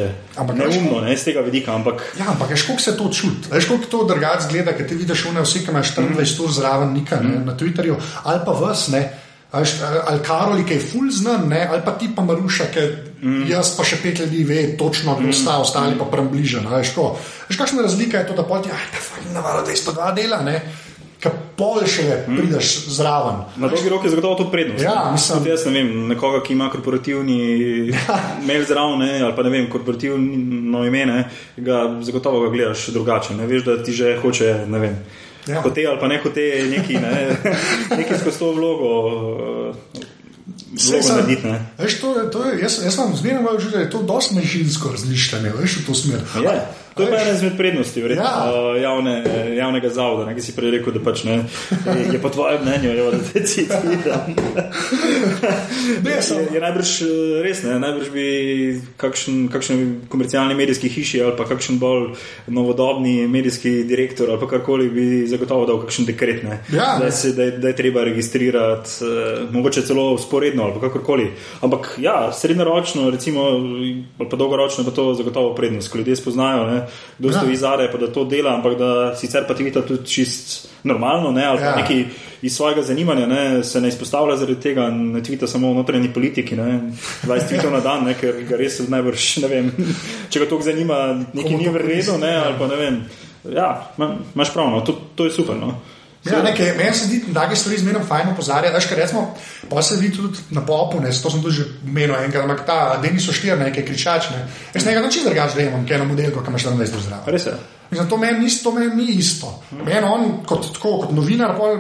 neumno 0.54 1.02
ne? 1.02 1.18
z 1.18 1.32
tega 1.32 1.42
vidika. 1.46 1.76
Ampak... 1.76 2.06
Ja, 2.20 2.30
ampak 2.36 2.54
veš, 2.54 2.68
kako 2.70 2.82
se 2.82 2.98
to 2.98 3.10
čuti. 3.10 3.52
Veš, 3.52 3.70
kako 3.72 3.92
to 3.92 4.04
drugače 4.14 4.50
zgleda, 4.50 4.78
ker 4.78 4.90
ti 4.90 4.98
vidiš 5.00 5.28
vne 5.30 5.46
vse, 5.46 5.66
ki 5.66 5.74
imaš 5.74 5.96
24 5.98 6.44
ur 6.46 6.54
zraven, 6.54 6.94
nika, 6.94 7.22
mm. 7.22 7.46
na 7.46 7.58
Twitterju 7.58 8.00
ali 8.24 8.46
pa 8.46 8.58
vas. 8.62 8.88
Ne? 8.94 9.06
Ali 9.56 10.20
Karoli, 10.26 10.66
ki 10.68 10.76
je 10.76 10.84
ful 10.84 11.06
znan, 11.12 11.46
ne? 11.50 11.62
ali 11.72 11.82
pa 11.86 11.94
ti 11.98 12.10
pa 12.16 12.26
Maruša, 12.26 12.66
ki 12.74 12.82
mm. 13.24 13.44
jaz 13.50 13.72
pa 13.78 13.86
še 13.88 14.02
pet 14.04 14.20
ljudi 14.20 14.44
ve, 14.44 14.64
točno, 14.78 15.16
kdo 15.16 15.32
mm. 15.32 15.38
sta, 15.38 15.58
ostali 15.64 15.96
pa 15.98 16.10
pram 16.12 16.28
bliže. 16.30 16.60
Veš, 16.68 16.98
kakšna 17.56 17.86
razlika 17.86 18.22
je 18.22 18.28
to, 18.30 18.36
da 18.36 18.44
poti, 18.44 18.74
ah, 18.74 18.90
ta 18.92 19.00
fajn, 19.00 19.32
navara, 19.34 19.64
da 19.64 19.72
je 19.72 19.80
102 19.80 20.12
dela, 20.18 20.42
ne? 20.44 20.60
Pol 21.56 21.84
še 21.88 22.06
hmm. 22.26 22.38
prideš 22.38 22.72
zraven. 22.98 23.44
Na 23.62 23.70
dolgi 23.72 23.90
rok 23.90 24.04
je 24.04 24.12
zagotovo 24.14 24.36
to 24.40 24.48
prednost. 24.52 24.84
Ja, 24.84 25.10
mislim, 25.12 25.44
da 25.44 25.54
jaz 25.54 25.66
ne 25.66 25.74
vem, 25.78 25.92
nekoga, 26.12 26.42
ki 26.44 26.54
ima 26.54 26.70
korporativni 26.74 27.38
ja. 27.92 28.20
mail 28.48 28.66
zraven, 28.68 29.00
ne, 29.04 29.12
ali 29.24 29.36
pa 29.38 29.46
ne 29.46 29.54
vem, 29.54 29.70
korporativno 29.72 30.86
ime, 30.88 31.06
ne, 31.12 31.20
ga 31.58 31.86
zagotovo 32.06 32.46
ga 32.46 32.54
gledaš 32.56 32.88
drugače. 32.96 33.38
Ne 33.40 33.48
veš, 33.52 33.68
da 33.68 33.78
ti 33.84 33.96
že 33.96 34.18
hoče, 34.22 34.54
ne 34.68 34.84
vem. 34.84 34.98
Ja. 35.46 35.62
Hote 35.62 35.84
ali 35.86 36.00
pa 36.02 36.08
ne 36.10 36.18
hote, 36.24 36.46
neki, 36.70 36.98
ne, 36.98 37.38
neki 37.98 38.18
skozi 38.22 38.40
to 38.40 38.52
vlogo. 38.58 38.94
Vse 40.76 40.98
je 40.98 41.04
narediti. 41.08 41.48
Jaz, 42.62 42.80
jaz 42.84 42.98
vam 42.98 43.14
zmerno 43.16 43.60
že, 43.60 43.70
da 43.70 43.80
je 43.80 43.90
to 43.90 44.02
dosti 44.04 44.36
mežinsko 44.36 44.92
razmišljanje, 44.92 45.54
veš, 45.60 45.78
v 45.78 45.86
to 45.88 45.96
smer. 45.96 46.26
Ja. 46.44 46.56
To 46.96 47.04
je 47.04 47.12
pa 47.12 47.18
ena 47.22 47.32
izmed 47.32 47.58
prednosti 47.58 48.00
ja. 48.00 48.52
uh, 48.52 48.82
javne, 48.82 49.24
javnega 49.58 49.90
zavoda, 49.90 50.34
ki 50.36 50.42
si 50.42 50.54
prej 50.56 50.78
rekel, 50.78 50.94
da 50.96 51.02
pač 51.04 51.26
ne, 51.28 51.42
je 52.14 52.20
po 52.24 52.30
tvojem 52.32 52.62
mnenju, 52.64 52.94
jo, 52.96 53.10
da 53.12 53.18
te 53.34 53.42
citiram. 53.44 54.30
je, 56.06 56.20
je 56.54 56.62
najbrž 56.62 56.92
eh, 57.02 57.42
res, 57.44 57.64
ne? 57.68 57.80
najbrž 57.84 58.12
bi 58.14 58.28
kakšen, 59.02 59.42
kakšen 59.52 59.82
komercialni 60.10 60.56
medijski 60.56 60.88
hiši 60.90 61.20
ali 61.26 61.36
pa 61.36 61.44
kakšen 61.50 61.82
bolj 61.84 62.14
novodobni 62.48 63.28
medijski 63.28 63.84
direktor 63.84 64.32
ali 64.32 64.48
karkoli 64.48 64.88
bi 64.90 65.08
zagotovo 65.28 65.68
dal 65.68 65.84
kakšen 65.84 66.08
dekret, 66.08 66.46
ja, 66.72 66.96
da, 67.02 67.12
se, 67.12 67.34
da, 67.36 67.50
je, 67.50 67.58
da 67.60 67.74
je 67.74 67.76
treba 67.76 68.06
registrirati, 68.08 69.04
uh, 69.04 69.52
mogoče 69.52 69.84
celo 69.84 70.18
sporedno 70.18 70.64
ali 70.64 70.80
kakorkoli. 70.80 71.28
Ampak 71.62 71.98
ja, 72.00 72.32
srednjeročno, 72.32 73.10
recimo, 73.10 73.42
ali 73.42 74.30
pa 74.32 74.40
dolgoročno, 74.40 74.88
pa 74.88 74.96
to 74.96 75.14
zagotovo 75.14 75.56
prednost, 75.56 75.92
ko 75.92 75.98
ljudje 75.98 76.16
spoznajo. 76.24 76.66
Ne? 76.72 76.85
Kdo 77.18 77.30
ja. 77.30 77.40
stoji 77.40 77.56
zadaj, 77.56 77.92
pa 77.92 77.98
da 77.98 78.12
to 78.14 78.26
dela, 78.26 78.56
ampak 78.56 78.78
da 78.78 79.16
sicer 79.16 79.48
pa 79.48 79.54
ti 79.54 79.64
vidi 79.64 79.82
tudi 79.82 80.06
čist 80.08 80.70
normalno, 80.84 81.32
ne, 81.32 81.46
ali 81.46 81.62
ja. 81.62 81.76
nekaj 81.76 82.04
iz 82.42 82.56
svojega 82.56 82.82
zanimanja, 82.82 83.26
ne, 83.26 83.64
se 83.64 83.82
ne 83.82 83.88
izpostavlja 83.88 84.36
zaradi 84.38 84.60
tega, 84.62 84.90
ne 84.90 85.24
tvita 85.24 85.48
samo 85.48 85.74
notranji 85.74 86.14
politiki, 86.14 86.56
ne, 86.56 86.92
20 87.24 87.48
tvitev 87.50 87.74
na 87.74 87.80
dan, 87.80 88.06
ne, 88.06 88.14
ker 88.20 88.44
ga 88.50 88.60
res 88.60 88.80
najbrž, 88.90 89.30
ne 89.42 89.52
vem, 89.52 89.72
če 90.32 90.44
ga 90.44 90.50
to 90.50 90.62
zanima, 90.62 91.02
nekaj 91.34 91.58
ni 91.58 91.70
v 91.70 91.84
redu, 91.88 92.20
ne, 92.22 92.36
ali 92.44 92.60
pa 92.60 92.70
ne 92.72 92.80
vem. 92.80 93.04
Ja, 93.54 93.70
imaš 94.36 94.54
prav, 94.54 94.72
no, 94.74 94.82
to, 94.82 94.98
to 95.16 95.26
je 95.26 95.32
super. 95.32 95.58
No. 95.58 95.76
Ja, 96.26 96.42
nekaj, 96.42 96.74
meni 96.78 96.94
se 96.94 97.06
zdi, 97.06 97.20
da 97.28 97.44
je 97.44 97.56
stvari 97.56 97.78
zmerno 97.78 98.00
fajn 98.06 98.30
opozarjati. 98.30 99.18
Pa 99.70 99.82
se 99.82 99.96
vidi 99.96 100.18
tudi 100.18 100.38
na 100.50 100.66
popu, 100.66 101.00
ne, 101.00 101.12
to 101.24 101.30
sem 101.30 101.42
tudi 101.42 101.56
že 101.56 101.66
menil, 101.84 102.16
enkrat, 102.16 102.44
ampak 102.44 102.66
ta 102.66 102.98
deni 103.02 103.20
so 103.20 103.34
štiri, 103.34 103.58
nekaj 103.60 103.86
kričačne. 103.86 104.48
Jaz 104.74 104.86
nekaj 104.86 105.04
način 105.04 105.24
drugače 105.26 105.56
da 105.56 105.62
imam, 105.62 105.86
ker 105.86 106.00
na 106.00 106.06
modelu, 106.06 106.32
ki 106.32 106.50
imaš 106.50 106.64
tam 106.64 106.80
več 106.80 106.90
zdrav. 106.90 107.30
Res 107.30 107.46
je. 107.46 107.54
Mislim, 107.92 108.10
to 108.10 108.18
meni 108.18 108.40
ni, 108.40 108.50
men 108.74 108.98
ni 108.98 109.12
isto. 109.12 109.54
Meni 109.72 110.02
on 110.08 110.42
kot, 110.46 110.74
tako, 110.74 110.98
kot 111.02 111.12
novinar 111.12 111.58
pol, 111.58 111.78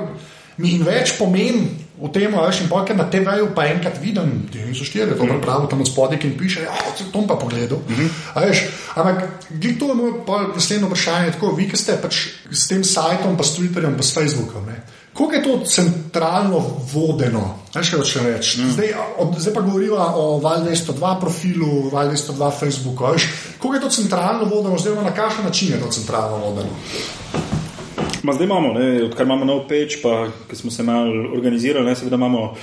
mi 0.57 0.75
in 0.75 0.85
več 0.85 1.17
pomeni 1.17 1.84
v 1.95 2.11
tem, 2.11 2.27
veš, 2.27 2.61
in 2.61 2.69
pojke 2.69 2.93
na 2.93 3.07
TV-ju 3.07 3.53
pa 3.55 3.65
enkrat 3.71 3.99
vidim, 4.03 4.49
da 4.51 4.67
so 4.75 4.83
štiri, 4.83 5.15
to 5.15 5.23
je 5.23 5.39
prav, 5.41 5.67
tam 5.71 5.85
spodaj 5.85 6.19
in 6.23 6.35
piše, 6.37 6.65
ja, 6.67 6.75
to 7.11 7.23
pa 7.27 7.35
pogledal. 7.35 7.79
Mm 7.87 7.95
-hmm. 7.95 8.09
Ampak, 8.95 9.23
to 9.79 9.85
je 9.87 9.95
moje 9.95 10.13
naslednje 10.55 10.85
vprašanje, 10.85 11.31
tako 11.31 11.55
vi, 11.55 11.69
ki 11.69 11.77
ste 11.77 11.97
pač 12.01 12.15
s 12.51 12.67
tem 12.67 12.83
sajtom, 12.83 13.37
pa 13.37 13.43
s 13.43 13.57
Twitterjem, 13.57 13.97
pa 13.97 14.03
s 14.03 14.13
Facebookom. 14.13 14.65
Ne? 14.65 14.83
Kako 15.15 15.31
je 15.31 15.43
to 15.43 15.61
centralno 15.65 16.59
vodeno? 16.93 17.55
Še 17.71 18.03
če 18.03 18.19
reč. 18.19 18.57
Mm. 18.57 18.71
Zdaj, 18.75 18.89
od, 19.17 19.39
zdaj 19.39 19.53
pa 19.53 19.61
govorimo 19.61 19.95
o 19.95 20.39
Val 20.43 20.65
202 20.67 21.19
profilu, 21.19 21.89
Val 21.89 22.11
202 22.11 22.51
Facebooku. 22.59 23.15
Kako 23.61 23.73
je 23.73 23.81
to 23.81 23.89
centralno 23.89 24.45
vodeno, 24.45 24.75
oziroma 24.75 25.01
na 25.01 25.15
kakšen 25.15 25.45
način 25.45 25.71
je 25.71 25.79
to 25.79 25.87
centralno 25.91 26.37
vodeno? 26.37 26.69
Ma 28.25 28.33
zdaj 28.33 28.45
imamo, 28.45 28.73
ne, 28.73 29.03
odkar 29.05 29.25
imamo 29.25 29.45
nov 29.45 29.67
peč, 29.69 29.99
pa 30.01 30.27
ki 30.49 30.57
smo 30.57 30.71
se 30.71 30.83
malo 30.83 31.29
organizirali, 31.35 31.85
ne, 31.85 31.95
seveda 31.95 32.17
imamo 32.17 32.43
uh, 32.51 32.57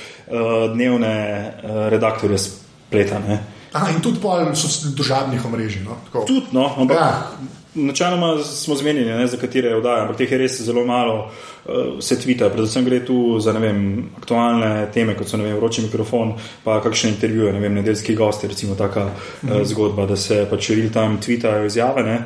dnevne 0.75 1.15
uh, 1.15 1.89
redaktorje 1.93 2.39
spleta. 2.39 3.21
Aha, 3.73 3.91
in 3.95 4.01
tudi 4.03 4.19
so 4.55 4.91
državnih 4.97 5.45
omrežij. 5.47 5.85
No? 5.85 5.97
Tudi, 6.27 6.43
no, 6.53 6.67
ampak 6.77 6.97
ja. 6.97 7.23
načeloma 7.75 8.43
smo 8.45 8.75
zmenjeni, 8.77 9.29
za 9.29 9.37
katere 9.37 9.77
oddaje, 9.77 10.03
ampak 10.03 10.17
teh 10.17 10.33
je 10.33 10.39
res 10.39 10.61
zelo 10.61 10.85
malo. 10.85 11.31
Uh, 11.65 12.03
se 12.03 12.19
tvita, 12.21 12.51
predvsem 12.51 12.85
gre 12.85 13.05
tu 13.07 13.39
za 13.41 13.53
vem, 13.53 14.11
aktualne 14.19 14.89
teme, 14.95 15.15
kot 15.15 15.31
so 15.31 15.39
vem, 15.39 15.55
vroči 15.57 15.87
mikrofon, 15.87 16.35
pa 16.65 16.81
kakšne 16.83 17.15
intervjuje, 17.15 17.53
ne 17.53 17.61
vem, 17.63 17.75
nedeljski 17.79 18.19
gosti, 18.19 18.51
recimo 18.51 18.75
taka 18.75 19.07
uh, 19.13 19.63
zgodba, 19.65 20.07
da 20.11 20.17
se 20.17 20.43
pač 20.51 20.73
real 20.75 20.91
time 20.91 21.21
tvitajo 21.23 21.71
izjave. 21.71 22.03
Ne? 22.03 22.19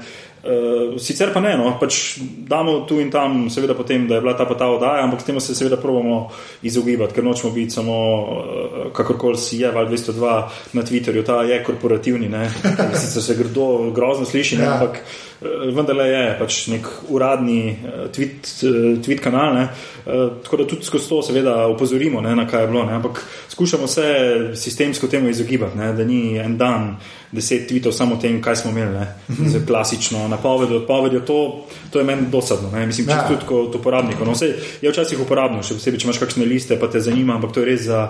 Uh, 0.46 0.94
sicer 1.00 1.32
pa 1.34 1.40
ne, 1.42 1.56
no, 1.58 1.72
pač 1.80 2.20
damo 2.46 2.84
tu 2.86 3.00
in 3.02 3.08
tam, 3.10 3.48
seveda, 3.50 3.74
potem, 3.74 4.04
da 4.06 4.14
je 4.14 4.22
bila 4.22 4.34
ta 4.38 4.44
pa 4.46 4.54
ta 4.54 4.68
oddaja, 4.70 5.02
ampak 5.02 5.24
s 5.24 5.26
tem 5.26 5.40
se 5.42 5.56
seveda 5.58 5.78
pravimo 5.82 6.28
izogibati, 6.62 7.16
ker 7.16 7.24
nočemo 7.26 7.50
biti 7.50 7.74
samo, 7.74 7.96
uh, 8.22 8.76
kakorkoli 8.94 9.40
si 9.42 9.58
je, 9.64 9.72
val 9.74 9.90
202 9.90 10.36
na 10.78 10.84
Twitterju, 10.86 11.24
ta 11.26 11.40
je 11.42 11.58
korporativni, 11.66 12.28
ne, 12.30 12.44
sicer 13.02 13.24
se 13.26 13.34
grdo, 13.34 13.90
grozno 13.96 14.28
sliši, 14.28 14.60
ne, 14.60 14.68
ja. 14.68 14.76
ampak 14.76 15.00
uh, 15.02 15.66
vendarle 15.74 16.06
je 16.12 16.22
pač 16.38 16.60
nek 16.76 16.86
uradni 17.10 17.58
uh, 17.74 18.06
tweet, 18.14 18.46
uh, 18.68 18.94
tweet 19.02 19.24
kanal, 19.24 19.50
ne, 19.58 19.66
uh, 19.66 20.38
tako 20.46 20.62
da 20.62 20.68
tudi 20.70 20.86
skozi 20.86 21.10
to 21.10 21.22
seveda 21.26 21.56
upozorimo, 21.74 22.22
ne, 22.22 22.36
na 22.38 22.46
kaj 22.46 22.68
je 22.68 22.70
bilo, 22.70 22.86
ne, 22.86 23.00
ampak 23.00 23.24
skušamo 23.50 23.90
se 23.90 24.06
sistemsko 24.54 25.10
temu 25.10 25.34
izogibati, 25.34 25.78
ne, 25.78 25.90
da 25.96 26.06
ni 26.06 26.38
en 26.38 26.54
dan 26.54 26.92
deset 27.34 27.66
tweetov 27.66 27.90
samo 27.92 28.14
o 28.14 28.22
tem, 28.22 28.38
kaj 28.42 28.62
smo 28.62 28.70
imeli, 28.70 28.94
ne, 28.94 29.06
-hmm. 29.28 29.66
klasično 29.66 30.28
napoved, 30.36 30.72
odpoved, 30.82 31.16
to, 31.26 31.66
to 31.90 31.98
je 31.98 32.04
meni 32.04 32.28
dosadno. 32.30 32.70
Ne? 32.70 32.86
Mislim, 32.86 33.08
ja. 33.08 33.24
tudi 33.28 33.48
kot 33.48 33.74
uporabnik. 33.74 34.20
No, 34.20 34.36
vse 34.36 34.52
je 34.82 34.92
včasih 34.92 35.20
uporabno, 35.24 35.64
še 35.64 35.78
posebej, 35.80 36.02
če 36.02 36.08
imaš 36.08 36.20
kakšne 36.22 36.46
liste, 36.46 36.78
pa 36.80 36.90
te 36.92 37.02
zanima, 37.02 37.36
ampak 37.36 37.56
to 37.56 37.64
je 37.64 37.70
res 37.72 37.88
za, 37.88 38.02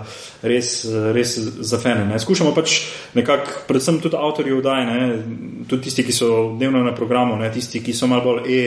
res, 0.42 0.74
res 1.16 1.38
za 1.40 1.80
fene. 1.82 2.04
Ne? 2.10 2.20
Skušamo 2.20 2.52
pač 2.56 2.80
nekako, 3.16 3.64
predvsem 3.70 4.02
tudi 4.04 4.18
avtorji 4.18 4.58
vdaj, 4.58 4.92
tudi 5.70 5.88
tisti, 5.88 6.06
ki 6.06 6.14
so 6.14 6.30
dnevno 6.58 6.84
na 6.84 6.94
programu, 6.96 7.38
ne? 7.40 7.50
tisti, 7.54 7.82
ki 7.84 7.96
so 7.96 8.10
malo 8.10 8.26
bolj 8.26 8.46
e. 8.52 8.62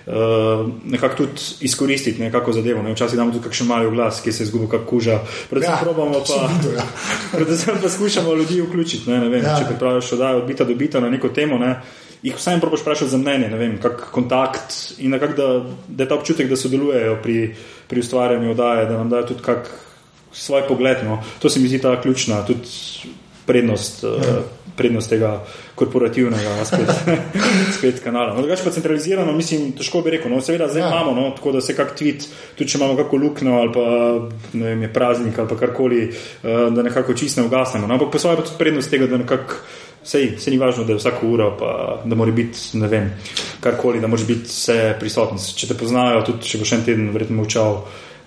Uh, 0.00 0.70
nekako 0.88 1.16
tudi 1.16 1.42
izkoristiti 1.60 2.22
nekako 2.22 2.52
zadevo. 2.56 2.82
Ne? 2.82 2.94
Včasih 2.96 3.18
imamo 3.18 3.34
tudi 3.34 3.44
kakšen 3.44 3.66
mali 3.68 3.90
glas, 3.92 4.22
ki 4.24 4.32
se 4.32 4.42
izgubi, 4.42 4.66
kako 4.70 4.88
kuža. 4.88 5.18
Predvsem, 5.50 5.72
ja, 5.72 5.80
pa, 5.84 6.48
ja. 6.78 6.86
predvsem 7.36 7.76
pa 7.82 7.88
skušamo 7.88 8.34
ljudi 8.34 8.62
vključiti. 8.64 9.10
Ne? 9.10 9.20
Ne 9.20 9.28
vem, 9.28 9.44
ja. 9.44 9.58
Če 9.58 9.68
pripraviš 9.68 10.12
oddajo 10.16 10.40
od 10.40 10.46
bita 10.48 10.64
do 10.64 10.74
bita 10.74 11.04
na 11.04 11.10
neko 11.12 11.28
temo, 11.28 11.58
ne? 11.58 11.74
Jih 12.22 12.36
vsaj 12.36 12.60
probiš 12.60 12.80
vprašati 12.80 13.10
za 13.10 13.18
mnenje, 13.18 13.48
ne 13.48 13.58
vem, 13.58 13.78
kak 13.82 14.10
kontakt 14.12 14.74
in 14.98 15.10
nekak, 15.10 15.36
da, 15.36 15.64
da 15.88 16.04
je 16.04 16.08
ta 16.08 16.18
občutek, 16.18 16.48
da 16.48 16.56
sodelujejo 16.56 17.18
pri, 17.22 17.54
pri 17.88 18.00
ustvarjanju 18.00 18.50
oddaje, 18.50 18.86
da 18.86 18.98
nam 18.98 19.08
dajo 19.10 19.30
tudi 19.32 19.42
kak 19.42 19.70
svoj 20.32 20.68
pogled. 20.68 21.04
No. 21.04 21.22
To 21.38 21.50
se 21.50 21.60
mi 21.60 21.68
zdi 21.68 21.80
ta 21.80 22.00
ključna 22.00 22.46
tudi 22.46 22.68
prednost. 23.46 24.04
Uh, 24.04 24.10
Prednost 24.76 25.10
tega 25.10 25.42
korporativnega 25.74 26.64
spet, 26.64 26.90
spet 27.78 27.98
kanala. 28.04 28.32
No, 28.32 28.40
drugače 28.40 28.64
pa 28.64 28.70
centralizirano, 28.70 29.32
mislim, 29.36 29.72
težko 29.76 30.00
bi 30.00 30.14
rekel. 30.14 30.30
No, 30.32 30.38
seveda, 30.40 30.68
zdaj 30.70 30.82
ja. 30.82 30.88
imamo, 30.88 31.12
no, 31.12 31.24
tako 31.36 31.52
da 31.52 31.60
se 31.60 31.74
kak 31.76 31.90
tweet, 31.98 32.24
tudi 32.56 32.70
če 32.70 32.78
imamo 32.78 32.96
kako 32.96 33.18
luknjo 33.20 33.58
ali 33.58 33.72
pa 33.74 33.84
ne 34.52 34.70
vem, 34.70 34.86
je 34.86 34.92
praznik 34.92 35.38
ali 35.38 35.58
karkoli, 35.60 36.06
uh, 36.08 36.70
da 36.72 36.86
nekako 36.86 37.14
čisto 37.18 37.42
ne 37.42 37.50
ugasnemo. 37.50 37.90
No, 37.90 37.98
ampak 37.98 38.12
pa 38.14 38.22
svoje 38.22 38.40
pa 38.40 38.46
tudi 38.46 38.56
prednost 38.62 38.90
tega, 38.94 39.10
da 39.10 39.20
nekako 39.20 39.60
Sej, 40.04 40.38
se 40.40 40.50
ni 40.50 40.58
važno, 40.58 40.84
da 40.84 40.94
je 40.94 40.98
vsako 40.98 41.26
uro, 41.28 41.50
pa 41.58 41.72
da 42.04 42.16
mora 42.16 42.32
biti, 42.32 42.78
ne 42.80 42.88
vem, 42.88 43.10
karkoli, 43.60 44.00
da 44.00 44.08
moraš 44.08 44.26
biti 44.26 44.48
vse 44.48 44.94
prisoten. 45.00 45.38
Če 45.56 45.68
te 45.68 45.76
poznajo, 45.76 46.22
tudi 46.24 46.48
če 46.48 46.60
boš 46.62 46.72
en 46.78 46.86
teden 46.86 47.10
verjetno 47.12 47.36
molčal, 47.36 47.76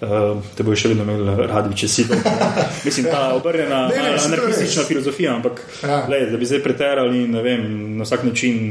uh, 0.06 0.44
te 0.54 0.66
boš 0.68 0.84
še 0.84 0.94
vedno 0.94 1.08
imel 1.08 1.48
radi, 1.50 1.74
če 1.82 1.90
si. 1.90 2.06
Mislim, 2.88 3.10
ta 3.10 3.26
obrnjena 3.34 3.88
anarhistična 3.90 4.86
filozofija, 4.86 5.34
ampak 5.40 5.66
ja. 5.82 6.04
lej, 6.14 6.30
da 6.30 6.38
bi 6.38 6.54
zdaj 6.54 6.62
preterali 6.62 7.26
in 7.26 7.42
vem, 7.42 7.68
na 7.98 8.06
vsak 8.06 8.30
način, 8.30 8.64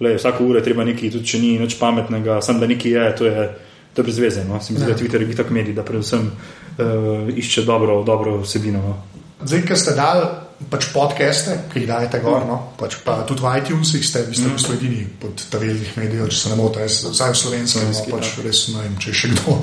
lej, 0.00 0.16
vsako 0.16 0.48
uro 0.48 0.62
je 0.62 0.68
treba 0.70 0.88
nekaj, 0.88 1.12
tudi 1.20 1.34
če 1.34 1.44
ni 1.44 1.54
nič 1.60 1.76
pametnega, 1.76 2.40
sam 2.40 2.62
da 2.62 2.70
nekaj 2.70 2.96
je, 2.96 3.08
to 3.20 3.28
je, 3.28 3.48
to 3.92 4.00
je 4.00 4.08
brez 4.08 4.24
veze. 4.24 4.48
No? 4.48 4.64
Se 4.64 4.72
mi 4.72 4.80
zdi, 4.80 4.88
da 4.88 4.96
ja. 4.96 5.02
Twitter 5.02 5.28
je 5.28 5.36
tak 5.36 5.52
medij, 5.52 5.76
da 5.76 5.84
predvsem 5.84 6.30
uh, 6.32 7.34
išče 7.36 7.68
dobro, 7.68 8.00
dobro 8.00 8.40
vsebino. 8.40 8.80
No? 8.80 9.26
Zdaj, 9.44 9.68
ker 9.68 9.76
ste 9.76 10.00
dali 10.00 10.48
pač 10.68 10.90
podcaste, 10.92 11.56
ki 11.72 11.82
jih 11.82 11.88
dajete 11.88 12.20
gor, 12.20 12.44
no? 12.44 12.58
pač 12.76 12.98
pa 13.04 13.22
tudi 13.28 13.40
v 13.40 13.52
iTunesih 13.62 14.04
ste, 14.04 14.26
vi 14.28 14.36
ste 14.36 14.50
mm. 14.50 14.52
v 14.52 14.58
bistvu 14.58 14.76
edini 14.76 15.02
pod 15.08 15.44
tavelnih 15.52 15.96
medijev, 15.96 16.28
če 16.28 16.36
se 16.36 16.52
ne 16.52 16.58
motim, 16.60 16.84
vsaj 16.84 17.32
v 17.32 17.38
slovenskem, 17.40 17.88
no, 17.88 18.06
pač 18.12 18.32
res 18.44 18.64
ne 18.74 18.84
vem, 18.84 18.96
če 19.00 19.14
še 19.16 19.32
kdo. 19.32 19.56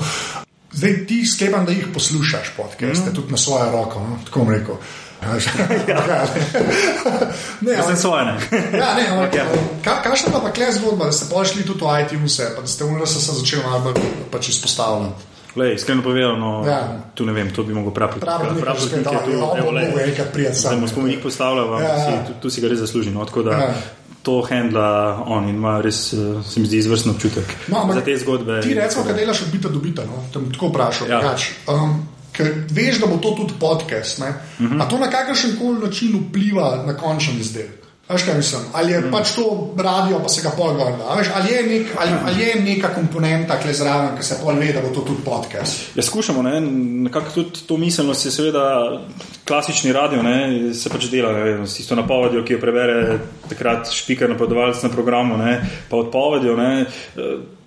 Zdaj 0.68 0.96
ti 1.08 1.18
sklepam, 1.24 1.64
da 1.68 1.72
jih 1.72 1.86
poslušaš 1.94 2.54
podcaste, 2.58 3.10
mm. 3.12 3.14
tudi 3.14 3.36
na 3.36 3.38
svojo 3.38 3.70
roko, 3.74 4.02
no? 4.02 4.18
tako 4.26 4.42
bom 4.42 4.56
rekel. 4.56 4.80
Ja, 5.88 5.98
ne, 7.60 7.74
ne, 7.74 7.96
svoje, 7.98 8.22
ne. 8.24 8.34
ja, 8.78 8.94
ne, 8.94 9.06
ampak, 9.10 9.34
ka, 9.82 9.96
kakšna 10.04 10.30
pa 10.30 10.52
je 10.54 10.68
zgodba, 10.78 11.10
da 11.10 11.14
ste 11.16 11.26
pošli 11.26 11.66
tudi 11.66 11.82
v 11.82 11.96
iTunes, 12.04 12.38
pa 12.54 12.62
da 12.62 12.70
ste 12.70 12.86
v 12.86 12.94
NRS 12.94 13.18
začeli 13.26 13.66
malo 13.66 13.94
pač 14.30 14.54
izpostavljati? 14.54 15.37
Lej, 15.58 15.74
iskreno 15.74 16.02
povedano, 16.02 16.62
ja. 16.66 17.02
tu 17.14 17.26
ne 17.26 17.32
vem, 17.32 17.50
to 17.50 17.62
bi 17.62 17.74
mogel 17.74 17.90
prav 17.90 18.10
pripraviti. 18.10 18.60
Prav 18.62 18.78
pripraviti, 18.78 19.02
da 19.04 19.10
lahko 19.10 19.72
nekaj 20.06 20.26
prijateljev. 20.32 20.70
Da 20.70 20.76
mu 20.80 20.88
spomenik 20.88 21.22
postavljal, 21.22 21.80
ja, 21.82 21.88
ja. 21.88 22.24
tu, 22.26 22.32
tu 22.42 22.50
si 22.50 22.60
ga 22.60 22.68
res 22.68 22.78
zasluži. 22.78 23.10
No, 23.10 23.26
ja. 23.50 23.74
To 24.22 24.42
handla 24.42 25.24
on 25.26 25.48
in 25.48 25.56
ima 25.56 25.80
res, 25.80 26.12
eh, 26.12 26.42
se 26.46 26.60
mi 26.60 26.66
zdi, 26.66 26.78
izvrstno 26.78 27.12
občutek 27.12 27.44
no, 27.68 27.88
za 27.94 28.00
te 28.00 28.16
zgodbe. 28.18 28.60
Ti 28.60 28.74
recimo, 28.74 29.04
da 29.04 29.12
delaš 29.12 29.42
od 29.42 29.48
bita 29.52 29.68
do 29.68 29.78
bita, 29.78 30.04
no? 30.04 30.24
tam 30.32 30.52
tako 30.52 30.68
vprašam. 30.68 31.10
Ja. 31.10 31.34
Um, 31.66 32.08
ker 32.32 32.52
veš, 32.70 33.00
da 33.00 33.06
bo 33.06 33.16
to 33.16 33.30
tudi 33.30 33.54
podcast. 33.60 34.18
Uh 34.18 34.26
mhm. 34.58 34.74
-huh. 34.74 34.82
A 34.82 34.88
to 34.88 34.98
na 34.98 35.10
kakršen 35.10 35.56
koli 35.58 35.78
način 35.86 36.24
vpliva 36.28 36.84
na 36.86 36.96
končni 36.96 37.40
izdelek? 37.40 37.87
Veš, 38.08 38.22
kaj 38.24 38.36
mislim? 38.36 38.60
Ali 38.72 38.92
je 38.92 39.00
mm. 39.00 39.10
pač 39.12 39.34
to 39.36 39.74
radio, 39.76 40.18
pa 40.22 40.28
se 40.32 40.42
ga 40.42 40.50
pol 40.56 40.72
gor. 40.74 40.94
Ali, 41.08 41.50
nek, 41.68 41.90
ali, 41.98 42.12
ali 42.26 42.42
je 42.42 42.54
neka 42.62 42.88
komponenta, 42.94 43.58
ki 43.60 43.68
je 43.68 43.74
zraven, 43.82 44.14
ki 44.16 44.24
se 44.24 44.38
pol 44.40 44.56
ve, 44.56 44.70
da 44.72 44.80
bo 44.80 44.88
to 44.94 45.02
tudi 45.04 45.20
podcast. 45.24 45.90
Ja, 45.96 46.02
skušamo, 46.02 46.42
ne? 46.42 46.60
nekako 47.04 47.34
tudi 47.34 47.66
to 47.68 47.76
miselnost 47.76 48.24
je 48.24 48.30
seveda 48.32 48.64
klasični 49.44 49.92
radio, 49.92 50.22
ne? 50.22 50.72
se 50.74 50.88
pač 50.88 51.10
dela, 51.12 51.32
ne? 51.36 51.66
s 51.66 51.76
tisto 51.76 51.98
napovedjo, 52.00 52.46
ki 52.48 52.56
jo 52.56 52.62
prebere 52.62 53.18
takrat 53.50 53.92
špiker 53.92 54.32
napovedovalec 54.32 54.80
na 54.82 54.88
programu, 54.88 55.36
ne? 55.36 55.58
pa 55.90 56.00
odpovedjo. 56.00 56.56
Ne? 56.56 56.86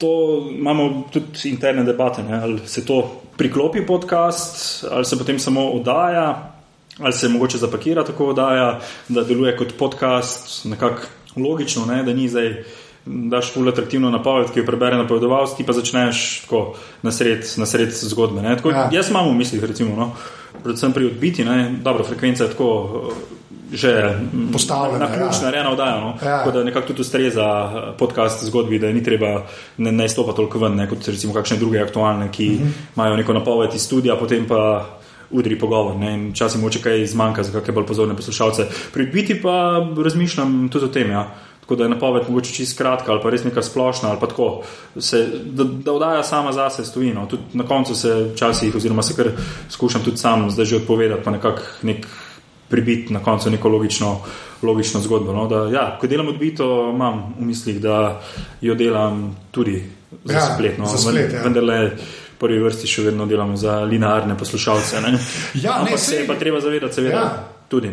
To 0.01 0.13
imamo 0.49 1.03
tudi 1.13 1.51
interne 1.53 1.85
debate, 1.85 2.25
ne? 2.25 2.41
ali 2.41 2.57
se 2.65 2.81
to 2.85 3.03
priklopi 3.37 3.85
podcast, 3.85 4.87
ali 4.89 5.05
se 5.05 5.21
potem 5.21 5.39
samo 5.39 5.69
oddaja 5.77 6.57
ali 7.01 7.13
se 7.13 7.29
mogoče 7.29 7.57
zapakira 7.57 8.03
tako, 8.03 8.33
da, 8.33 8.79
da 9.07 9.23
deluje 9.23 9.57
kot 9.57 9.73
podcast, 9.79 10.65
nekako 10.65 11.01
logično, 11.35 11.85
ne, 11.85 12.03
da 12.03 12.13
ni 12.13 12.29
zdaj. 12.29 12.63
Daš 13.05 13.47
ful 13.53 13.65
atraktivno 13.69 14.11
napoved, 14.13 14.51
ki 14.53 14.59
jo 14.59 14.65
prebere 14.65 14.97
napovedovalec, 14.97 15.55
ti 15.57 15.63
pa 15.65 15.73
začneš 15.73 16.43
tako 16.43 16.75
na 17.01 17.09
sred, 17.11 17.47
na 17.57 17.65
sred 17.65 17.89
zgodbe. 17.89 18.43
Tako, 18.45 18.69
ja. 18.69 18.83
Jaz 18.93 19.09
imam 19.09 19.31
v 19.31 19.39
mislih, 19.39 19.63
recimo, 19.63 19.95
no, 19.97 20.11
predvsem 20.63 20.93
pri 20.93 21.07
odbiti, 21.09 21.45
ne, 21.45 21.79
dobro, 21.81 22.05
frekvenca 22.05 22.43
je 22.43 22.51
tako 22.53 22.69
že 23.71 24.19
postavljena. 24.53 24.99
Na 24.99 25.15
ključna, 25.15 25.47
ja. 25.47 25.51
rena 25.51 25.71
oddaja. 25.71 25.99
No, 25.99 26.07
ja. 26.07 26.37
Tako 26.37 26.51
da 26.51 26.63
nekako 26.63 26.87
tudi 26.87 27.01
ustreza 27.01 27.71
podcast 27.97 28.43
zgodbi, 28.43 28.79
da 28.79 28.91
ni 28.91 29.03
treba 29.03 29.45
ne, 29.77 29.91
ne 29.91 30.09
stopati 30.09 30.35
toliko 30.35 30.59
ven, 30.59 30.75
ne, 30.75 30.89
kot 30.89 31.07
recimo 31.07 31.33
kakšne 31.33 31.57
druge 31.57 31.79
aktualne, 31.79 32.31
ki 32.31 32.47
uh 32.47 32.53
mhm. 32.53 32.63
-huh. 32.63 32.95
imajo 32.95 33.15
neko 33.15 33.33
napoved 33.33 33.73
iz 33.73 33.81
studija, 33.81 34.15
potem 34.15 34.47
pa 34.47 34.85
udri 35.31 35.59
pogovor. 35.59 35.95
Včasih 36.31 36.61
moče 36.61 36.81
kaj 36.81 37.05
zmanjka 37.05 37.43
za 37.43 37.51
kakšne 37.51 37.73
bolj 37.73 37.85
pozorne 37.85 38.15
poslušalce. 38.15 38.67
Pri 38.93 39.05
biti 39.05 39.41
pa 39.41 39.85
razmišljam 40.03 40.69
tudi 40.69 40.85
o 40.85 40.93
tem. 40.93 41.11
Ja. 41.11 41.29
Tako 41.61 41.75
da 41.75 41.83
je 41.83 41.89
napoved 41.89 42.23
mogoče 42.27 42.53
čisto 42.53 42.77
kratka 42.83 43.11
ali 43.11 43.21
pa 43.23 43.29
res 43.29 43.43
neka 43.43 43.61
splošna 43.61 44.09
ali 44.09 44.19
pa 44.19 44.27
tako, 44.27 44.63
se, 44.99 45.27
da, 45.45 45.63
da 45.63 45.93
vdaja 45.93 46.23
sama 46.23 46.51
zase 46.51 46.85
stoji. 46.85 47.13
No. 47.13 47.25
Tudi 47.25 47.43
na 47.53 47.63
koncu 47.63 47.95
se 47.95 48.31
včasih, 48.33 48.75
oziroma 48.75 49.03
se 49.03 49.15
kar 49.15 49.31
skušam 49.69 50.03
tudi 50.03 50.17
sam 50.17 50.49
zdaj 50.51 50.65
že 50.65 50.75
odpovedati, 50.75 51.23
pa 51.23 51.31
nekako 51.31 51.61
nek 51.81 52.07
pribiti 52.69 53.13
na 53.13 53.19
koncu 53.19 53.49
neko 53.49 53.69
logično, 53.69 54.19
logično 54.63 54.99
zgodbo. 54.99 55.33
No. 55.33 55.47
Da, 55.47 55.69
ja, 55.71 55.97
ko 56.01 56.07
delam 56.07 56.27
odbito, 56.27 56.91
imam 56.93 57.35
v 57.39 57.45
mislih, 57.45 57.81
da 57.81 58.21
jo 58.61 58.75
delam 58.75 59.35
tudi 59.51 59.83
za 60.23 60.33
ja, 60.33 60.53
splet. 60.55 60.77
No. 60.77 60.85
Za 60.85 60.97
splet 60.97 61.33
ja. 61.33 61.43
Vendar, 61.43 61.91
prvi 62.41 62.59
vrsti 62.63 62.89
še 62.89 63.07
vedno 63.11 63.29
delamo 63.29 63.57
za 63.57 63.79
linearne 63.85 64.37
poslušalce. 64.37 65.01
ja, 65.65 65.81
ne, 65.85 65.97
se 65.97 66.21
je 66.21 66.27
pa 66.27 66.35
treba 66.39 66.61
zavedati, 66.61 67.01
seveda. 67.01 67.17
Ja. 67.17 67.61
tudi. 67.71 67.89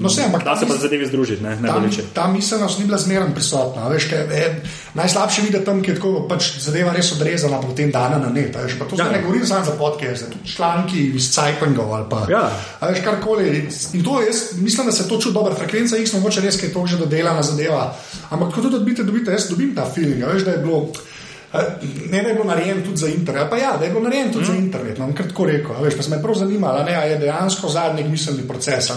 No, 0.00 0.08
se, 0.08 0.22
da 0.44 0.56
se 0.56 0.66
pa 0.66 0.74
zadeve 0.74 1.06
združiti, 1.06 1.42
ne, 1.42 1.54
ne 1.56 1.68
ta, 1.68 1.78
boleče. 1.78 2.02
Ta 2.14 2.26
miselnost 2.32 2.78
ni 2.78 2.86
bila 2.86 2.98
zmerno 2.98 3.34
prisotna. 3.34 3.86
Veš, 3.88 4.08
kaj, 4.10 4.24
e, 4.34 4.48
najslabše 4.94 5.42
videti 5.42 5.64
tam, 5.64 5.82
kjer 5.82 5.94
je 5.94 6.00
tako 6.00 6.24
pač 6.28 6.48
zadeva 6.58 6.92
res 6.96 7.12
odrezana, 7.14 7.60
potem 7.62 7.92
dana 7.94 8.18
na 8.18 8.32
net. 8.34 8.56
Veš, 8.58 8.74
to 8.90 8.98
ja. 8.98 9.06
ne 9.12 9.22
govorim 9.22 9.46
samo 9.46 9.64
za 9.64 9.76
podkeste, 9.78 10.32
tudi 10.32 10.50
članki 10.54 11.04
iz 11.14 11.30
Cajpingov 11.34 11.94
ali 11.94 12.08
pa 12.10 12.24
ja. 12.30 12.42
veš, 12.82 13.04
karkoli. 13.06 13.68
In 13.92 14.04
to 14.04 14.18
jaz 14.26 14.42
mislim, 14.58 14.90
da 14.90 14.92
se 14.92 15.08
to 15.08 15.20
čuti 15.20 15.34
dobro. 15.34 15.54
Frekvenca 15.54 16.00
X 16.02 16.12
mogoče 16.18 16.42
res 16.42 16.62
je 16.62 16.72
to 16.72 16.86
že 16.86 16.98
dodelana 16.98 17.42
zadeva. 17.46 17.94
Ampak 18.30 18.54
ko 18.54 18.66
to 18.66 18.74
dobite, 18.74 19.06
dobite, 19.06 19.30
jaz 19.30 19.46
dobim 19.50 19.74
ta 19.78 19.86
feeling, 19.94 20.26
veš, 20.26 20.42
da 20.42 20.58
je 20.58 20.66
bilo. 20.66 20.88
Ne, 22.10 22.22
da 22.22 22.28
je 22.28 22.34
bilo 22.34 22.44
narejeno 22.44 22.84
tudi 22.84 22.96
za 22.96 23.08
internet. 23.08 23.50
Pa 23.50 23.56
ja, 23.56 23.76
da 23.78 23.84
je 23.84 23.90
bilo 23.90 24.02
narejeno 24.02 24.32
tudi 24.32 24.44
mm. 24.44 24.46
za 24.46 24.54
internet. 24.54 24.98
No, 24.98 25.14
kratko 25.14 25.44
rekel, 25.44 25.82
veš, 25.82 25.96
pa 25.96 26.02
se 26.02 26.10
me 26.10 26.22
prav 26.22 26.34
zanimalo, 26.34 26.78
ali 26.78 27.10
je 27.10 27.18
dejansko 27.18 27.68
zadnji 27.68 28.04
miselni 28.04 28.48
proces. 28.48 28.90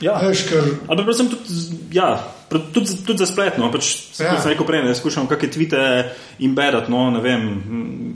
Ja. 0.00 0.20
Veš, 0.28 0.46
ker... 0.48 0.62
Ampak 0.88 1.04
predvsem 1.04 1.28
tudi, 1.28 1.54
ja, 1.92 2.24
tudi, 2.48 2.96
tudi 3.06 3.18
za 3.18 3.26
spletno. 3.26 3.68
Pač, 3.72 3.90
ja. 4.16 4.40
Sem 4.40 4.52
rekel 4.54 4.66
prej, 4.66 4.84
ne 4.84 4.94
skušam 4.96 5.28
kakšne 5.28 5.50
tvite 5.50 5.80
embedati. 6.40 6.88
No, 6.92 7.10
ne 7.12 7.20
vem, 7.20 7.44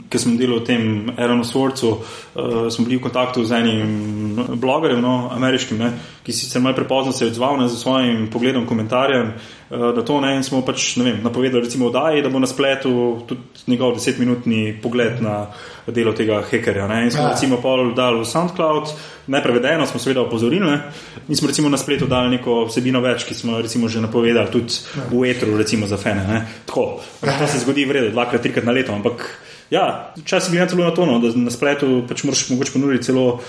ker 0.09 0.21
sem 0.21 0.33
delal 0.37 0.63
v 0.63 0.65
tem 0.65 1.13
Aeronu 1.13 1.45
Sworcu, 1.45 1.91
uh, 1.93 2.65
smo 2.73 2.87
bili 2.89 2.97
v 2.97 3.05
kontaktu 3.05 3.45
z 3.45 3.61
enim 3.61 4.57
blogerjem, 4.57 5.01
no, 5.01 5.29
ameriškim, 5.31 5.77
ne, 5.77 5.93
ki 6.25 6.33
si 6.33 6.49
se 6.49 6.59
malo 6.59 6.75
prepozno 6.75 7.13
se 7.13 7.25
je 7.25 7.31
odzval 7.35 7.61
z 7.67 7.77
svojim 7.77 8.29
pogledom, 8.33 8.65
komentarjem. 8.65 9.29
Uh, 9.29 9.53
da 9.69 10.03
to 10.05 10.21
ne, 10.21 10.35
in 10.37 10.43
smo 10.45 10.61
pač 10.65 10.91
vem, 10.97 11.23
napovedali, 11.23 11.63
recimo, 11.65 11.87
oddaji, 11.89 12.21
da 12.21 12.29
bo 12.29 12.39
na 12.39 12.47
spletu 12.47 12.91
tudi 13.25 13.41
njegov 13.67 13.95
desetminutni 13.97 14.77
pogled 14.81 15.21
na 15.25 15.47
delo 15.87 16.13
tega 16.13 16.41
hekerja. 16.45 16.87
Ne. 16.87 17.03
In 17.05 17.11
smo 17.11 17.23
ja. 17.23 17.31
recimo 17.33 17.57
pol 17.61 17.93
dali 17.97 18.21
v 18.21 18.27
SoundCloud 18.29 18.93
neprevedeno, 19.33 19.87
smo 19.89 19.99
seveda 19.99 20.21
opozorili. 20.21 20.65
Ne? 20.65 20.79
Mi 21.27 21.35
smo 21.35 21.47
recimo 21.47 21.69
na 21.69 21.77
spletu 21.81 22.05
dali 22.05 22.37
neko 22.37 22.65
vsebino 22.69 23.01
več, 23.01 23.25
ki 23.25 23.33
smo 23.33 23.57
recimo 23.61 23.89
že 23.89 24.05
napovedali, 24.05 24.53
tudi 24.53 24.81
v 25.09 25.25
etru, 25.31 25.57
recimo 25.57 25.89
za 25.89 25.97
fene. 25.97 26.45
Tako, 26.65 27.01
to 27.21 27.47
se 27.49 27.65
zgodi 27.65 27.85
v 27.85 27.99
redu, 27.99 28.13
dvakrat, 28.13 28.45
trikrat 28.45 28.65
na 28.65 28.75
leto. 28.75 28.93
Ampak 28.93 29.25
ja, 29.73 30.13
včasih 30.21 30.53
gre 30.53 30.69
celo 30.69 30.85
na 30.85 30.93
to, 30.93 31.09
no, 31.09 31.17
da 31.19 31.33
na 31.33 31.53
spletu 31.53 32.03
pač 32.05 32.21
moraš 32.23 32.49
mogoče 32.53 32.77
ponuditi 32.77 33.09
celo 33.09 33.41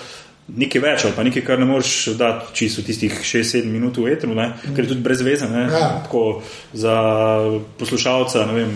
nekaj 0.47 0.83
več, 0.83 1.05
ali 1.05 1.15
pa 1.17 1.25
nekaj, 1.27 1.43
kar 1.43 1.59
ne 1.59 1.67
moreš 1.67 1.93
dati 2.19 2.55
čisto 2.55 2.83
tistih 2.87 3.11
6-7 3.19 3.67
minut 3.67 3.99
v 3.99 4.13
etru, 4.15 4.31
ne? 4.37 4.53
ker 4.63 4.85
je 4.85 4.93
tudi 4.93 5.03
brez 5.03 5.23
veze. 5.27 5.49
Ne? 5.51 5.67
Ja. 5.73 5.89
Tako 6.07 6.43
za 6.71 6.95
poslušalca, 7.81 8.47
ne 8.47 8.55
vem, 8.55 8.75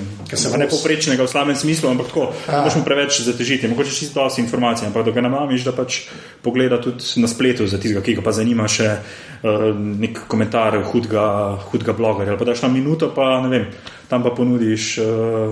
ne 0.58 0.68
poprečnega 0.70 1.22
v 1.22 1.30
slabem 1.30 1.58
smislu, 1.58 1.92
ampak 1.92 2.10
tako, 2.10 2.30
ja. 2.48 2.58
ne 2.58 2.64
moreš 2.66 2.78
mu 2.80 2.84
preveč 2.86 3.20
zatežiti. 3.22 3.70
Mogoče 3.70 3.94
čisto 3.94 4.18
dosti 4.18 4.42
informacij, 4.42 4.90
ampak 4.90 5.06
da 5.06 5.14
ga 5.14 5.26
namamiš, 5.28 5.68
da 5.68 5.76
pač 5.76 6.02
pogleda 6.42 6.80
tudi 6.82 7.22
na 7.22 7.30
spletu 7.30 7.70
za 7.70 7.78
tistega, 7.78 8.02
ki 8.02 8.18
ga 8.18 8.26
pa 8.26 8.34
zanima 8.34 8.66
še 8.66 8.96
nek 9.42 10.18
komentar 10.28 10.76
hudega, 10.92 11.56
hudega 11.70 11.92
blogerja. 11.96 12.36
Pa 12.36 12.44
daš 12.44 12.62
na 12.62 12.68
minuto, 12.68 13.12
pa 13.14 13.38
ne 13.40 13.48
vem 13.48 13.66
tam 14.10 14.22
pa 14.22 14.30
ponudiš 14.34 14.98
uh, 14.98 15.06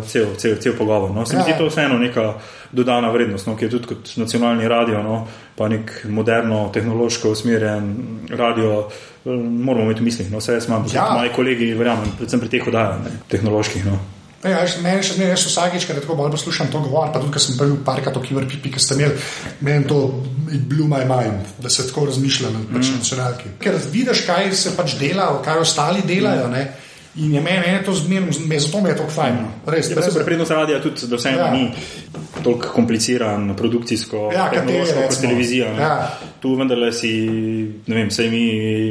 cel, 0.05 0.35
cel, 0.37 0.57
cel 0.59 0.75
pogovor. 0.77 1.11
No. 1.15 1.27
Se 1.27 1.37
mi 1.37 1.43
zdi 1.43 1.55
ja. 1.55 1.59
to 1.59 1.69
vseeno 1.71 1.99
neka 1.99 2.35
dodana 2.73 3.11
vrednost, 3.15 3.47
no, 3.47 3.55
ki 3.57 3.65
je 3.65 3.71
tudi 3.71 3.93
kot 3.93 4.11
nacionalni 4.19 4.69
radio, 4.69 5.03
no, 5.03 5.21
pa 5.57 5.69
nek 5.71 5.93
moderno, 6.11 6.67
tehnološko 6.75 7.31
usmerjen 7.37 7.95
radio, 8.31 8.81
uh, 8.89 9.33
moramo 9.39 9.87
imeti 9.87 10.03
v 10.03 10.11
mislih. 10.11 10.31
No, 10.35 10.43
vse 10.43 10.59
jaz 10.59 10.67
imam, 10.67 10.91
ja. 10.93 11.07
moji 11.15 11.31
kolegi, 11.37 11.73
verjamem, 11.79 12.17
predvsem 12.19 12.43
pri 12.43 12.57
teh 12.57 12.67
oddajah, 12.67 13.21
tehnoloških. 13.31 13.87
No. 13.87 14.01
Ja, 14.47 14.61
meni 14.85 15.03
še 15.03 15.17
ne, 15.19 15.33
jaz 15.33 15.49
vsakeč, 15.49 15.85
ker 15.89 15.97
tako 15.99 16.15
bolj 16.21 16.31
poslušam 16.37 16.69
to 16.71 16.79
govor, 16.85 17.09
pa 17.11 17.19
tudi, 17.19 17.33
ker 17.35 17.43
sem 17.43 17.57
bil 17.59 17.73
parkrat 17.83 18.15
v 18.15 18.23
Kiverpipi, 18.23 18.71
ki 18.71 18.83
ste 18.83 18.95
imeli, 18.95 19.17
meni 19.67 19.89
to 19.91 19.99
blew 20.71 20.87
my 20.87 21.03
mind, 21.09 21.57
da 21.59 21.73
se 21.73 21.89
tako 21.89 22.07
razmišljam 22.07 22.55
pač 22.69 22.85
mm. 22.85 23.01
nacionalki. 23.01 23.55
Ker 23.65 23.81
vidiš, 23.91 24.23
kaj 24.29 24.53
se 24.55 24.77
pač 24.79 24.95
dela, 25.01 25.33
kaj 25.43 25.65
ostali 25.65 26.07
delajo. 26.07 26.47
Mm. 26.53 26.88
In 27.19 27.35
je 27.35 27.41
meni, 27.41 27.59
meni 27.67 27.85
to 27.85 27.95
zmerno, 27.95 28.33
zato 28.33 28.81
mi 28.81 28.91
je 28.91 28.97
to 28.97 29.07
fajn. 29.11 29.35
No. 29.43 29.73
Res, 29.73 29.91
ja, 29.91 30.03
super 30.03 30.25
prednost 30.25 30.51
radia 30.55 30.79
tudi, 30.83 31.09
da 31.11 31.19
vse 31.19 31.33
ja. 31.35 31.49
ni 31.51 31.65
tako 32.45 32.71
kompliciran, 32.75 33.57
produkcijsko, 33.59 34.29
ja, 34.35 34.47
tehnološko, 34.53 35.09
kot 35.09 35.21
televizija. 35.21 35.73
Ja. 35.79 35.91
Tu 36.41 36.55
vendarle 36.55 36.93
si, 36.95 37.11
ne 37.87 37.97
vem, 37.97 38.13
vse 38.13 38.29
mi 38.31 38.45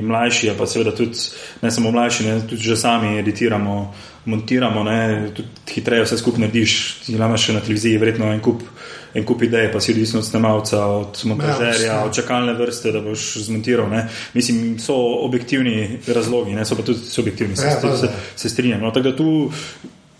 mlajši, 0.04 0.52
pa 0.58 0.68
seveda 0.68 0.92
tudi 0.98 1.24
ne 1.62 1.72
samo 1.72 1.92
mlajši, 1.96 2.28
ne, 2.28 2.36
tudi 2.50 2.68
že 2.68 2.76
sami 2.76 3.16
editiramo, 3.22 3.78
montiramo, 4.26 4.84
ne, 4.84 5.00
tudi 5.36 5.76
hitreje 5.78 6.04
vse 6.04 6.20
skupaj 6.20 6.44
narediš, 6.44 6.78
ti 7.06 7.16
imaš 7.16 7.48
še 7.48 7.56
na 7.56 7.64
televiziji 7.64 8.02
verjetno 8.04 8.34
en 8.34 8.44
kup 8.44 8.68
en 9.14 9.26
kup 9.26 9.44
idej, 9.44 9.72
pa 9.74 9.80
si 9.80 9.92
odvisen 9.92 10.20
od 10.20 10.26
snemalca, 10.26 10.86
od 10.86 11.22
montažerja, 11.26 11.94
ja, 11.94 12.04
od 12.06 12.16
čakalne 12.16 12.54
vrste, 12.54 12.92
da 12.92 13.02
boš 13.02 13.38
zmontiral. 13.48 13.90
Ne. 13.90 14.08
Mislim, 14.34 14.80
so 14.80 14.96
objektivni 15.26 16.00
razlogi, 16.08 16.56
ne, 16.56 16.66
so 16.66 16.76
pa 16.76 16.84
tudi 16.84 17.00
subjektivni, 17.00 17.56
ja, 17.58 17.80
se, 17.82 17.98
se, 17.98 18.14
se 18.36 18.50
strinjam. 18.50 18.82
No, 18.82 18.92
tako 18.92 19.10
da 19.10 19.16
tu. 19.16 19.52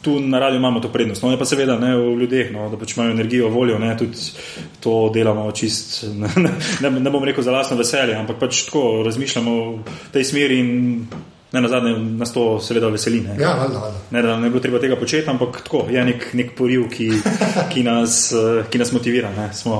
Tu 0.02 0.20
na 0.20 0.40
radiju 0.40 0.60
imamo 0.60 0.80
to 0.80 0.92
prednost, 0.94 1.24
no, 1.24 1.32
pa 1.40 1.46
seveda 1.46 1.76
ne 1.80 1.96
v 1.98 2.12
ljudeh, 2.20 2.52
no, 2.54 2.68
da 2.70 2.78
pač 2.78 2.94
imajo 2.96 3.12
energijo, 3.12 3.50
voljo, 3.50 3.80
ne, 3.82 3.96
tudi 3.98 4.30
to 4.80 5.10
delamo 5.14 5.52
čist, 5.52 6.04
ne, 6.22 6.52
ne, 6.82 6.92
ne 7.00 7.12
bom 7.12 7.24
rekel 7.26 7.44
za 7.44 7.52
lastno 7.52 7.78
veselje, 7.78 8.16
ampak 8.16 8.38
pač 8.40 8.62
tako 8.70 9.02
razmišljamo 9.06 9.56
v 9.72 9.96
tej 10.14 10.24
smeri 10.24 10.60
in 10.60 10.70
Ne, 11.52 11.62
na 11.62 11.68
zadnje 11.68 11.94
nas 12.00 12.34
to 12.34 12.60
seveda 12.60 12.90
veseli. 12.92 13.22
Ne, 13.24 13.38
ja, 13.40 13.54
valjda, 13.56 13.80
valjda. 13.80 14.00
ne, 14.12 14.22
da 14.22 14.36
ne 14.40 14.50
bo 14.50 14.60
treba 14.60 14.82
tega 14.84 14.96
početi, 15.00 15.30
ampak 15.30 15.62
tako 15.64 15.86
je 15.90 16.04
nek, 16.06 16.30
nek 16.34 16.52
poriv, 16.58 16.90
ki, 16.92 17.10
ki, 17.72 17.84
nas, 17.88 18.34
eh, 18.36 18.66
ki 18.70 18.84
nas 18.84 18.92
motivira. 18.92 19.32
Ne. 19.38 19.50
Smo 19.54 19.80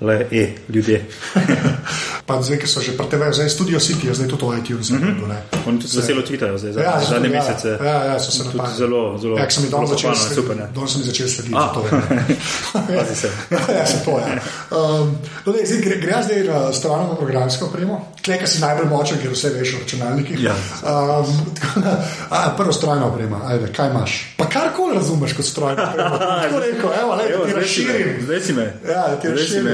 le 0.00 0.26
e, 0.30 0.48
ljudje. 0.68 1.04
pa 2.28 2.42
zdaj, 2.44 2.58
ki 2.60 2.68
so 2.68 2.84
že 2.84 2.92
pretevajo, 2.92 3.32
zdaj 3.32 3.48
studio 3.48 3.80
City, 3.80 4.12
zdaj 4.12 4.28
tudi 4.28 4.40
to 4.40 4.56
iTunes. 4.56 4.90
Mm 4.90 5.00
-hmm. 5.00 5.34
Oni 5.66 5.78
tudi 5.80 5.96
veselo 5.96 6.22
tvitajo 6.22 6.58
zdaj, 6.58 6.72
ja, 6.84 7.00
zadnje 7.08 7.28
ja, 7.28 7.40
mesece. 7.40 7.68
Ja, 7.84 8.04
ja, 8.04 8.20
so 8.20 8.30
se 8.30 8.44
tudi 8.44 8.68
zelo, 8.76 9.18
zelo. 9.18 9.38
Ja, 9.38 9.50
sem 9.50 9.64
jih 9.64 9.70
dolgo 9.70 9.86
začel 9.86 10.14
slediti. 10.14 10.62
Dolgo 10.74 10.88
sem 10.88 11.00
jih 11.00 11.06
začel 11.06 11.28
slediti. 11.28 11.54
Ah. 11.56 11.74
To, 11.74 11.84
Pazi 12.98 13.14
se. 13.14 13.30
ja, 13.78 13.86
se 13.86 14.04
to, 14.04 14.10
ja. 14.10 14.26
Um, 14.70 15.18
no, 15.46 15.52
dej, 15.52 15.66
zdaj, 15.66 15.80
gre, 15.80 15.96
gre 15.96 16.22
zdaj 16.22 16.44
na 16.44 16.72
strano 16.72 17.08
na 17.08 17.14
programsko 17.14 17.64
opremo. 17.64 18.12
Kleka 18.24 18.46
si 18.46 18.60
najbolj 18.60 18.88
močen, 18.88 19.18
ker 19.22 19.30
vse 19.32 19.48
veš 19.50 19.74
o 19.74 19.78
računalnikih. 19.78 20.42
Ja. 20.42 20.54
Um, 20.84 21.26
a, 22.36 22.54
prvo 22.56 22.72
strojno 22.72 23.08
opremo, 23.08 23.40
ajde, 23.46 23.72
kaj 23.72 23.90
imaš? 23.90 24.34
Pa 24.36 24.44
karkoli 24.48 24.94
razumeš 24.94 25.32
kot 25.32 25.44
strojno 25.44 25.82
opremo. 25.90 26.18
Tako 26.18 26.60
rekel, 26.60 26.90
evo, 27.02 27.14
le, 27.14 27.24
evo, 27.34 27.46
ti 27.46 27.52
razširim. 27.52 28.20
Zdaj 28.24 28.40
si 28.40 28.52
me. 28.52 28.72
Ja, 28.88 29.16
ti 29.22 29.28
razširim. 29.28 29.68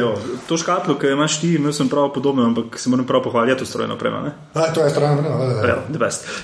To 0.48 0.56
škatlo, 0.56 0.98
ki 0.98 1.06
imaš 1.06 1.40
ti, 1.40 1.54
imel 1.54 1.72
sem 1.72 1.88
prav 1.88 2.12
podobno, 2.12 2.43
ampak 2.46 2.78
se 2.78 2.90
moram 2.90 3.06
prav 3.06 3.22
pohvaliti 3.22 3.58
to 3.58 3.66
strojno 3.66 3.94
opremo. 3.94 4.30
A, 4.54 4.72
to 4.74 4.84
je 4.84 4.90
strojno 4.90 5.18
opremo, 5.18 5.38
da. 5.38 5.68
Ja, 5.68 5.76
the 5.90 5.98
best. 5.98 6.26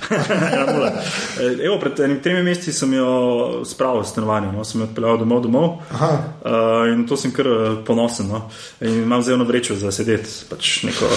E, 1.40 1.64
evo, 1.66 1.78
pred 1.80 2.00
enim 2.00 2.20
tremi 2.22 2.42
meseci 2.42 2.72
sem 2.72 2.92
jo 2.94 3.60
spravil 3.64 4.02
v 4.02 4.06
stanovanju, 4.06 4.52
no? 4.52 4.64
sem 4.64 4.80
jo 4.80 4.86
odpeljal 4.88 5.18
domov, 5.18 5.42
domov. 5.42 5.68
Uh, 5.90 6.92
in 6.92 7.06
to 7.08 7.16
sem 7.16 7.32
kar 7.32 7.46
eh, 7.46 7.76
ponosen. 7.86 8.28
No? 8.28 8.42
In 8.80 9.02
imam 9.02 9.22
zelo 9.22 9.44
vrečo 9.44 9.76
za 9.76 9.92
sedeti. 9.92 10.28
Pač 10.50 10.82
neko, 10.88 11.06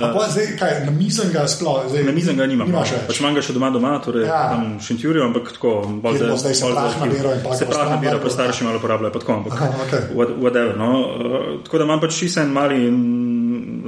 uh, 0.00 0.18
zdaj, 0.30 0.46
kaj, 0.58 0.74
na 0.86 0.94
mizen 0.94 1.32
ga 1.32 1.46
sploh. 1.48 1.84
Zdaj, 1.90 2.04
na 2.08 2.12
mizen 2.12 2.36
ga 2.36 2.46
nimam. 2.46 2.70
No. 2.70 2.82
Pač 3.06 3.20
imam 3.20 3.36
ga 3.36 3.44
še 3.44 3.54
doma, 3.56 3.70
doma 3.74 3.94
torej 4.04 4.26
ja. 4.26 4.42
tam 4.54 4.76
v 4.78 4.84
Šentjurju, 4.88 5.24
ampak 5.28 5.52
tako. 5.58 5.74
Zdaj, 6.00 6.36
zdaj 6.44 6.54
se 6.54 6.72
prah 6.72 6.98
nabira 7.04 7.34
in 7.36 7.44
pa 7.44 7.58
se 7.58 7.68
prah 7.70 7.90
nabira, 7.94 8.18
pa 8.22 8.32
starši 8.32 8.66
malo 8.68 8.82
uporabljajo. 8.82 9.12
Okay. 9.20 10.02
Whatever, 10.14 10.76
no? 10.78 10.90
uh, 11.00 11.48
tako 11.64 11.82
da 11.82 11.88
imam 11.88 12.02
pač 12.02 12.18
čisto 12.24 12.42
en 12.42 12.54
mali 12.54 12.82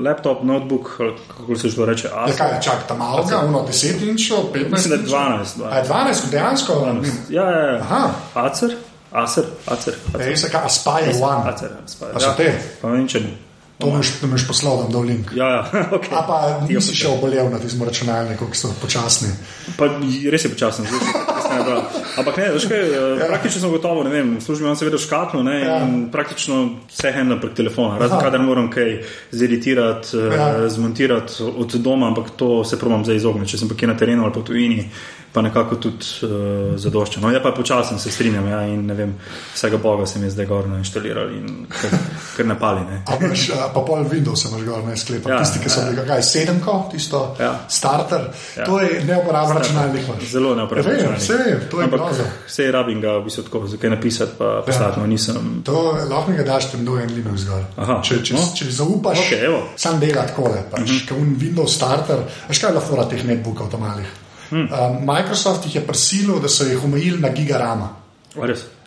laptop, 0.05 0.43
notebook, 0.43 1.01
kako 1.29 1.57
se 1.57 1.69
že 1.69 1.77
to 1.77 1.87
reče. 1.87 2.09
Ja, 2.09 2.27
kaj, 2.39 2.61
čak, 2.61 2.87
tam 2.89 2.99
malo, 2.99 3.25
ga, 3.31 3.41
uno 3.47 3.67
10 3.69 4.09
inčov, 4.11 4.39
15 4.53 4.57
inčov. 4.57 4.71
Mislim, 4.71 5.05
da 5.05 5.11
12. 5.11 5.57
12. 5.57 5.89
12, 5.89 6.31
dejansko. 6.31 6.73
12. 6.73 7.07
Ja, 7.31 7.51
ja, 7.51 7.67
ja. 7.73 7.81
Aha. 7.81 8.11
Acer. 8.35 8.77
Acer, 9.13 9.45
acer. 9.67 9.95
Ej, 10.21 10.37
se 10.37 10.51
kaj, 10.51 10.61
Aspire 10.65 11.13
One. 11.23 11.51
Acer, 11.51 11.69
Aspire. 11.85 12.13
A 12.15 12.21
so 12.21 12.27
ja. 12.27 12.35
te? 12.35 12.53
Pa 12.81 12.89
ne 12.89 12.97
vem, 12.97 13.09
če 13.09 13.21
ni. 13.21 13.35
To 13.83 14.27
mi 14.27 14.39
je 14.39 14.47
poslal, 14.47 14.85
da 14.85 14.93
dol 14.93 15.09
link. 15.11 15.33
Ja, 15.35 15.49
ja, 15.51 15.63
okay. 15.97 16.15
A 16.15 16.23
pa 16.23 16.37
nisi 16.69 16.95
še 16.95 17.11
obolel 17.11 17.51
na 17.51 17.59
tem 17.59 17.83
računalniku, 17.83 18.47
ki 18.53 18.59
so 18.59 18.71
počasni. 18.79 19.33
Pa 19.75 19.91
res 20.31 20.47
je 20.47 20.51
počasen, 20.55 20.87
zelo 20.87 21.75
je. 21.77 22.03
Ampak 22.23 22.37
ne, 22.39 22.47
veš 22.55 22.67
kaj, 22.71 22.79
eh, 22.79 22.95
ja. 23.21 23.27
praktično 23.27 23.63
sem 23.65 23.73
gotovo, 23.73 24.05
ne 24.07 24.13
vem, 24.13 24.31
služim 24.41 24.69
vam 24.69 24.77
seveda 24.79 25.01
škatlo, 25.01 25.43
ne, 25.43 25.57
ja. 25.65 25.79
in 25.83 26.07
praktično 26.13 26.59
vse 26.93 27.13
handla 27.15 27.41
prek 27.43 27.57
telefona. 27.59 27.99
Razen 27.99 28.23
kadar 28.23 28.45
moram 28.45 28.71
kaj 28.71 29.01
zeditirati, 29.33 30.15
eh, 30.19 30.37
ja. 30.37 30.69
zmontirati 30.69 31.43
od 31.43 31.75
doma, 31.83 32.13
ampak 32.13 32.37
to 32.37 32.65
se 32.65 32.79
probam 32.79 33.05
zdaj 33.05 33.19
izogniti. 33.23 33.55
Če 33.55 33.65
sem 33.65 33.73
pa 33.73 33.79
kje 33.79 33.91
na 33.91 33.99
terenu 33.99 34.27
ali 34.29 34.35
po 34.35 34.45
tujini, 34.47 34.87
pa 35.33 35.43
nekako 35.43 35.77
tudi 35.77 36.05
uh, 36.23 36.31
zadošča. 36.79 37.21
No, 37.21 37.31
ja, 37.31 37.41
pa 37.43 37.53
počasno 37.53 37.99
se 37.99 38.11
strinjam 38.11 38.49
ja, 38.49 38.63
in 38.67 38.87
ne 38.87 38.95
vem, 38.95 39.15
vsega 39.55 39.77
Boga 39.77 40.07
se 40.07 40.19
mi 40.19 40.27
je 40.27 40.31
zdaj 40.31 40.47
gorno 40.47 40.77
inštalirali 40.79 41.37
in 41.39 41.67
kar, 41.69 41.91
kar 42.37 42.47
napali. 42.47 42.81
Ne. 42.81 43.03
A 43.07 43.17
imaš, 43.21 43.51
a, 43.51 43.69
pa 43.75 43.81
pol 43.81 44.05
Windows 44.05 44.45
imaš 44.49 44.65
gor, 44.65 44.85
ne 44.85 44.97
sklepa. 44.97 45.31
Ja, 45.31 45.37
Ja, 45.37 45.39
Tisti, 45.45 45.59
ki 45.59 45.71
so 45.71 45.81
ja. 45.81 45.91
bili, 45.91 46.07
kaj, 46.07 46.23
sedemko, 46.23 46.89
tisto 46.93 47.37
Ja. 47.41 47.61
starter, 47.69 48.21
Ja. 48.57 48.65
to 48.65 48.81
je 48.81 49.05
neuporaben 49.05 49.57
računalnik. 49.57 50.05
Zelo 50.31 50.55
neuporaben. 50.55 50.97
Vem, 50.97 51.15
vse 51.19 51.35
vem, 51.35 51.61
to 51.71 51.81
je 51.81 51.89
grozo. 51.89 52.23
vse 52.47 52.71
rabim 52.73 53.01
ga 53.01 53.17
v 53.19 53.25
bistvu 53.25 53.43
tako, 53.43 53.67
zakaj 53.67 53.91
napisati, 53.91 54.33
pa 54.39 54.63
poslati, 54.67 55.01
no 55.01 55.07
nisem. 55.07 55.63
To 55.65 55.97
lahko 56.11 56.31
mi 56.31 56.37
ga 56.37 56.43
daš, 56.43 56.71
tem 56.71 56.85
dojen 56.85 57.11
Linux 57.15 57.45
gor. 57.49 57.65
Če, 58.03 58.23
če, 58.25 58.35
no. 58.35 58.41
če 58.55 58.65
zaupaš, 58.71 59.19
Okej, 59.19 59.45
evo. 59.47 59.63
sam 59.77 60.01
dela 60.01 60.23
tako, 60.27 60.43
pač, 60.71 60.81
uh 60.81 60.87
-huh. 60.87 61.09
kot 61.09 61.19
Windows 61.19 61.69
starter, 61.77 62.19
veš 62.49 62.59
kaj 62.59 62.71
je 62.71 62.75
lafora 62.75 63.05
teh 63.09 63.25
netbookov 63.25 63.71
tam 63.71 63.81
malih. 63.81 64.07
Hmm. 64.53 64.69
Um, 64.69 64.99
Microsoft 65.09 65.65
jih 65.67 65.81
je 65.81 65.87
prisilil, 65.87 66.37
da 66.41 66.49
so 66.49 66.67
jih 66.69 66.85
omejili 66.85 67.21
na 67.21 67.33
gigarama. 67.33 67.89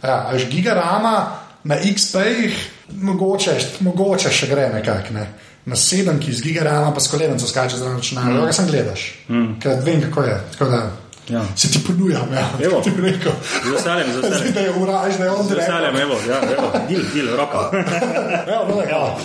Ja, 0.03 0.29
veš, 0.31 0.45
gigarama 0.49 1.15
na 1.65 1.75
XP-jih, 1.81 2.59
mogoče, 3.01 3.55
mogoče 3.79 4.29
še 4.29 4.49
gre 4.51 4.69
nekako. 4.73 5.15
Ne. 5.17 5.25
Na 5.65 5.75
sedemki 5.75 6.33
z 6.33 6.45
gigarama, 6.45 6.93
pa 6.93 7.01
s 7.01 7.09
kolenom 7.09 7.39
se 7.41 7.49
skače 7.49 7.79
zraven 7.81 7.97
računalnika, 7.97 8.43
mm. 8.43 8.45
ga 8.45 8.53
sem 8.53 8.67
gledaš. 8.69 9.07
Mm. 9.29 9.57
Ker 9.61 9.81
vem, 9.81 10.05
kako 10.05 10.27
je. 10.27 10.37
Tako 10.53 10.69
da, 10.69 10.83
Ja. 11.29 11.41
Se 11.55 11.71
ti 11.71 11.79
ponujam, 11.87 12.33
ja. 12.33 12.49
Evo. 12.65 12.81
Ti 12.81 12.91
rekel. 13.01 13.31
Z 13.65 13.71
veseljem, 13.71 14.13
z 14.13 14.17
veseljem. 14.21 14.53
Da 14.55 14.59
je 14.59 14.73
ura, 14.81 15.01
veš, 15.01 15.15
da 15.17 15.23
je 15.23 15.31
on 15.31 15.47
Z 15.47 15.55
veseljem, 15.57 15.95
evo, 16.01 16.17
ja, 16.29 16.41
evo, 16.57 16.71
dil, 16.87 17.01
dil, 17.13 17.35
roko. 17.35 17.69
Evo, 18.47 18.65
no, 18.69 18.81
ja. 18.81 19.17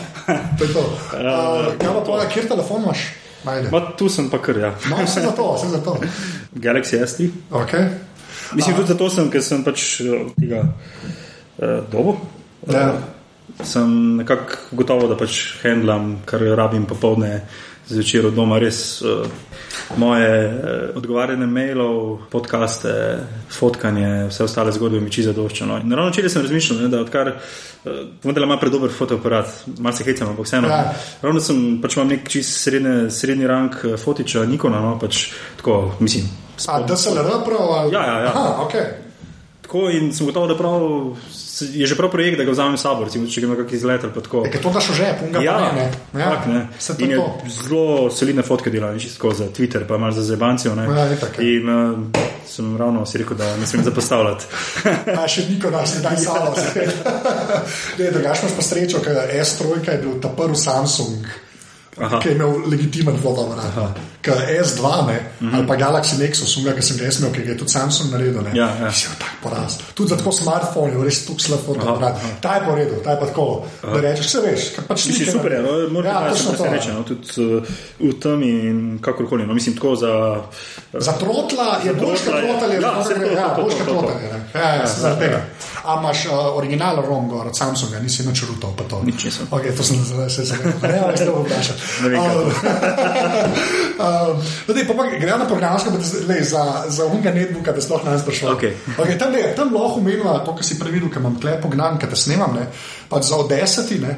To 0.58 0.64
je 0.64 0.72
to. 0.72 0.80
Uh, 0.80 1.66
kaj 1.80 1.92
pa 1.92 2.00
povedal, 2.00 2.30
kjer 2.32 2.48
telefon 2.48 2.82
imaš? 2.82 3.04
Ma, 3.44 3.80
tu 3.96 4.08
sem 4.08 4.28
pa 4.30 4.38
kar, 4.42 4.58
ja. 4.58 4.74
No, 4.90 5.00
vse 5.04 5.22
za 5.24 5.32
to, 5.36 5.46
vse 5.56 5.70
za 5.72 5.80
to. 5.84 5.96
Galaxy 6.52 7.00
S3. 7.00 7.30
Okay. 7.62 7.88
Mislim, 8.52 8.76
tudi 8.76 8.88
zato 8.92 9.08
sem, 9.10 9.30
ker 9.30 9.42
sem 9.42 9.64
pač 9.64 9.86
eh, 10.04 10.26
tega 10.36 10.60
uh, 10.66 11.80
dobo. 11.92 12.18
Ja. 12.68 12.92
Sem 13.64 14.16
nekako 14.20 14.76
gotovo, 14.76 15.08
da 15.10 15.16
pač 15.18 15.40
handlam, 15.62 16.18
kar 16.28 16.44
rabim 16.58 16.86
popovdne 16.88 17.40
zvečer 17.90 18.26
od 18.26 18.34
doma, 18.34 18.58
res 18.58 19.02
uh, 19.02 19.26
moje 19.96 20.30
uh, 20.46 20.96
odgovarjanje 20.96 21.46
mailov, 21.46 22.26
podcaste, 22.30 22.92
fotkanje, 23.50 24.28
vse 24.30 24.44
ostale 24.44 24.72
zgodbe 24.72 25.00
mi 25.00 25.10
čisto 25.10 25.32
zadoščeno. 25.32 25.80
In 25.84 25.92
ravno 25.92 26.10
včeraj 26.10 26.30
sem 26.30 26.42
razmišljal, 26.42 26.82
ne, 26.82 26.88
da 26.88 27.00
odkar 27.00 27.32
uh, 27.34 27.92
vendar 28.22 28.44
ima 28.44 28.58
predober 28.58 28.90
fotoaparat, 28.92 29.46
malo 29.78 29.96
se 29.96 30.04
hecam, 30.04 30.28
ampak 30.28 30.46
vseeno. 30.46 30.68
Ja. 30.68 30.94
Ravno 31.22 31.40
sem 31.40 31.80
pač 31.82 31.96
imam 31.96 32.08
nek 32.08 32.28
čist 32.28 32.62
srednje, 32.62 33.10
srednji 33.10 33.46
rang 33.46 33.76
eh, 33.84 33.96
fotiča 33.96 34.44
Nikona, 34.46 34.80
no 34.84 34.96
pač 35.00 35.26
tako, 35.56 35.94
mislim. 36.00 36.28
A, 36.68 36.82
DSLR 36.86 37.44
prav? 37.44 37.70
Ali? 37.78 37.94
Ja, 37.94 38.04
ja, 38.06 38.18
ja. 38.26 38.32
Aha, 38.34 38.66
okay. 38.66 38.90
Tako 39.64 39.88
in 39.94 40.12
sem 40.12 40.26
gotov, 40.26 40.48
da 40.50 40.56
prav, 40.58 41.16
je 41.62 41.86
že 41.86 41.96
prav 41.96 42.10
projekt, 42.10 42.38
da 42.38 42.44
ga 42.44 42.50
vzamem 42.50 42.76
s 42.78 42.82
sabo, 42.82 43.04
recimo, 43.04 43.26
če 43.28 43.40
gremo 43.40 43.56
kakšen 43.56 43.76
izlet 43.76 44.04
ali 44.04 44.12
tako. 44.12 44.42
Ker 44.48 44.62
to 44.62 44.70
daš 44.70 44.88
v 44.90 44.94
žep, 44.94 45.22
unga 45.22 45.42
Ja, 45.42 45.52
pa 45.52 45.72
ne. 45.72 45.86
ne. 46.12 46.24
tak, 46.24 46.46
ne. 46.46 46.68
To 46.96 47.04
je 47.04 47.16
to. 47.16 47.26
zelo 47.48 48.10
solidne 48.10 48.42
fotke 48.42 48.70
dela, 48.70 48.98
čisto 48.98 49.32
za 49.32 49.48
Twitter, 49.48 49.84
pa 49.88 49.98
malo 49.98 50.12
za 50.12 50.22
zebancijo. 50.22 50.74
ne. 50.74 50.84
Ja, 50.84 51.12
itak, 51.12 51.38
ja. 51.38 51.44
In 51.44 51.68
uh, 51.68 51.98
sem 52.46 52.76
ravno 52.76 53.06
si 53.06 53.18
rekel, 53.18 53.36
da 53.36 53.56
ne 53.56 53.66
smem 53.66 53.84
zapostavljati. 53.84 54.44
A 55.20 55.28
še 55.28 55.46
niko 55.48 55.70
nas 55.70 55.94
ne 55.96 56.00
da 56.00 56.16
samo. 56.16 56.54
Imaš 57.98 58.56
pa 58.56 58.62
srečo, 58.62 58.98
ker 59.00 59.16
S3 59.34 59.90
je 59.92 59.98
bil 59.98 60.20
ta 60.20 60.28
prvi 60.28 60.56
Samsung. 60.56 61.49
Aha. 61.98 62.20
Ki 62.22 62.28
je 62.28 62.34
imel 62.34 62.52
legitimen 62.70 63.16
fotoaparat. 63.18 63.98
Ker 64.22 64.36
S2 64.62 65.06
ne, 65.06 65.18
mm 65.40 65.48
-hmm. 65.48 65.54
ali 65.56 65.66
pa 65.66 65.74
Galaxy 65.76 66.18
Nexus, 66.18 66.56
unga, 66.56 66.72
ki 66.72 66.82
sem 66.82 66.96
ga 66.96 67.04
imel, 67.04 67.32
ki 67.32 67.42
ga 67.42 67.50
je 67.50 67.56
tudi 67.58 67.70
Samsung 67.70 68.10
naredil. 68.12 68.42
Ne, 68.42 68.50
Ja, 68.54 68.68
ja. 68.80 68.92
Si 68.92 69.06
je 69.06 69.10
tak 69.18 69.32
poraz. 69.42 69.78
Tudi 69.94 70.08
za 70.08 70.16
tako 70.16 70.32
smartphone, 70.32 71.04
res 71.04 71.26
tu 71.26 71.38
slab 71.38 71.58
fotoaparat. 71.66 72.16
Ta 72.40 72.54
je 72.54 72.74
redu, 72.76 72.94
ta 73.04 73.10
je 73.10 73.20
pa 73.20 73.26
tako. 73.26 73.64
Da 73.82 74.00
rečeš, 74.00 74.26
vse 74.26 74.40
veš, 74.40 74.60
kar 74.76 74.84
pač 74.84 74.96
Mislim, 75.06 75.14
slike 75.16 75.32
super 75.32 75.52
je, 75.52 75.62
no, 75.62 75.88
moram 75.90 76.12
Ja, 76.14 76.20
ja, 76.26 76.30
točno 76.30 76.52
to. 76.52 76.62
presenečen, 76.62 76.94
no, 76.94 77.02
tudi 77.02 77.26
uh, 77.40 77.64
v 78.10 78.20
tem 78.20 78.42
in 78.42 78.98
kakorkoli. 79.02 79.46
No, 79.46 79.54
mislim, 79.54 79.74
tako 79.76 79.96
za. 79.96 80.42
Za 80.92 81.12
trotla 81.12 81.80
je 81.84 81.94
boljš 81.94 82.18
kot 82.20 82.24
trotla 82.24 82.38
je- 82.40 82.58
trotelj, 82.58 82.82
ja, 82.82 83.04
saj 83.04 83.14
to, 83.14 83.32
ja, 83.32 83.48
to, 83.48 83.54
to, 83.56 83.62
boljš 83.62 83.74
to, 83.74 83.84
kot 83.84 83.94
to, 83.94 84.00
to. 84.00 84.06
trotelj. 84.06 84.28
ne. 84.32 84.60
Ja, 84.60 84.74
ja, 84.74 84.86
se 84.86 85.00
zaradi 85.00 85.20
tega. 85.20 85.40
A 85.84 85.98
imaš 86.00 86.26
uh, 86.26 86.32
original 86.56 86.96
ROM 87.08 87.28
gor 87.28 87.46
od 87.46 87.56
Samsunga, 87.56 87.98
nisi 87.98 88.26
nič 88.28 88.42
rutal, 88.48 88.70
pa 88.76 88.84
to. 88.84 89.02
Nič 89.04 89.24
nisem. 89.24 89.46
Ok, 89.50 89.62
to 89.76 89.82
sem 89.82 89.96
zdaj 90.04 90.30
se 90.30 90.44
zavedal. 90.44 90.72
Ne, 90.82 90.88
ne, 90.88 91.00
ne, 91.00 91.30
vprašam. 91.44 91.76
Ne 91.76 91.79
vem, 92.02 92.16
kaj 92.16 92.34
Um, 94.00 94.06
um, 94.06 94.38
no, 94.68 94.74
dej, 94.74 94.86
pa 94.88 94.94
pa 94.96 95.04
Gremo 95.12 95.38
na 95.38 95.44
programsko, 95.44 95.90
lej, 96.28 96.42
za, 96.48 96.84
za 96.88 97.04
unga 97.04 97.34
netbooka, 97.34 97.72
da 97.76 97.80
sploh 97.84 98.00
ne 98.04 98.14
znam 98.14 98.22
sprašovati. 98.22 98.56
Okej. 98.56 98.72
Okay, 98.96 99.18
tam, 99.20 99.32
le, 99.32 99.42
tam 99.56 99.74
lahko 99.74 100.00
umenila, 100.00 100.38
to, 100.44 100.54
kar 100.56 100.64
si 100.64 100.78
previdel, 100.80 101.10
ker 101.12 101.20
imam 101.20 101.36
klep 101.40 101.60
pognan, 101.62 101.98
ker 102.00 102.08
te 102.08 102.16
snemam, 102.16 102.54
ne, 102.56 102.64
pač 103.12 103.28
za 103.28 103.36
odeseti, 103.36 104.00
ne. 104.00 104.14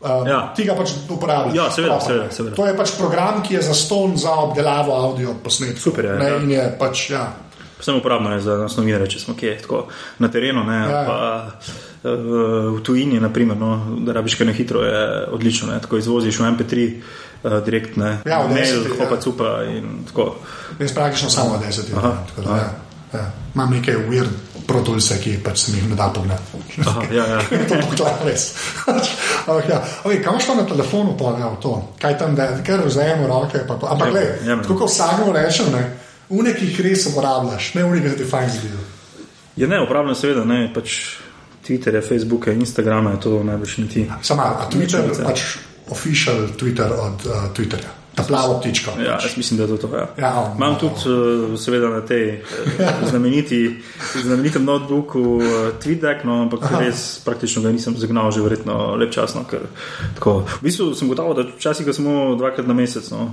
Um, 0.00 0.26
Ja. 0.28 0.52
Ti 0.56 0.64
ga 0.68 0.76
pač 0.78 0.92
uporabljaš. 1.10 1.56
Ja, 1.56 1.70
seveda, 1.72 1.96
seveda, 2.04 2.28
ne. 2.28 2.32
seveda. 2.36 2.54
To 2.56 2.66
je 2.68 2.76
pač 2.76 2.92
program, 2.98 3.42
ki 3.42 3.54
je 3.56 3.62
zaston 3.66 4.14
za 4.20 4.30
obdelavo 4.44 4.94
audio 4.94 5.34
posnetkov. 5.42 5.82
Super 5.82 6.04
je, 6.04 6.16
Ne, 6.20 6.28
ja. 6.30 6.36
in 6.36 6.50
je 6.50 6.64
pač, 6.78 7.10
ja. 7.10 7.24
Vsem 7.80 7.96
uporabno 7.98 8.32
je 8.32 8.40
za 8.40 8.56
nas 8.56 8.76
novinarje, 8.76 9.10
če 9.16 9.20
smo 9.20 9.34
kje 9.36 9.58
tako 9.64 9.86
na 10.18 10.28
terenu, 10.32 10.62
ne, 10.64 10.76
Ja. 10.76 10.88
ja. 10.90 11.02
pa 11.08 11.16
eh, 11.16 11.72
v 12.14 12.80
tujini, 12.82 13.20
naprimer, 13.20 13.56
no, 13.56 13.98
da 14.06 14.12
rabiš 14.12 14.34
kaj 14.34 14.46
na 14.46 14.52
hitro, 14.52 14.82
je 14.82 15.26
odlično. 15.32 15.72
Ne, 15.72 15.80
tako 15.80 15.98
izvoziš 15.98 16.38
v 16.38 16.50
MP3, 16.54 16.88
uh, 16.94 17.58
direkt 17.64 17.96
ne, 17.96 18.18
Ja, 18.24 18.42
v 18.46 18.54
mail, 18.54 18.82
deseti, 18.82 18.98
hopa 18.98 19.14
ja. 19.14 19.20
cupa 19.20 19.52
in 19.70 20.04
tako. 20.06 20.36
Jaz 20.78 20.94
praktično 20.94 21.30
samo 21.30 21.54
od 21.54 21.60
10 21.60 21.96
Aha, 21.96 22.14
let. 22.38 22.46
Ja, 22.46 22.56
ja. 23.18 23.30
Imam 23.54 23.70
nekaj 23.70 23.94
weird 24.08 24.32
protulse, 24.66 25.18
ki 25.22 25.38
pač 25.44 25.58
se 25.64 25.72
mi 25.72 25.78
jih 25.78 25.90
ne 25.90 25.96
da 25.96 26.08
pognati. 26.14 26.62
Aha, 26.86 27.02
ja, 27.12 27.26
ja. 27.26 27.40
to 27.68 27.74
je 27.74 27.82
pokla 27.90 28.12
res. 28.24 28.48
Ampak 29.48 29.68
ja. 29.68 29.82
okay, 30.04 30.22
imaš 30.22 30.46
pa 30.46 30.54
na 30.54 30.66
telefonu, 30.66 31.14
pa 31.18 31.36
ne 31.38 31.50
to? 31.62 31.76
Kaj 32.02 32.18
tam, 32.18 32.34
da 32.34 32.50
kar 32.66 32.82
vzamemo 32.86 33.28
roke? 33.30 33.62
Pa, 33.68 33.78
pa. 33.80 33.94
Ampak 33.94 34.14
Ja, 34.14 34.24
ja, 34.52 34.58
tako 34.62 34.82
kot 34.82 34.90
vsakmo 34.90 35.32
rečem, 35.32 35.70
ne, 35.72 35.84
une, 36.28 36.54
ki 36.54 36.72
jih 36.72 36.82
res 36.88 37.06
uporabljaš, 37.12 37.74
ne 37.78 37.84
une, 37.86 38.02
ki 38.02 38.16
ti 38.18 38.28
fajn 38.28 38.50
zdijo. 38.58 38.82
Je 39.56 39.68
ne, 39.68 39.80
uporabljam 39.80 40.18
seveda, 40.18 40.44
ne, 40.44 40.66
pač 40.74 40.98
Twitterje, 41.66 42.00
Facebooke, 42.00 42.54
Instagrame, 42.54 43.16
to 43.16 43.42
najbrž 43.42 43.76
ni 43.76 43.88
ti. 43.88 44.06
Sama, 44.22 44.42
a 44.62 44.66
Twitter, 44.70 45.02
ne 45.02 45.24
pač 45.24 45.58
official 45.90 46.48
Twitter 46.56 46.92
od 46.92 47.26
uh, 47.26 47.50
Twitterja. 47.52 48.05
Ta 48.16 48.24
plava 48.24 48.60
ptička. 48.60 48.90
Ja, 48.98 49.18
jaz 49.22 49.36
mislim, 49.36 49.58
da 49.58 49.62
je 49.62 49.68
to 49.68 49.88
to. 49.88 49.96
Ja. 49.96 50.06
Ja, 50.18 50.30
on, 50.40 50.56
Imam 50.56 50.78
tudi, 50.80 50.94
uh, 51.04 51.58
seveda, 51.60 51.90
na 51.92 52.00
tej 52.00 52.40
uh, 52.40 53.08
znameniti, 53.10 53.82
znamenitem 54.22 54.64
notebooku 54.64 55.20
uh, 55.20 55.42
TweetDeck, 55.82 56.24
no, 56.24 56.40
ampak 56.42 56.64
Aha. 56.64 56.80
res 56.80 57.20
praktično 57.24 57.62
ga 57.62 57.72
nisem 57.76 57.96
zagnal 57.96 58.30
že 58.32 58.40
verjetno 58.40 58.96
lep 58.96 59.12
čas. 59.12 59.34
No, 59.36 59.44
ker, 59.44 59.68
tako, 60.16 60.38
v 60.48 60.62
bistvu 60.64 60.94
sem 60.96 61.10
gotovo, 61.12 61.34
da 61.36 61.44
včasih 61.44 61.86
ga 61.86 61.92
samo 61.92 62.34
dvakrat 62.40 62.66
na 62.66 62.74
mesec. 62.74 63.10
No, 63.12 63.28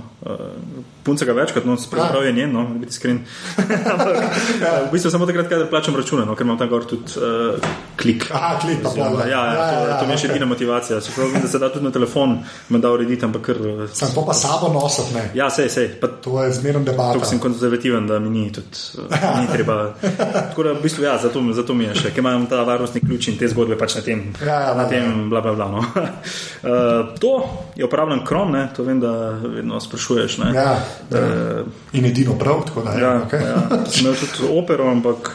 punca 1.04 1.24
ga 1.24 1.32
večkrat, 1.32 1.64
no, 1.64 1.78
pravzaprav 1.90 2.26
je 2.26 2.32
njen, 2.36 2.52
no, 2.52 2.66
biti 2.76 2.92
iskren. 2.92 3.22
ampak 3.94 4.20
uh, 4.20 4.68
v 4.88 4.92
bistvu 4.92 5.14
samo 5.14 5.24
takrat, 5.26 5.48
kadar 5.48 5.72
plačam 5.72 5.96
račune, 5.96 6.28
no, 6.28 6.36
ker 6.36 6.44
imam 6.44 6.60
tam 6.60 6.68
gor 6.68 6.84
tudi 6.84 7.16
uh, 7.16 7.56
klik. 7.96 8.28
Aha, 8.36 8.58
klik 8.60 8.84
pa 8.84 8.92
pol, 8.92 9.16
Ja, 9.24 9.32
ja, 9.32 9.42
ja, 9.48 9.64
to, 9.64 9.88
ja, 9.88 9.96
to 10.00 10.06
mi 10.06 10.12
je 10.12 10.20
še 10.26 10.30
edina 10.34 10.46
motivacija. 10.50 11.00
Se 11.00 11.16
pravi, 11.16 11.40
da 11.40 11.48
se 11.48 11.58
da 11.58 11.72
tudi 11.72 11.88
na 11.88 11.92
telefon, 11.94 12.36
me 12.68 12.84
da 12.84 12.92
urediti, 12.92 13.24
ampak 13.24 13.48
kar. 13.48 13.64
Sem 13.88 14.12
to 14.12 14.24
pa 14.28 14.36
sabo 14.36 14.73
nositi, 14.74 15.14
ne. 15.14 15.24
Ja, 15.38 15.48
sej, 15.50 15.70
sej. 15.72 15.88
Pa 16.00 16.10
To 16.24 16.42
je 16.42 16.52
zmerno 16.52 16.82
debata. 16.84 17.12
Tako 17.18 17.26
sem 17.26 17.38
konzervativen, 17.38 18.06
da 18.06 18.18
mi 18.18 18.30
ni, 18.30 18.52
tudi, 18.52 18.82
uh, 18.98 19.40
ni 19.40 19.46
treba. 19.52 19.94
Tako 20.50 20.62
da, 20.62 20.72
v 20.72 20.82
bistvu, 20.82 21.04
ja, 21.04 21.18
zato, 21.22 21.42
zato 21.52 21.74
mi 21.74 21.84
je 21.84 21.94
še, 21.94 22.12
ker 22.14 22.24
imam 22.24 22.46
ta 22.50 22.62
varnostni 22.66 23.02
ključ 23.04 23.28
in 23.32 23.38
te 23.40 23.48
zgodbe 23.50 23.78
pač 23.80 23.98
na 23.98 24.04
tem. 24.06 24.24
Ja, 24.40 24.60
ja, 24.68 24.74
na 24.74 24.86
ja. 24.86 24.88
tem 24.92 25.28
bla, 25.30 25.42
bla, 25.44 25.54
bla, 25.54 25.68
no. 25.70 25.84
uh, 25.84 27.14
to 27.22 27.32
je 27.76 27.86
upravljen 27.86 28.24
krom, 28.26 28.52
ne, 28.56 28.66
to 28.76 28.86
vem, 28.86 29.00
da 29.02 29.12
vedno 29.42 29.80
sprašuješ. 29.80 30.38
Ne. 30.44 30.52
Ja, 30.56 30.68
ja. 31.10 31.24
Uh, 31.24 31.72
In 31.92 32.08
edino 32.08 32.38
prav, 32.38 32.64
tako 32.66 32.86
da 32.86 32.96
je. 32.96 33.02
ja, 33.02 33.14
okay. 33.26 33.46
ja. 33.46 33.84
Sem 33.86 34.06
imel 34.06 34.18
tudi 34.20 34.50
opero, 34.58 34.88
ampak 34.90 35.32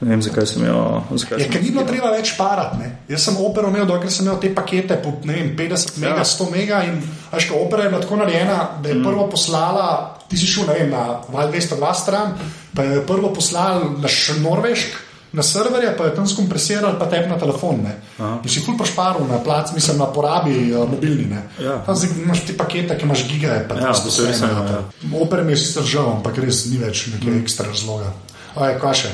ne 0.00 0.10
vem, 0.10 0.22
zakaj 0.22 0.46
sem 0.46 0.64
jo. 0.64 1.02
Zakaj 1.12 1.40
sem 1.42 1.50
ker 1.52 1.62
ni 1.62 1.70
bilo 1.70 1.84
treba 1.84 2.10
več 2.14 2.32
parati. 2.38 2.78
Ne? 2.80 2.88
Jaz 3.08 3.26
sem 3.28 3.36
opero 3.36 3.68
imel, 3.68 3.86
dokler 3.88 4.12
sem 4.12 4.24
imel 4.26 4.38
te 4.40 4.52
pakete 4.54 4.96
po 5.02 5.12
ne 5.24 5.36
vem, 5.36 5.52
50 5.58 5.98
Ja. 6.00 6.08
mega, 6.08 6.24
100 6.24 6.50
mega. 6.50 6.80
In 6.88 7.02
ko 7.48 7.60
opera 7.66 7.84
je 7.84 7.90
bila 7.92 8.00
tako 8.00 8.16
narejena, 8.16 8.58
da 8.82 8.88
je 8.88 8.94
mm. 8.94 9.04
prvo 9.04 9.28
poslala, 9.28 9.86
ti 10.28 10.38
si 10.38 10.46
šel 10.46 10.66
ne 10.66 10.78
vem, 10.78 10.90
na 10.90 11.20
Val 11.28 11.52
202 11.52 11.94
stran, 11.94 12.34
pa 12.74 12.82
je 12.82 13.04
prvo 13.06 13.32
poslal 13.34 13.84
na 14.00 14.08
Norvešk. 14.42 15.06
Na 15.32 15.44
serverje 15.46 15.92
pa 15.94 16.08
je 16.08 16.14
tam 16.18 16.26
skompresiral, 16.26 16.96
pa 16.98 17.06
tep 17.06 17.28
na 17.30 17.36
telefon. 17.38 17.78
ne. 17.86 17.92
In 18.18 18.50
si 18.50 18.58
ful 18.66 18.74
prošparil 18.74 19.28
na 19.30 19.38
plac, 19.38 19.70
mislim 19.70 19.98
na 20.02 20.08
porabi 20.10 20.74
uh, 20.74 20.90
mobilni. 20.90 21.28
ne. 21.30 21.44
Ja. 21.62 21.78
Tam 21.86 21.94
zdaj 21.94 22.18
imaš 22.18 22.40
ti 22.48 22.56
pakete, 22.58 22.98
ki 22.98 23.04
imaš 23.06 23.28
giga. 23.28 23.62
Pa 23.68 23.78
Ja, 23.78 23.92
to 23.94 24.10
se 24.10 24.26
res 24.26 24.40
ne, 24.42 24.48
ja. 24.48 24.82
Opera 25.22 25.44
mi 25.46 25.52
je 25.52 25.62
sicer 25.62 25.86
žal, 25.86 26.16
ampak 26.18 26.38
res 26.42 26.66
ni 26.66 26.82
več 26.82 27.06
nekaj 27.14 27.30
mm. 27.30 27.42
ekstra 27.46 27.68
razloga. 27.70 28.10
Aj, 28.58 28.74
kaj 28.82 28.94
še? 29.04 29.10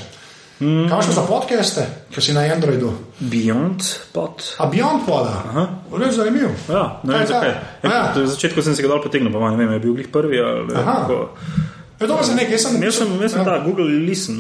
Mm. 0.61 0.89
Kaj 0.89 1.05
imaš 1.05 1.15
za 1.15 1.23
podcaste, 1.29 1.83
ki 2.15 2.21
si 2.21 2.33
na 2.33 2.41
Androidu? 2.41 2.93
Beyond 3.21 3.83
pot. 4.13 4.55
A 4.59 4.71
Beyond 4.73 5.05
poda? 5.07 5.43
Res 5.93 6.17
zanimiv. 6.17 6.49
Ja, 6.69 7.01
ne 7.03 7.13
vem 7.13 7.21
je 7.21 7.27
zakaj. 7.27 7.51
Ja. 7.83 7.91
Ja. 7.91 8.03
Na 8.17 8.27
začetku 8.27 8.63
sem 8.63 8.77
se 8.77 8.83
ga 8.83 8.89
dal 8.89 9.03
potegnil, 9.05 9.33
pa 9.33 9.51
ne 9.51 9.57
vem, 9.61 9.73
je 9.77 9.83
bil 9.85 9.99
glih 9.99 10.09
prvi 10.09 10.41
ali 10.41 10.79
Aha. 10.81 10.97
Je 11.97 12.07
to 12.07 12.19
za 12.23 12.35
nekaj, 12.35 12.53
jaz 12.53 12.63
sem 12.63 12.83
Jaz 12.83 12.95
sem, 12.95 13.09
jaz 13.23 13.31
sem 13.33 13.41
ja. 13.41 13.45
ta 13.45 13.59
Google 13.59 13.85
Listen. 13.85 14.37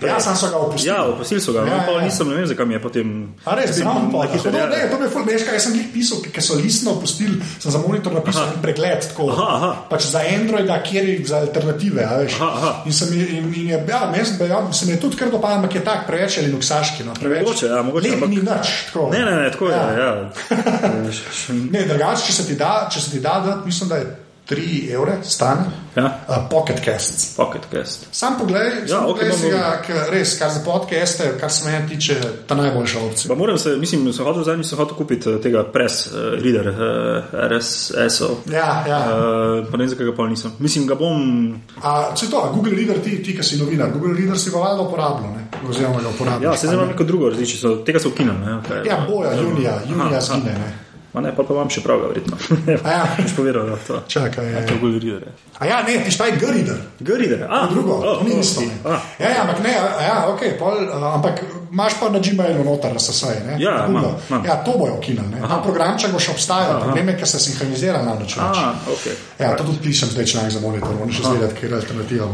prej. 0.00 0.08
Ja, 0.08 0.20
sam 0.20 0.36
so 0.36 0.46
ga 0.46 0.56
opustili. 0.58 0.88
Ja, 0.88 1.02
opustili 1.04 1.40
so 1.40 1.52
ga, 1.52 1.58
Ja, 1.60 1.66
ja, 1.66 1.82
pa 1.82 1.92
ja, 1.92 1.98
ja. 1.98 2.04
nisem, 2.04 2.28
ne 2.28 2.34
vem, 2.34 2.46
zakaj 2.46 2.66
mi 2.66 2.74
je 2.74 2.80
potem. 2.80 3.08
A 3.44 3.54
res, 3.54 3.72
bi 3.74 3.84
nam 3.84 4.12
pa 4.12 4.26
to. 4.26 4.48
ja. 4.48 4.66
Ne, 4.66 4.86
to 4.86 4.96
mi 4.96 5.04
je 5.04 5.10
ful, 5.10 5.24
veš, 5.24 5.42
kaj 5.42 5.54
jaz 5.54 5.64
sem 5.64 5.74
jih 5.74 5.88
pisal, 5.92 6.22
ker 6.24 6.42
so 6.42 6.54
listno 6.54 6.90
opustili, 6.92 7.34
sem 7.58 7.70
za 7.70 7.78
monitor 7.78 8.12
napisal 8.12 8.46
en 8.46 8.62
pregled, 8.62 9.02
tako. 9.02 9.26
Aha, 9.28 9.48
aha. 9.56 9.70
Pač 9.90 10.06
za 10.06 10.22
Androida, 10.22 10.78
kjer 10.82 11.08
je 11.08 11.26
za 11.26 11.36
alternative, 11.38 12.04
a 12.04 12.14
veš. 12.16 12.38
Aha, 12.38 12.48
aha. 12.52 12.70
In 12.86 12.92
sem 12.92 13.12
in, 13.12 13.50
in 13.54 13.68
je, 13.68 13.84
ja, 13.88 14.00
mes, 14.08 14.30
ja, 14.40 14.72
se 14.72 14.86
mi 14.86 14.92
je 14.92 15.00
tudi 15.00 15.16
kar 15.16 15.30
dopadlo, 15.30 15.56
ampak 15.56 15.74
je 15.74 15.84
tak 15.84 16.06
preveč 16.06 16.38
ali 16.38 16.52
luksaški, 16.52 17.04
no, 17.04 17.12
preveč. 17.14 17.42
Mogoče, 17.42 17.66
ja, 17.66 17.82
mogoče, 17.82 18.08
Lep 18.08 18.16
ampak- 18.16 18.30
ni 18.30 18.36
nič, 18.38 18.66
tako. 18.86 19.10
Ne, 19.10 19.18
ne, 19.20 19.34
ne, 19.36 19.50
tako 19.50 19.66
je. 19.66 19.72
Ja. 19.72 19.86
Ja. 19.90 20.10
Ja. 20.50 21.10
Še- 21.10 21.58
Ne, 21.70 21.84
drugače, 21.84 22.22
če 22.22 22.32
se 22.32 22.46
ti 22.46 22.54
da, 22.54 22.88
če 22.88 23.00
se 23.00 23.10
ti 23.10 23.20
da, 23.20 23.40
dati, 23.40 23.66
mislim, 23.66 23.88
da 23.88 23.96
je 23.96 24.06
3 24.50 24.94
evre 24.94 25.12
stane. 25.22 25.60
Ja. 25.96 26.04
Uh, 26.28 26.36
Pocket 26.50 26.84
Casts. 26.84 27.36
Pocket 27.36 27.62
cast. 27.70 28.06
Sam 28.12 28.34
poglej, 28.38 28.70
Ja, 28.82 28.86
sam 28.86 29.10
okej, 29.10 29.30
poglej 29.30 29.32
si 29.32 29.50
ga, 29.50 30.06
res, 30.10 30.38
kar 30.38 30.50
za 30.50 30.60
podcaste, 30.64 31.24
kar 31.40 31.50
se 31.50 31.66
mene 31.66 31.88
tiče, 31.88 32.16
ta 32.46 32.54
najboljša 32.54 32.98
opcija. 33.00 33.28
Pa 33.28 33.38
moram 33.38 33.58
se, 33.58 33.76
mislim, 33.76 34.12
sem 34.12 34.24
hotel 34.24 34.42
zadnjič 34.42 34.66
sem 34.66 34.78
hotel 34.78 34.96
kupiti 34.96 35.30
eh, 35.30 35.40
tega 35.42 35.64
press 35.72 36.06
uh, 36.06 36.12
reader, 36.42 36.68
uh, 36.68 37.34
RSS-ov. 37.50 38.36
Ja, 38.52 38.84
ja. 38.88 38.98
Uh, 38.98 39.70
pa 39.70 39.76
ne 39.76 39.84
vem, 39.84 39.88
zakaj 39.88 40.06
ga 40.06 40.16
pa 40.16 40.26
nisem. 40.28 40.52
Mislim, 40.58 40.86
ga 40.86 40.94
bom. 40.94 41.54
A, 41.82 41.96
če 42.14 42.30
to, 42.30 42.42
Google 42.54 42.74
Reader, 42.74 43.02
ti, 43.02 43.22
ti 43.22 43.36
ki 43.36 43.46
si 43.46 43.58
novinar, 43.62 43.90
Google 43.94 44.14
Reader 44.18 44.38
si 44.38 44.50
ga 44.50 44.62
valjda 44.62 44.82
uporabljal, 44.82 45.38
oziroma 45.68 46.02
ga 46.02 46.14
uporabljal. 46.14 46.52
Ja, 46.52 46.58
se 46.58 46.66
zdaj 46.66 46.78
imam 46.78 46.88
neko 46.94 47.04
drugo 47.04 47.30
različico, 47.30 47.76
tega 47.86 48.02
so 48.02 48.14
ukinili. 48.14 48.38
ne, 48.38 48.60
Okay. 48.60 48.86
Ja, 48.86 49.06
boja, 49.08 49.34
junija, 49.34 49.80
junija 49.88 50.18
Aha, 50.18 50.20
zgine. 50.20 50.52
Ne? 50.52 50.89
Ma 51.12 51.20
ne, 51.20 51.32
pa, 51.36 51.42
pa 51.42 51.54
imam 51.54 51.70
še 51.70 51.82
prav, 51.82 52.04
verjetno. 52.06 52.36
A 52.86 52.90
ja. 52.92 53.06
Boš 53.18 53.32
povedal, 53.34 53.66
da 53.66 53.76
to. 53.86 53.98
Čakaj, 54.06 54.46
je. 54.46 54.60
To 54.66 54.74
je 54.76 54.78
Google 54.78 55.00
Reader. 55.02 55.22
je. 55.26 55.32
A 55.58 55.66
ja, 55.66 55.80
ne, 55.82 55.96
ti 56.04 56.12
štaj 56.14 56.36
G-Reader. 56.38 56.78
G-reader, 57.00 57.42
a, 57.50 57.66
Drugo, 57.70 57.96
oh, 57.98 58.20
to 58.20 58.28
ni 58.28 58.36
oh, 58.36 58.40
isto. 58.40 58.62
ah. 58.86 59.02
Ja, 59.18 59.28
ja, 59.34 59.40
ampak 59.42 59.58
ne, 59.64 59.74
a 59.74 60.02
ja, 60.06 60.14
ok, 60.30 60.44
pol, 60.60 60.84
uh, 60.86 61.08
ampak 61.14 61.42
imaš 61.72 61.98
pa 62.00 62.12
na 62.14 62.22
Gmailu 62.22 62.62
noter, 62.64 62.94
SSI. 62.94 63.42
Ne? 63.46 63.58
Ja, 63.58 63.86
imam, 63.90 64.14
imam. 64.30 64.46
ja, 64.46 64.56
to 64.62 64.78
bojo 64.78 64.94
ukinili. 65.02 65.26
ne. 65.34 65.42
Ta 65.42 65.58
programček 65.66 66.14
bo 66.14 66.22
še 66.22 66.30
obstajal, 66.36 66.78
problem 66.84 67.10
je, 67.10 67.18
ker 67.18 67.28
se 67.34 67.42
sinhronizira 67.42 68.02
na 68.06 68.14
način. 68.14 68.46
A, 68.46 68.70
ok. 68.86 69.10
Ja, 69.42 69.56
to 69.58 69.66
tudi 69.66 69.82
pišem 69.90 70.14
zdaj 70.14 70.30
članek 70.30 70.54
za 70.54 70.62
monitor, 70.62 70.94
moram 70.94 71.10
še 71.10 71.26
zvedeti, 71.26 71.58
kaj 71.58 71.68
je 71.68 71.74
alternativa. 71.82 72.30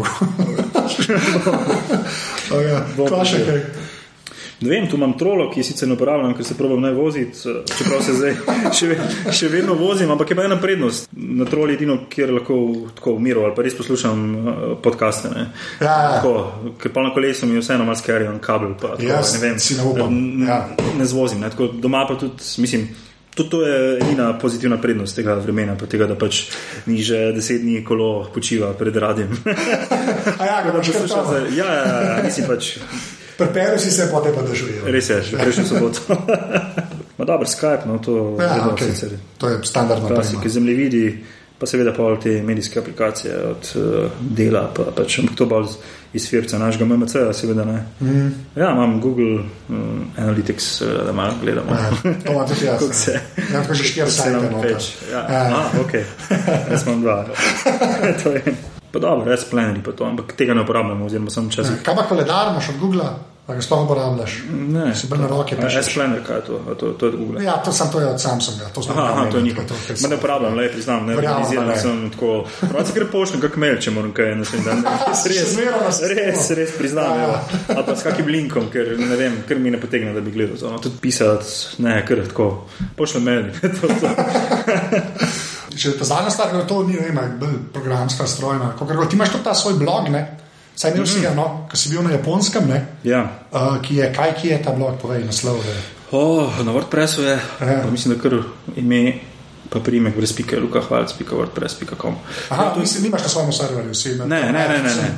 okay, 2.52 3.08
pa 3.08 3.24
še 3.24 3.44
kaj. 3.48 3.60
Ne 4.58 4.70
vem, 4.70 4.86
tu 4.86 4.96
imam 4.96 5.12
trolo, 5.12 5.50
ki 5.50 5.62
sicer 5.62 5.84
ne 5.84 5.94
uporabljam, 5.94 6.32
ker 6.32 6.44
se 6.44 6.54
probam 6.54 6.80
ne 6.80 6.90
voziti, 6.90 7.38
eh, 7.44 7.58
čeprav 7.68 8.00
se 8.00 8.12
zdaj 8.14 8.36
še, 8.72 8.86
ve- 8.88 8.98
še 9.32 9.48
vedno 9.48 9.74
vozim, 9.74 10.10
ampak 10.10 10.30
je 10.30 10.36
pa 10.36 10.44
ena 10.44 10.56
prednost. 10.56 11.08
Na 11.12 11.44
troli 11.44 11.72
je 11.72 11.76
edino, 11.76 11.98
kjer 12.08 12.32
lahko 12.32 12.56
tako 12.94 13.14
v 13.14 13.20
miru 13.20 13.42
ali 13.42 13.54
pa 13.54 13.62
res 13.62 13.74
poslušam 13.74 14.22
eh, 14.34 14.52
podcaste. 14.80 15.28
Ne. 15.30 15.44
Ja, 15.78 15.86
ja. 15.86 16.12
Tako, 16.14 16.32
ker 16.78 16.90
pa 16.90 17.02
na 17.02 17.12
kolesu 17.12 17.46
mi 17.46 17.54
je 17.54 17.60
vseeno 17.60 17.84
malo 17.84 17.96
skerijo 17.96 18.32
kabel. 18.40 18.72
Pa, 18.76 18.94
tako, 18.94 19.02
Jaz 19.04 19.34
ne 19.34 19.42
vem, 19.42 19.58
si 19.60 19.74
ne 19.74 19.84
upam, 19.84 20.16
ja. 20.42 20.62
Ne 20.94 21.04
zvozim. 21.06 21.40
Ne. 21.40 21.50
Tako, 21.50 21.68
doma 21.76 22.06
pa 22.06 22.16
tudi, 22.16 22.40
mislim. 22.58 22.88
Tudi 23.36 23.50
to 23.50 23.58
je 23.60 23.74
edina 23.98 24.30
pozitivna 24.34 24.78
prednost 24.78 25.12
tega 25.14 25.34
vremena, 25.36 25.74
pa 25.76 25.84
tega, 25.86 26.06
da 26.06 26.14
pač 26.14 26.46
ni 26.86 27.02
že 27.02 27.34
deset 27.34 27.60
dni 27.60 27.82
kolo 27.84 28.24
počiva 28.26 28.70
pred 28.72 28.96
radiem. 28.96 29.28
A 30.40 30.42
ja, 30.42 30.62
ga 30.62 30.70
kar 30.70 30.80
Poslušam 30.80 31.26
se- 31.26 31.42
ja, 31.54 31.66
ja, 31.66 31.84
ja, 32.06 32.22
mislim 32.24 32.46
pač. 32.48 32.70
Preperi 33.36 33.78
si 33.78 33.90
se, 33.90 34.08
potem 34.10 34.34
pa 34.34 34.42
dežuje. 34.42 34.80
Res 34.86 35.10
je, 35.10 35.22
še 35.22 35.36
prejšnjo 35.36 35.64
soboto. 35.66 36.00
Ma 37.18 37.24
dobro, 37.24 37.46
Skype, 37.46 37.86
no 37.86 37.98
to 37.98 38.36
Ja, 38.36 38.54
vedno 38.54 38.72
okay. 38.72 38.90
sicer. 38.90 39.10
To 39.38 39.48
je 39.48 39.58
standardno. 39.62 40.08
Klasike, 40.08 40.48
zemljevidi, 40.48 41.24
pa 41.58 41.66
seveda 41.66 41.92
pa 41.92 42.16
te 42.16 42.42
medijske 42.42 42.78
aplikacije 42.78 43.32
od 43.46 43.70
uh, 43.74 43.84
dela, 44.20 44.66
pa 44.68 44.84
pač 44.92 45.18
ampak 45.18 45.36
to 45.36 45.46
bolj 45.46 45.64
iz- 45.64 45.76
iz 46.14 46.28
firca 46.28 46.58
našega 46.58 46.84
MMC, 46.86 47.14
seveda 47.32 47.64
ne. 47.64 47.78
Mm. 48.00 48.28
Ja, 48.54 48.70
imam 48.70 49.00
Google 49.00 49.38
um, 49.68 50.10
Analytics, 50.18 50.82
uh, 50.82 51.06
da 51.06 51.12
malo 51.12 51.32
gledamo. 51.42 51.72
Ja, 51.72 51.90
to 52.16 52.32
ima 52.32 52.46
tudi 52.46 52.64
jaz. 52.66 52.80
Kako 52.80 52.92
se-. 52.94 53.20
Ja, 53.46 53.62
tako 53.62 53.74
že 53.74 53.84
štiri 53.84 54.10
Se 54.10 54.16
sajte 54.18 54.32
nam 54.32 54.52
noter. 54.52 54.74
peč. 54.74 54.92
Ja, 55.12 55.24
Ja. 55.30 55.42
ja. 55.44 55.70
ok. 55.80 55.92
Jaz 56.70 56.86
imam 56.86 57.00
dva. 57.00 57.26
to 58.22 58.32
je. 58.32 58.75
Pa 58.96 59.02
dobro, 59.02 59.28
res 59.28 59.44
planeri 59.44 59.84
pa 59.84 59.92
to, 59.92 60.08
ampak 60.08 60.32
tega 60.32 60.56
ne 60.56 60.64
uporabljamo, 60.64 61.04
oziroma 61.04 61.28
sem 61.30 61.50
včasih. 61.52 61.82
Kaj 61.84 61.96
pa 61.96 62.08
koledar 62.08 62.54
imaš 62.54 62.70
od 62.72 62.78
Google, 62.80 63.10
da 63.46 63.54
ga 63.54 63.60
sploh 63.62 63.82
uporabljaš? 63.84 64.32
Ne, 64.72 64.86
Si 64.96 65.06
bolj 65.06 65.20
na 65.20 65.26
roke 65.28 65.54
pišeš. 65.58 65.90
S-Planner, 65.90 66.22
kaj 66.26 66.36
je 66.36 66.44
to? 66.46 66.56
A 66.64 66.74
to, 66.74 66.88
to 66.98 67.06
je 67.06 67.12
od 67.12 67.18
Google. 67.20 67.42
Ja, 67.44 67.58
to 67.62 67.72
sem 67.72 67.90
to 67.92 68.00
je 68.00 68.06
od 68.08 68.20
Samsunga. 68.22 68.70
To, 68.74 68.80
Aha, 68.90 69.04
aha, 69.12 69.26
to 69.30 69.36
je 69.36 69.42
njihov. 69.42 69.64
Ma 70.02 70.08
ne 70.08 70.16
uporabljam, 70.16 70.56
le 70.56 70.70
priznam, 70.72 71.06
ne 71.06 71.14
ne. 71.66 71.76
sem 71.78 72.10
tako. 72.10 72.30
Pravi, 72.64 72.94
ker 72.96 73.06
pošljem 73.12 73.44
kak 73.44 73.56
mail, 73.56 73.76
če 73.78 73.92
moram 73.94 74.10
kaj 74.16 74.32
naslednji 74.40 74.66
dan. 74.66 74.82
Res, 75.26 75.26
res, 75.28 76.00
res, 76.16 76.50
res 76.50 76.72
priznam. 76.78 77.12
Ja, 77.20 77.28
Ja. 77.28 77.40
Ali 77.76 77.84
pa 77.86 77.96
s 77.96 78.02
kakim 78.02 78.26
linkom, 78.32 78.70
ker 78.72 78.96
ne 78.98 79.16
vem, 79.16 79.42
ker 79.48 79.60
mi 79.60 79.70
ne 79.70 79.78
potegne, 79.78 80.16
da 80.16 80.24
bi 80.24 80.32
gledal. 80.34 80.56
No, 80.72 80.80
tudi 80.82 80.96
pisati, 81.04 81.76
ne, 81.84 82.00
ker 82.08 82.24
tako. 82.26 82.64
Pošljem 82.96 83.22
mail. 83.28 83.52
to, 83.60 83.86
to. 84.00 84.08
Če 85.76 85.92
ta 85.98 86.04
zadnja 86.04 86.30
stvar, 86.30 86.54
to 86.68 86.82
ni 86.86 86.94
ne 86.96 87.08
vem, 87.10 87.38
bolj 87.40 87.56
programska 87.72 88.26
strojna. 88.26 88.72
Kakor, 88.78 89.06
ti 89.08 89.16
imaš 89.16 89.32
tudi 89.34 89.44
ta 89.44 89.54
svoj 89.54 89.74
blog, 89.78 90.08
ne? 90.08 90.22
Saj 90.76 90.92
imel 90.92 91.06
si 91.08 91.20
ga, 91.20 91.30
no, 91.34 91.66
ko 91.70 91.76
si 91.76 91.88
bil 91.88 92.02
na 92.04 92.10
japonskem, 92.12 92.66
ne? 92.68 92.82
Ja. 93.04 93.22
Uh, 93.52 93.76
ki 93.82 93.96
je, 93.96 94.10
kaj 94.12 94.34
ki 94.40 94.48
je 94.48 94.58
ta 94.64 94.72
blog, 94.76 94.98
povej 95.02 95.24
naslov. 95.24 95.56
Je. 95.64 95.76
Oh, 96.12 96.52
na 96.64 96.72
WordPressu 96.72 97.22
je, 97.22 97.38
Ja. 97.60 97.80
pa 97.82 97.90
mislim, 97.90 98.14
da 98.14 98.20
kar 98.22 98.36
ime, 98.76 99.14
pa 99.70 99.80
primek 99.80 100.16
brez 100.16 100.32
pike, 100.32 100.60
lukahvalc.wordpress.com. 100.60 102.14
Aha, 102.50 102.74
ti 102.74 102.86
si 102.86 103.02
nimaš 103.02 103.22
na 103.22 103.28
svojem 103.28 103.52
serverju, 103.52 103.94
si 103.94 104.14
na 104.16 104.26
Ne, 104.26 104.40
ne, 104.52 104.52
ne, 104.52 104.78
ne, 104.82 104.94
ne. 104.94 105.14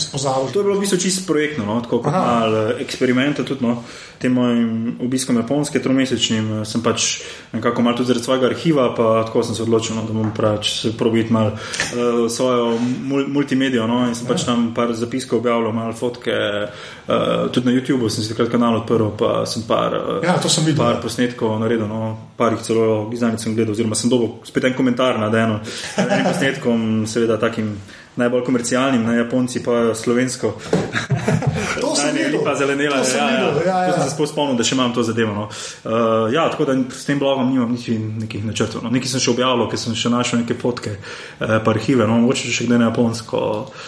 To 0.53 0.61
je 0.61 0.64
bilo 0.64 0.76
v 0.76 0.80
bistvu 0.80 0.99
čisto 0.99 1.26
projektno, 1.32 1.64
no? 1.64 1.80
tako 1.80 2.03
kot 2.03 2.12
malo 2.12 2.68
eh, 2.68 2.82
eksperimenta. 2.82 3.44
Tudi, 3.44 3.66
no? 3.66 3.82
Tem 4.18 4.32
mojim 4.34 4.96
obiskom 5.05 5.36
japonske 5.36 5.82
tromesečnim 5.82 6.61
eh, 6.61 6.64
sem 6.66 6.82
pač 6.82 7.20
nekako 7.53 7.82
malo 7.82 7.96
tudi 7.96 8.09
zaradi 8.12 8.24
svojega 8.24 8.46
arhiva, 8.46 8.94
pa 8.96 9.24
tako 9.26 9.42
sem 9.42 9.55
se 9.55 9.62
odločil, 9.62 9.96
no, 9.96 10.07
da 10.09 10.12
bom 10.12 10.32
pač 10.34 10.72
se 10.80 10.92
probiti 10.96 11.32
malo 11.32 11.53
uh, 11.55 12.26
svojo 12.30 12.78
mul 12.80 13.28
multimedijo. 13.28 13.86
No? 13.86 14.03
In 14.09 14.14
sem 14.14 14.26
pač 14.26 14.44
tam 14.49 14.72
par 14.74 14.92
zapiskov 14.96 15.38
objavljal, 15.38 15.72
malo 15.72 15.92
fotke, 15.92 16.34
uh, 16.34 17.49
tudi 17.53 17.68
na 17.68 17.76
YouTubu 17.76 18.11
sem 18.11 18.24
si 18.24 18.32
takrat 18.32 18.51
kanal 18.53 18.80
odprl, 18.80 19.11
pa 19.18 19.44
sem 19.46 19.62
par, 19.68 19.94
uh, 19.94 20.18
Ja, 20.24 20.38
to 20.42 20.49
sem 20.49 20.64
videl. 20.66 20.82
par 20.82 21.03
posnetkov 21.03 21.59
naredil, 21.61 21.86
no? 21.88 22.16
par 22.38 22.55
jih 22.55 22.62
celo 22.62 23.09
izdanic 23.12 23.42
sem 23.42 23.55
gledal, 23.55 23.74
oziroma 23.74 23.99
sem 23.99 24.11
dobil 24.11 24.38
spet 24.45 24.64
en 24.64 24.76
komentar 24.76 25.18
nad 25.18 25.34
eno, 25.34 25.61
nad 25.97 26.12
enim 26.12 26.28
posnetkom, 26.32 26.84
seveda 27.07 27.39
takim. 27.41 27.76
Najbolj 28.18 28.43
komercialnim, 28.45 29.05
na 29.07 29.12
Japonci 29.14 29.61
pa 29.62 29.95
slovensko. 29.95 30.49
To 31.80 31.95
sem 31.95 32.11
Znanje 32.11 32.24
videl. 32.24 32.41
lipa 32.41 32.55
zelenela. 32.55 32.97
To 33.03 33.18
ja, 33.18 33.30
ja. 33.30 33.51
videl, 33.51 33.66
ja, 33.66 33.84
ja. 33.84 33.93
To 33.93 34.01
sem 34.01 34.11
se 34.11 34.26
spomnil, 34.32 34.57
da 34.59 34.64
še 34.64 34.74
imam 34.74 34.95
to 34.95 35.03
zadevo. 35.07 35.34
No. 35.34 35.45
Uh, 35.47 36.26
ja, 36.34 36.49
tako 36.51 36.66
da 36.66 36.74
s 36.91 37.05
tem 37.07 37.18
blogom 37.18 37.51
nimam 37.51 37.70
niti 37.72 37.95
nekih 37.99 38.43
načrtov. 38.49 38.82
No. 38.82 38.91
Nekaj 38.91 39.12
sem 39.12 39.22
še 39.22 39.30
objavil, 39.30 39.68
ker 39.70 39.78
sem 39.78 39.95
še 39.95 40.11
našel 40.11 40.43
neke 40.43 40.57
fotke, 40.59 40.97
uh, 40.99 41.61
pa 41.62 41.74
arhive, 41.74 42.09
no, 42.11 42.18
mogoče 42.24 42.51
še 42.51 42.66
kdaj 42.66 42.82
na 42.82 42.91
japonsko. 42.91 43.45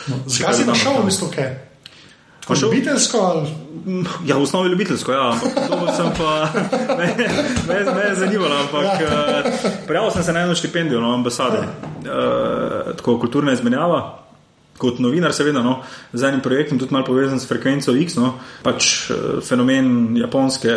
še 0.06 0.20
Zakaj 0.38 0.46
kaj 0.46 0.60
si 0.60 0.70
našel 0.70 1.00
v 1.00 1.08
bistvu 1.10 1.32
kaj? 1.34 1.50
Pa 2.50 2.54
šel- 2.54 2.68
Ljubiteljsko 2.68 3.18
ali 3.20 3.48
Ja, 4.26 4.36
v 4.36 4.42
osnovi 4.42 4.68
ljubiteljsko, 4.68 5.12
ja, 5.12 5.30
ampak 5.32 5.54
to 5.54 5.92
sem 5.96 6.10
pa 6.18 6.48
me, 6.98 7.06
me 7.94 8.02
je 8.02 8.14
zanimalo. 8.14 8.54
Ampak 8.56 9.00
Ja. 9.00 9.08
uh, 9.40 9.52
prijavil 9.86 10.10
sem 10.10 10.22
se 10.22 10.32
na 10.32 10.40
eno 10.40 10.54
štipendijo, 10.54 11.00
no, 11.00 11.14
ambasade, 11.14 11.58
uh, 11.58 12.96
tako 12.96 13.18
kulturna 13.18 13.52
izmenjava. 13.52 14.18
Kot 14.78 14.98
novinar, 14.98 15.32
seveda, 15.32 15.62
no, 15.62 15.78
z 16.12 16.22
enim 16.24 16.40
projektom, 16.40 16.78
tudi 16.78 16.92
malo 16.92 17.04
povezan 17.06 17.40
s 17.40 17.48
frekvenco 17.48 17.92
X, 17.96 18.14
no, 18.16 18.34
pač 18.62 19.10
eh, 19.10 19.16
fenomen 19.44 20.16
japonske 20.16 20.72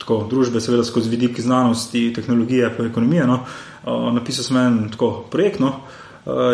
tako, 0.00 0.26
družbe, 0.30 0.60
seveda 0.64 0.84
skozi 0.84 1.10
vidik 1.12 1.40
znanosti, 1.40 2.12
tehnologije 2.16 2.70
in 2.78 2.86
ekonomije. 2.86 3.26
No, 3.26 3.42
napisal 4.12 4.44
sem 4.44 4.56
en 4.56 4.78
tako 4.90 5.26
projekt, 5.30 5.60
no, 5.60 5.74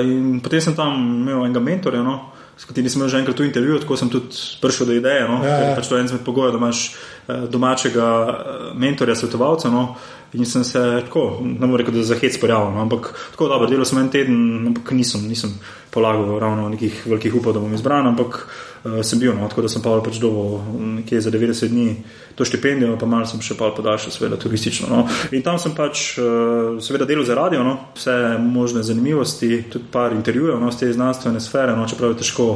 in 0.02 0.40
potem 0.42 0.60
sem 0.60 0.74
tam 0.74 0.98
imel 1.22 1.44
enega 1.46 1.60
mentorja, 1.62 2.02
no, 2.02 2.16
s 2.60 2.68
katerim 2.68 2.90
sem 2.92 3.00
imel 3.00 3.08
že 3.08 3.18
enkrat 3.18 3.36
tu 3.36 3.44
intervju, 3.44 3.80
tako 3.80 3.96
sem 3.96 4.10
tudi 4.12 4.36
prišel 4.60 4.86
do 4.86 4.92
ideje. 4.92 5.24
No, 5.24 5.40
Ja, 5.40 5.48
ja. 5.48 5.68
je 5.70 5.76
pač 5.76 5.88
to 5.88 5.96
je 5.96 6.00
en 6.04 6.08
izmed 6.10 6.24
pogojev, 6.24 6.52
da 6.52 6.58
imaš 6.60 6.80
eh, 6.92 7.46
domačega 7.48 8.08
eh, 8.28 8.34
mentorja, 8.76 9.16
svetovalca. 9.16 9.70
No, 9.72 9.96
in 10.36 10.44
sem 10.46 10.64
se 10.64 10.78
tako, 11.08 11.40
ne 11.40 11.66
morem 11.66 11.86
reči, 11.86 11.96
da 11.96 12.04
za 12.04 12.18
hec 12.20 12.36
pojavil, 12.40 12.74
no, 12.76 12.84
ampak 12.84 13.14
tako 13.32 13.48
dobro, 13.48 13.70
delal 13.70 13.88
sem 13.88 13.98
en 13.98 14.10
teden, 14.12 14.36
ampak 14.74 14.92
nisem, 14.92 15.24
nisem 15.28 15.56
polagal 15.90 16.36
ravno 16.38 16.68
nekih 16.68 17.00
velikih 17.06 17.40
upov, 17.40 17.56
da 17.56 17.64
bom 17.64 17.72
izbran, 17.74 18.06
ampak 18.12 18.44
uh, 18.84 19.00
sem 19.02 19.18
bil, 19.18 19.34
no, 19.36 19.48
tako 19.48 19.66
da 19.66 19.70
sem 19.72 19.82
pa 19.82 19.96
pač 20.04 20.20
dobil 20.22 20.58
nekje 21.00 21.20
za 21.20 21.30
90 21.30 21.68
dni 21.68 21.96
to 22.34 22.44
štipendijo, 22.44 22.96
pa 23.00 23.06
malo 23.06 23.26
sem 23.28 23.40
še 23.44 23.56
pa 23.58 23.68
podaljšal, 23.76 24.12
seveda 24.14 24.38
turistično. 24.40 24.88
No. 24.88 25.00
In 25.36 25.42
tam 25.44 25.58
sem 25.60 25.74
pač 25.76 26.14
uh, 26.18 26.78
seveda 26.80 27.08
delal 27.08 27.26
za 27.28 27.36
radio, 27.36 27.64
no, 27.66 27.74
vse 27.96 28.14
možne 28.40 28.84
zanimivosti, 28.86 29.64
tudi 29.72 29.90
par 29.92 30.14
intervjujev 30.16 30.60
no, 30.60 30.70
z 30.72 30.84
te 30.84 30.92
znanstvene 30.96 31.42
sfere, 31.42 31.76
no, 31.76 31.84
čeprav 31.90 32.14
je 32.14 32.22
težko 32.22 32.48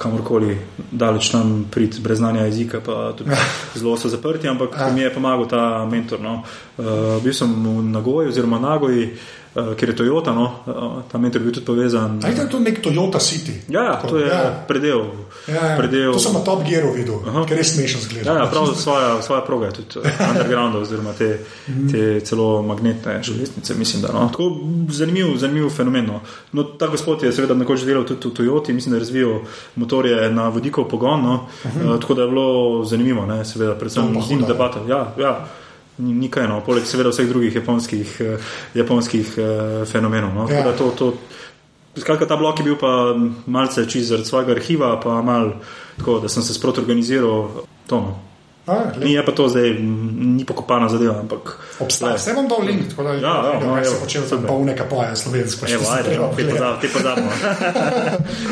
kamorkoli 0.00 0.56
daleč 0.90 1.28
tam 1.32 1.66
priti 1.70 2.00
brez 2.00 2.20
znanja 2.20 2.46
jezika, 2.48 2.80
pa 2.84 3.12
tudi 3.16 3.36
zelo 3.80 3.96
so 4.00 4.08
zaprti, 4.12 4.48
ampak 4.48 4.76
mi 4.94 5.04
je 5.04 5.14
pomagal 5.14 5.48
ta 5.48 5.64
mentor. 5.90 6.20
No. 6.20 6.40
Uh, 6.76 7.20
bil 7.24 7.36
sem 7.36 7.48
v 7.48 7.84
Nagoji 7.92 8.32
oziroma 8.32 8.60
Nagoji, 8.60 9.10
uh, 9.54 9.74
ker 9.76 9.88
je 9.88 9.96
Toyota, 9.96 10.32
no, 10.34 10.44
uh, 10.66 11.02
tam 11.12 11.24
je 11.24 11.30
bil 11.30 11.52
tudi 11.52 11.66
povezan. 11.66 12.20
Ali 12.24 12.36
je 12.38 12.48
to 12.50 12.60
nek 12.60 12.80
Toyota 12.82 13.18
City? 13.18 13.52
Ja, 13.68 13.82
ja 13.82 14.02
to 14.08 14.18
je 14.18 14.26
ja. 14.26 14.64
predel. 14.68 15.04
Ja, 15.48 15.54
ja. 15.54 15.76
predel. 15.76 16.12
To 16.12 16.18
sem 16.18 16.32
na 16.32 16.40
Top 16.44 16.62
Gearu 16.68 16.92
videl, 16.94 17.20
Aha. 17.26 17.44
ker 17.48 17.58
je 17.58 17.64
smešen 17.64 18.00
zgled. 18.00 18.26
Ja, 18.26 18.34
ja, 18.38 18.46
prav 18.50 18.74
svoja, 18.74 19.22
svoja 19.22 19.40
proga 19.46 19.66
je 19.66 19.72
tudi 19.72 20.06
underground, 20.30 20.76
oziroma 20.76 21.12
te, 21.18 21.38
te 21.90 22.20
celo 22.20 22.62
magnetne 22.62 23.22
železnice. 23.22 23.74
Mislim, 23.74 24.02
da, 24.02 24.12
no. 24.12 24.28
Tako 24.28 24.50
zanimiv, 24.88 25.36
zanimiv 25.36 25.70
fenomen. 25.70 26.06
No. 26.06 26.20
No, 26.52 26.64
ta 26.64 26.86
gospod 26.86 27.22
je 27.22 27.32
seveda 27.32 27.54
nekoč 27.54 27.86
delal 27.86 28.04
tudi 28.04 28.28
v 28.28 28.34
Toyoti, 28.34 28.72
mislim, 28.72 28.92
da 28.92 28.96
je 28.96 29.06
razvijal 29.06 29.40
motorje 29.76 30.30
na 30.30 30.48
vodikov 30.48 30.88
pogon. 30.88 31.22
No. 31.22 31.46
Uh, 31.64 32.00
tako 32.00 32.14
da 32.14 32.22
je 32.22 32.28
bilo 32.28 32.84
zanimivo, 32.84 33.26
ne, 33.26 33.44
seveda, 33.44 33.74
predvsem 33.74 34.22
z 34.22 34.30
njim 34.30 34.44
debata. 34.48 34.80
Ja, 34.88 35.14
ja 35.18 35.34
ni 36.00 36.30
kaj, 36.32 36.48
no, 36.48 36.60
poleg 36.66 36.86
seveda 36.88 37.12
vseh 37.12 37.28
drugih 37.28 37.60
japonskih, 37.60 38.16
eh, 38.20 38.48
japonskih 38.74 39.34
eh, 39.36 39.84
fenomenov. 39.90 40.34
No. 40.34 40.48
Ja. 40.50 40.72
To, 40.78 40.90
to, 40.96 41.12
skratka, 41.98 42.26
ta 42.26 42.36
blok 42.40 42.60
je 42.60 42.64
bil 42.64 42.78
pa 42.80 43.14
malce 43.46 43.86
čez 43.88 44.10
zaradi 44.10 44.28
svojega 44.28 44.56
arhiva, 44.56 44.96
pa 45.00 45.20
mal 45.22 45.52
tako, 45.98 46.18
da 46.24 46.28
sem 46.28 46.42
se 46.42 46.54
sproti 46.54 46.80
organiziral. 46.80 47.64
To, 47.86 48.00
no. 48.00 48.18
Ni 49.02 49.18
pa 49.26 49.32
to 49.32 49.48
zdaj, 49.48 49.70
ni 49.80 50.44
pokopana 50.44 50.88
zadeva, 50.88 51.18
ampak. 51.20 51.58
Obstaja, 51.80 52.14
vse 52.14 52.34
bom 52.36 52.48
dal 52.48 52.62
link, 52.62 52.90
tako 52.90 53.02
da 53.02 53.14
ja, 53.14 53.34
ja, 53.52 53.60
no, 53.66 53.84
se 53.84 53.96
počel 54.00 54.26
za 54.26 54.38
pol 54.46 54.62
neka 54.64 54.84
poja 54.84 55.16
slovensko. 55.16 55.66
Evo, 55.66 55.90
ajde, 55.90 56.18
no, 56.18 56.28
te 56.36 56.44
pozabimo, 56.44 56.76
te 56.80 56.88
pozabimo. 56.94 57.30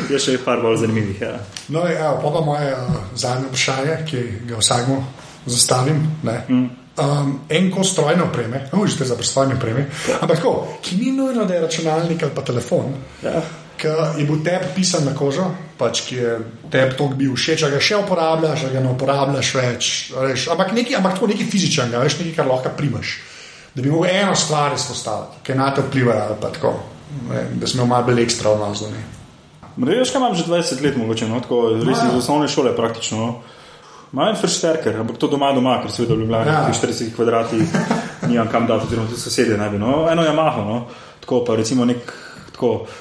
je 0.09 0.19
še 0.19 0.37
par 0.43 0.59
bolj 0.65 0.81
zanimivih. 0.83 1.21
Ja. 1.21 1.37
No, 1.69 1.85
evo, 1.87 2.19
pa 2.23 2.33
pa 2.35 2.43
moje 2.45 2.73
uh, 2.73 2.99
zadnje 3.15 3.47
vprašanje, 3.47 3.97
ki 4.09 4.25
ga 4.49 4.59
vsakmo 4.59 5.03
zastavim. 5.45 6.03
Mm 6.49 6.78
um, 6.99 7.39
en 7.49 7.71
kos 7.71 7.91
strojne 7.91 8.23
opreme, 8.23 8.67
no, 8.73 8.87
že 8.87 9.05
za 9.05 9.17
strojne 9.21 9.55
opreme, 9.55 9.87
ja. 10.09 10.19
ampak 10.21 10.37
tako, 10.37 10.67
ki 10.81 10.95
ni 10.95 11.11
nujno, 11.11 11.45
da 11.45 11.53
je 11.53 11.61
računalnik 11.61 12.23
ali 12.23 12.35
pa 12.35 12.41
telefon. 12.41 12.93
Ja. 13.23 13.41
Ki 13.79 13.87
je 14.19 14.25
bil 14.27 14.41
tebi 14.43 14.73
pisan 14.75 15.05
na 15.07 15.15
kožo, 15.15 15.45
pač, 15.79 16.03
ki 16.07 16.15
je 16.15 16.31
tebi 16.71 16.97
to 16.99 17.07
bil 17.15 17.35
všeč, 17.35 17.63
ga 17.71 17.79
še 17.79 18.01
uporabljaš, 18.03 18.67
ga 18.73 18.83
ne 18.83 18.91
uporabljaš 18.91 19.53
več. 19.55 19.91
Reš, 20.11 20.49
ampak 20.51 20.73
nekaj, 20.75 20.97
ampak 20.99 21.15
tako 21.15 21.29
nekaj 21.31 21.47
fizičnega, 21.47 22.01
veš, 22.03 22.19
nekaj, 22.19 22.35
kar 22.35 22.49
lahko 22.49 22.73
primaš. 22.75 23.19
Da 23.75 23.85
bi 23.85 23.93
mogel 23.93 24.11
eno 24.11 24.35
stvar 24.35 24.75
izpostaviti, 24.75 25.39
ki 25.47 25.55
na 25.55 25.69
te 25.71 25.85
vplivajo, 25.85 26.25
ali 26.27 26.35
pa 26.41 26.51
tako, 26.51 26.73
ne, 27.29 27.45
da 27.61 27.69
smo 27.69 27.87
malo 27.87 28.09
bolj 28.09 28.25
ekstra 28.25 28.51
odnosni. 28.51 28.99
Mrež, 29.79 30.11
kaj 30.11 30.19
imam 30.19 30.35
že 30.35 30.43
20 30.43 30.83
let, 30.83 30.97
mogoče, 30.99 31.29
no, 31.29 31.39
tako, 31.39 31.61
res 31.79 32.03
iz 32.03 32.17
osnovne 32.19 32.49
šole 32.51 32.75
praktično. 32.75 33.17
No. 33.23 33.58
Imam 34.13 34.35
fršterker, 34.35 34.95
ampak 34.99 35.17
to 35.17 35.27
doma, 35.27 35.51
doma, 35.53 35.75
ker 35.83 35.91
se 35.91 36.05
vidi, 36.05 36.25
da 36.25 36.39
je 36.41 36.47
ja. 36.47 36.71
40 36.73 37.13
kvadratov, 37.15 37.59
nimam 38.27 38.47
kam 38.51 38.65
dati, 38.67 38.87
oziroma 38.87 39.07
tudi 39.07 39.21
sosedje 39.21 39.57
ne 39.57 39.69
bi. 39.69 39.77
No. 39.77 40.07
Eno 40.11 40.23
je 40.23 40.33
maho, 40.33 40.65
no. 40.65 40.79
tako 41.21 41.43
pa 41.45 41.55
recimo 41.55 41.85
nek 41.85 42.13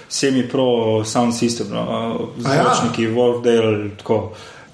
semi-pro 0.08 1.04
sound 1.04 1.34
system, 1.34 1.72
no. 1.72 2.28
zvočniki, 2.38 3.08
ja. 3.08 3.10
Wolfdale. 3.10 3.90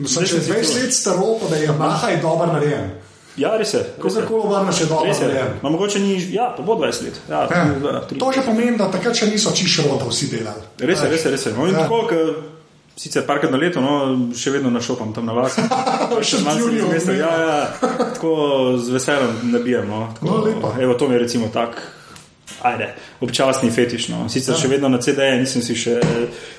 Sem 0.05 0.27
že 0.27 0.41
20 0.43 0.83
let 0.83 0.95
staro, 0.95 1.39
da 1.51 1.57
je 1.57 1.73
maha 1.79 2.11
in 2.11 2.21
dober 2.21 2.49
narejen. 2.49 2.91
Ja, 3.37 3.57
res 3.59 3.75
je. 3.75 3.83
Ko 3.99 4.11
se 4.11 4.23
lahko 4.23 4.45
obrne 4.47 4.73
še 4.75 4.87
dobro. 4.87 5.15
No, 5.63 5.71
mogoče 5.75 6.03
ni, 6.03 6.19
ja, 6.35 6.53
to 6.57 6.63
bo 6.63 6.77
20 6.79 7.07
let. 7.07 7.21
Ja, 7.31 7.47
ja. 7.51 8.03
To 8.11 8.33
že 8.35 8.43
pomeni, 8.47 8.77
da 8.79 8.91
takrat 8.91 9.19
še 9.19 9.31
niso 9.31 9.51
čišroto 9.55 10.11
vsi 10.11 10.31
delali. 10.35 10.67
Res 10.79 11.03
je, 11.03 11.11
res 11.11 11.25
je. 11.25 11.33
Res 11.35 11.47
je. 11.47 11.55
No, 11.57 11.67
ja. 11.71 11.87
Sicer 12.97 13.27
parkrat 13.27 13.51
na 13.51 13.59
leto, 13.59 13.81
no, 13.83 13.95
še 14.39 14.53
vedno 14.55 14.71
našopam 14.71 15.11
tam 15.13 15.27
na 15.27 15.35
vas. 15.35 15.59
še 16.29 16.43
malo 16.47 16.69
ljudi 16.71 16.79
je. 16.79 17.19
Ja, 17.19 17.33
ja, 17.41 17.57
tako 18.15 18.77
z 18.79 18.95
veseljem 18.95 19.51
nabijem. 19.51 19.89
No, 19.91 20.07
tako, 20.15 20.45
no, 20.47 20.75
evo, 20.81 20.95
to 20.95 21.09
mi 21.09 21.19
je 21.19 21.25
recimo 21.27 21.51
tak 21.53 21.81
ajde, 22.63 22.95
občasni 23.21 23.71
fetiš. 23.71 24.09
No. 24.09 24.29
Sicer 24.29 24.55
ja. 24.55 24.61
še 24.61 24.69
vedno 24.69 24.89
na 24.89 25.01
CD-je 25.03 25.41
nisem 25.41 25.63
si 25.65 25.77
še 25.79 25.97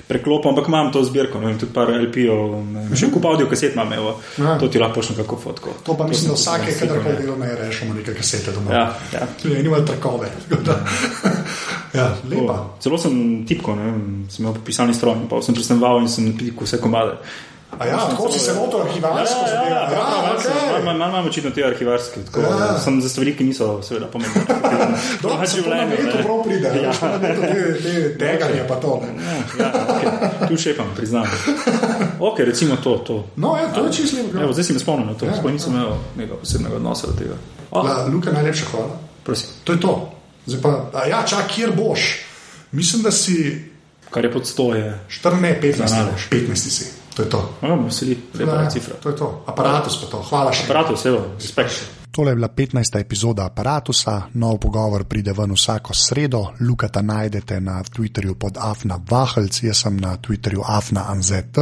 preklopil, 0.08 0.52
ampak 0.52 0.68
imam 0.70 0.90
to 0.94 1.02
zbirko, 1.06 1.40
no, 1.42 1.52
tudi 1.58 1.72
par 1.74 1.90
LP-ov, 1.90 2.54
še 2.96 3.10
kup 3.14 3.26
audio 3.30 3.48
kaset 3.50 3.74
imam, 3.74 3.92
evo, 3.96 4.16
ja. 4.38 4.56
to 4.60 4.70
ti 4.70 4.82
lahko 4.82 5.00
pošljem 5.00 5.20
kako 5.22 5.40
fotko. 5.42 5.74
To 5.86 5.96
pa 5.98 6.06
to 6.06 6.12
mislim, 6.12 6.32
da 6.32 6.38
vsake, 6.38 6.76
kadar 6.80 7.02
kaj 7.04 7.18
delo 7.22 7.38
ne 7.40 7.50
rešimo, 7.58 7.96
nekaj 7.98 8.18
kasete 8.20 8.54
doma. 8.56 8.74
Ja, 8.74 8.84
ja. 9.14 9.26
Ne, 9.50 9.62
nima 9.66 9.82
trakove. 9.86 10.30
ja, 11.98 12.12
lepa. 12.30 12.60
Celo 12.82 13.00
sem 13.02 13.18
tipko, 13.48 13.76
ne, 13.78 13.92
sem 14.32 14.46
imel 14.46 14.58
pisalni 14.66 14.94
stroj, 14.96 15.26
pa 15.30 15.42
sem 15.42 15.56
presneval 15.56 16.02
in 16.04 16.10
sem 16.12 16.30
napitil 16.30 16.54
vse 16.62 16.82
komade. 16.82 17.18
A 17.78 17.86
ja, 17.86 17.96
tako 18.10 18.32
si 18.32 18.38
se 18.38 18.52
lotil 18.52 18.80
arhivarsko? 18.80 19.40
Ja, 19.46 19.54
ja, 19.54 19.62
ja, 19.64 19.90
ja, 19.90 20.78
ja, 20.86 20.94
imam 20.94 21.26
očitno 21.26 21.50
te 21.50 21.64
arhivarske. 21.64 22.20
Tako, 22.24 22.40
ja. 22.40 22.78
Sem 22.78 23.00
za 23.00 23.08
stvari, 23.08 23.36
ki 23.36 23.44
niso 23.44 23.82
seveda 23.82 24.06
pomembne. 24.06 24.42
Dobro, 25.22 25.38
če 25.46 25.60
življenje 25.60 25.98
to 26.10 26.22
prav 26.22 26.42
pride, 26.44 26.72
ja. 26.82 26.94
deganje 28.18 28.64
pa 28.70 28.80
to. 28.80 29.00
Ja, 29.04 29.36
ja, 29.58 29.70
okay. 29.84 30.48
Tu 30.48 30.60
še 30.64 30.76
pa 30.78 30.88
priznam. 30.96 31.28
Ok, 32.20 32.40
recimo 32.48 32.80
to. 32.82 32.98
to. 33.06 33.18
No, 33.36 33.56
ja, 33.60 33.68
to 33.74 33.86
je 33.86 33.96
čisto 34.00 34.24
lepo. 34.24 34.52
Zdaj 34.56 34.70
si 34.70 34.76
me 34.78 34.84
spomnil 34.84 35.12
na 35.12 35.18
to, 35.18 35.28
ja, 35.28 35.36
sploh 35.36 35.52
nisem 35.52 35.76
imel 35.76 35.96
nekega 36.16 36.40
posebnega 36.40 36.80
odnosa 36.80 37.12
do 37.12 37.18
tega. 37.20 37.38
Oh. 37.70 37.84
La, 37.84 38.04
Luka, 38.08 38.32
najlepša 38.32 38.72
hvala. 38.72 39.00
Prosim. 39.26 39.56
To 39.64 39.76
je 39.76 39.80
to. 39.82 39.94
Zdaj 40.46 40.60
pa, 40.62 41.04
ja, 41.10 41.24
čak, 41.26 41.50
kjer 41.52 41.74
boš? 41.76 42.12
Mislim, 42.72 43.02
da 43.02 43.10
si... 43.10 43.36
Kar 44.10 44.24
je 44.24 44.32
pod 44.32 44.46
stoje. 44.46 45.00
14, 45.10 45.60
15, 45.62 46.30
15 46.30 46.54
si. 46.54 46.86
To 47.16 47.22
je 47.22 47.28
to. 47.32 47.40
No, 47.62 47.80
veseli, 47.88 48.18
lepa 48.36 48.62
je 48.62 48.70
cifra. 48.70 49.00
To 49.00 49.08
je 49.08 49.16
to. 49.16 49.28
Aparatus 49.48 49.96
pa 50.04 50.06
to. 50.12 50.20
Hvala 50.28 50.52
še. 50.52 50.68
Aparatus, 50.68 51.08
evo, 51.08 51.32
respekt. 51.40 51.96
Tole 52.16 52.30
je 52.30 52.34
bila 52.34 52.48
15. 52.48 53.00
epizoda 53.00 53.44
aparata, 53.44 54.22
nov 54.34 54.58
pogovor 54.58 55.04
pride 55.04 55.32
ven 55.36 55.52
vsako 55.52 55.94
sredo, 55.94 56.46
Lukata 56.60 57.02
najdete 57.02 57.60
na 57.60 57.82
Twitterju 57.82 58.34
pod 58.34 58.56
Afna 58.56 59.00
Vahlc, 59.10 59.62
jaz 59.62 59.82
sem 59.82 59.96
na 60.00 60.16
Twitterju 60.16 60.62
Afna 60.64 61.04
Anzet, 61.12 61.58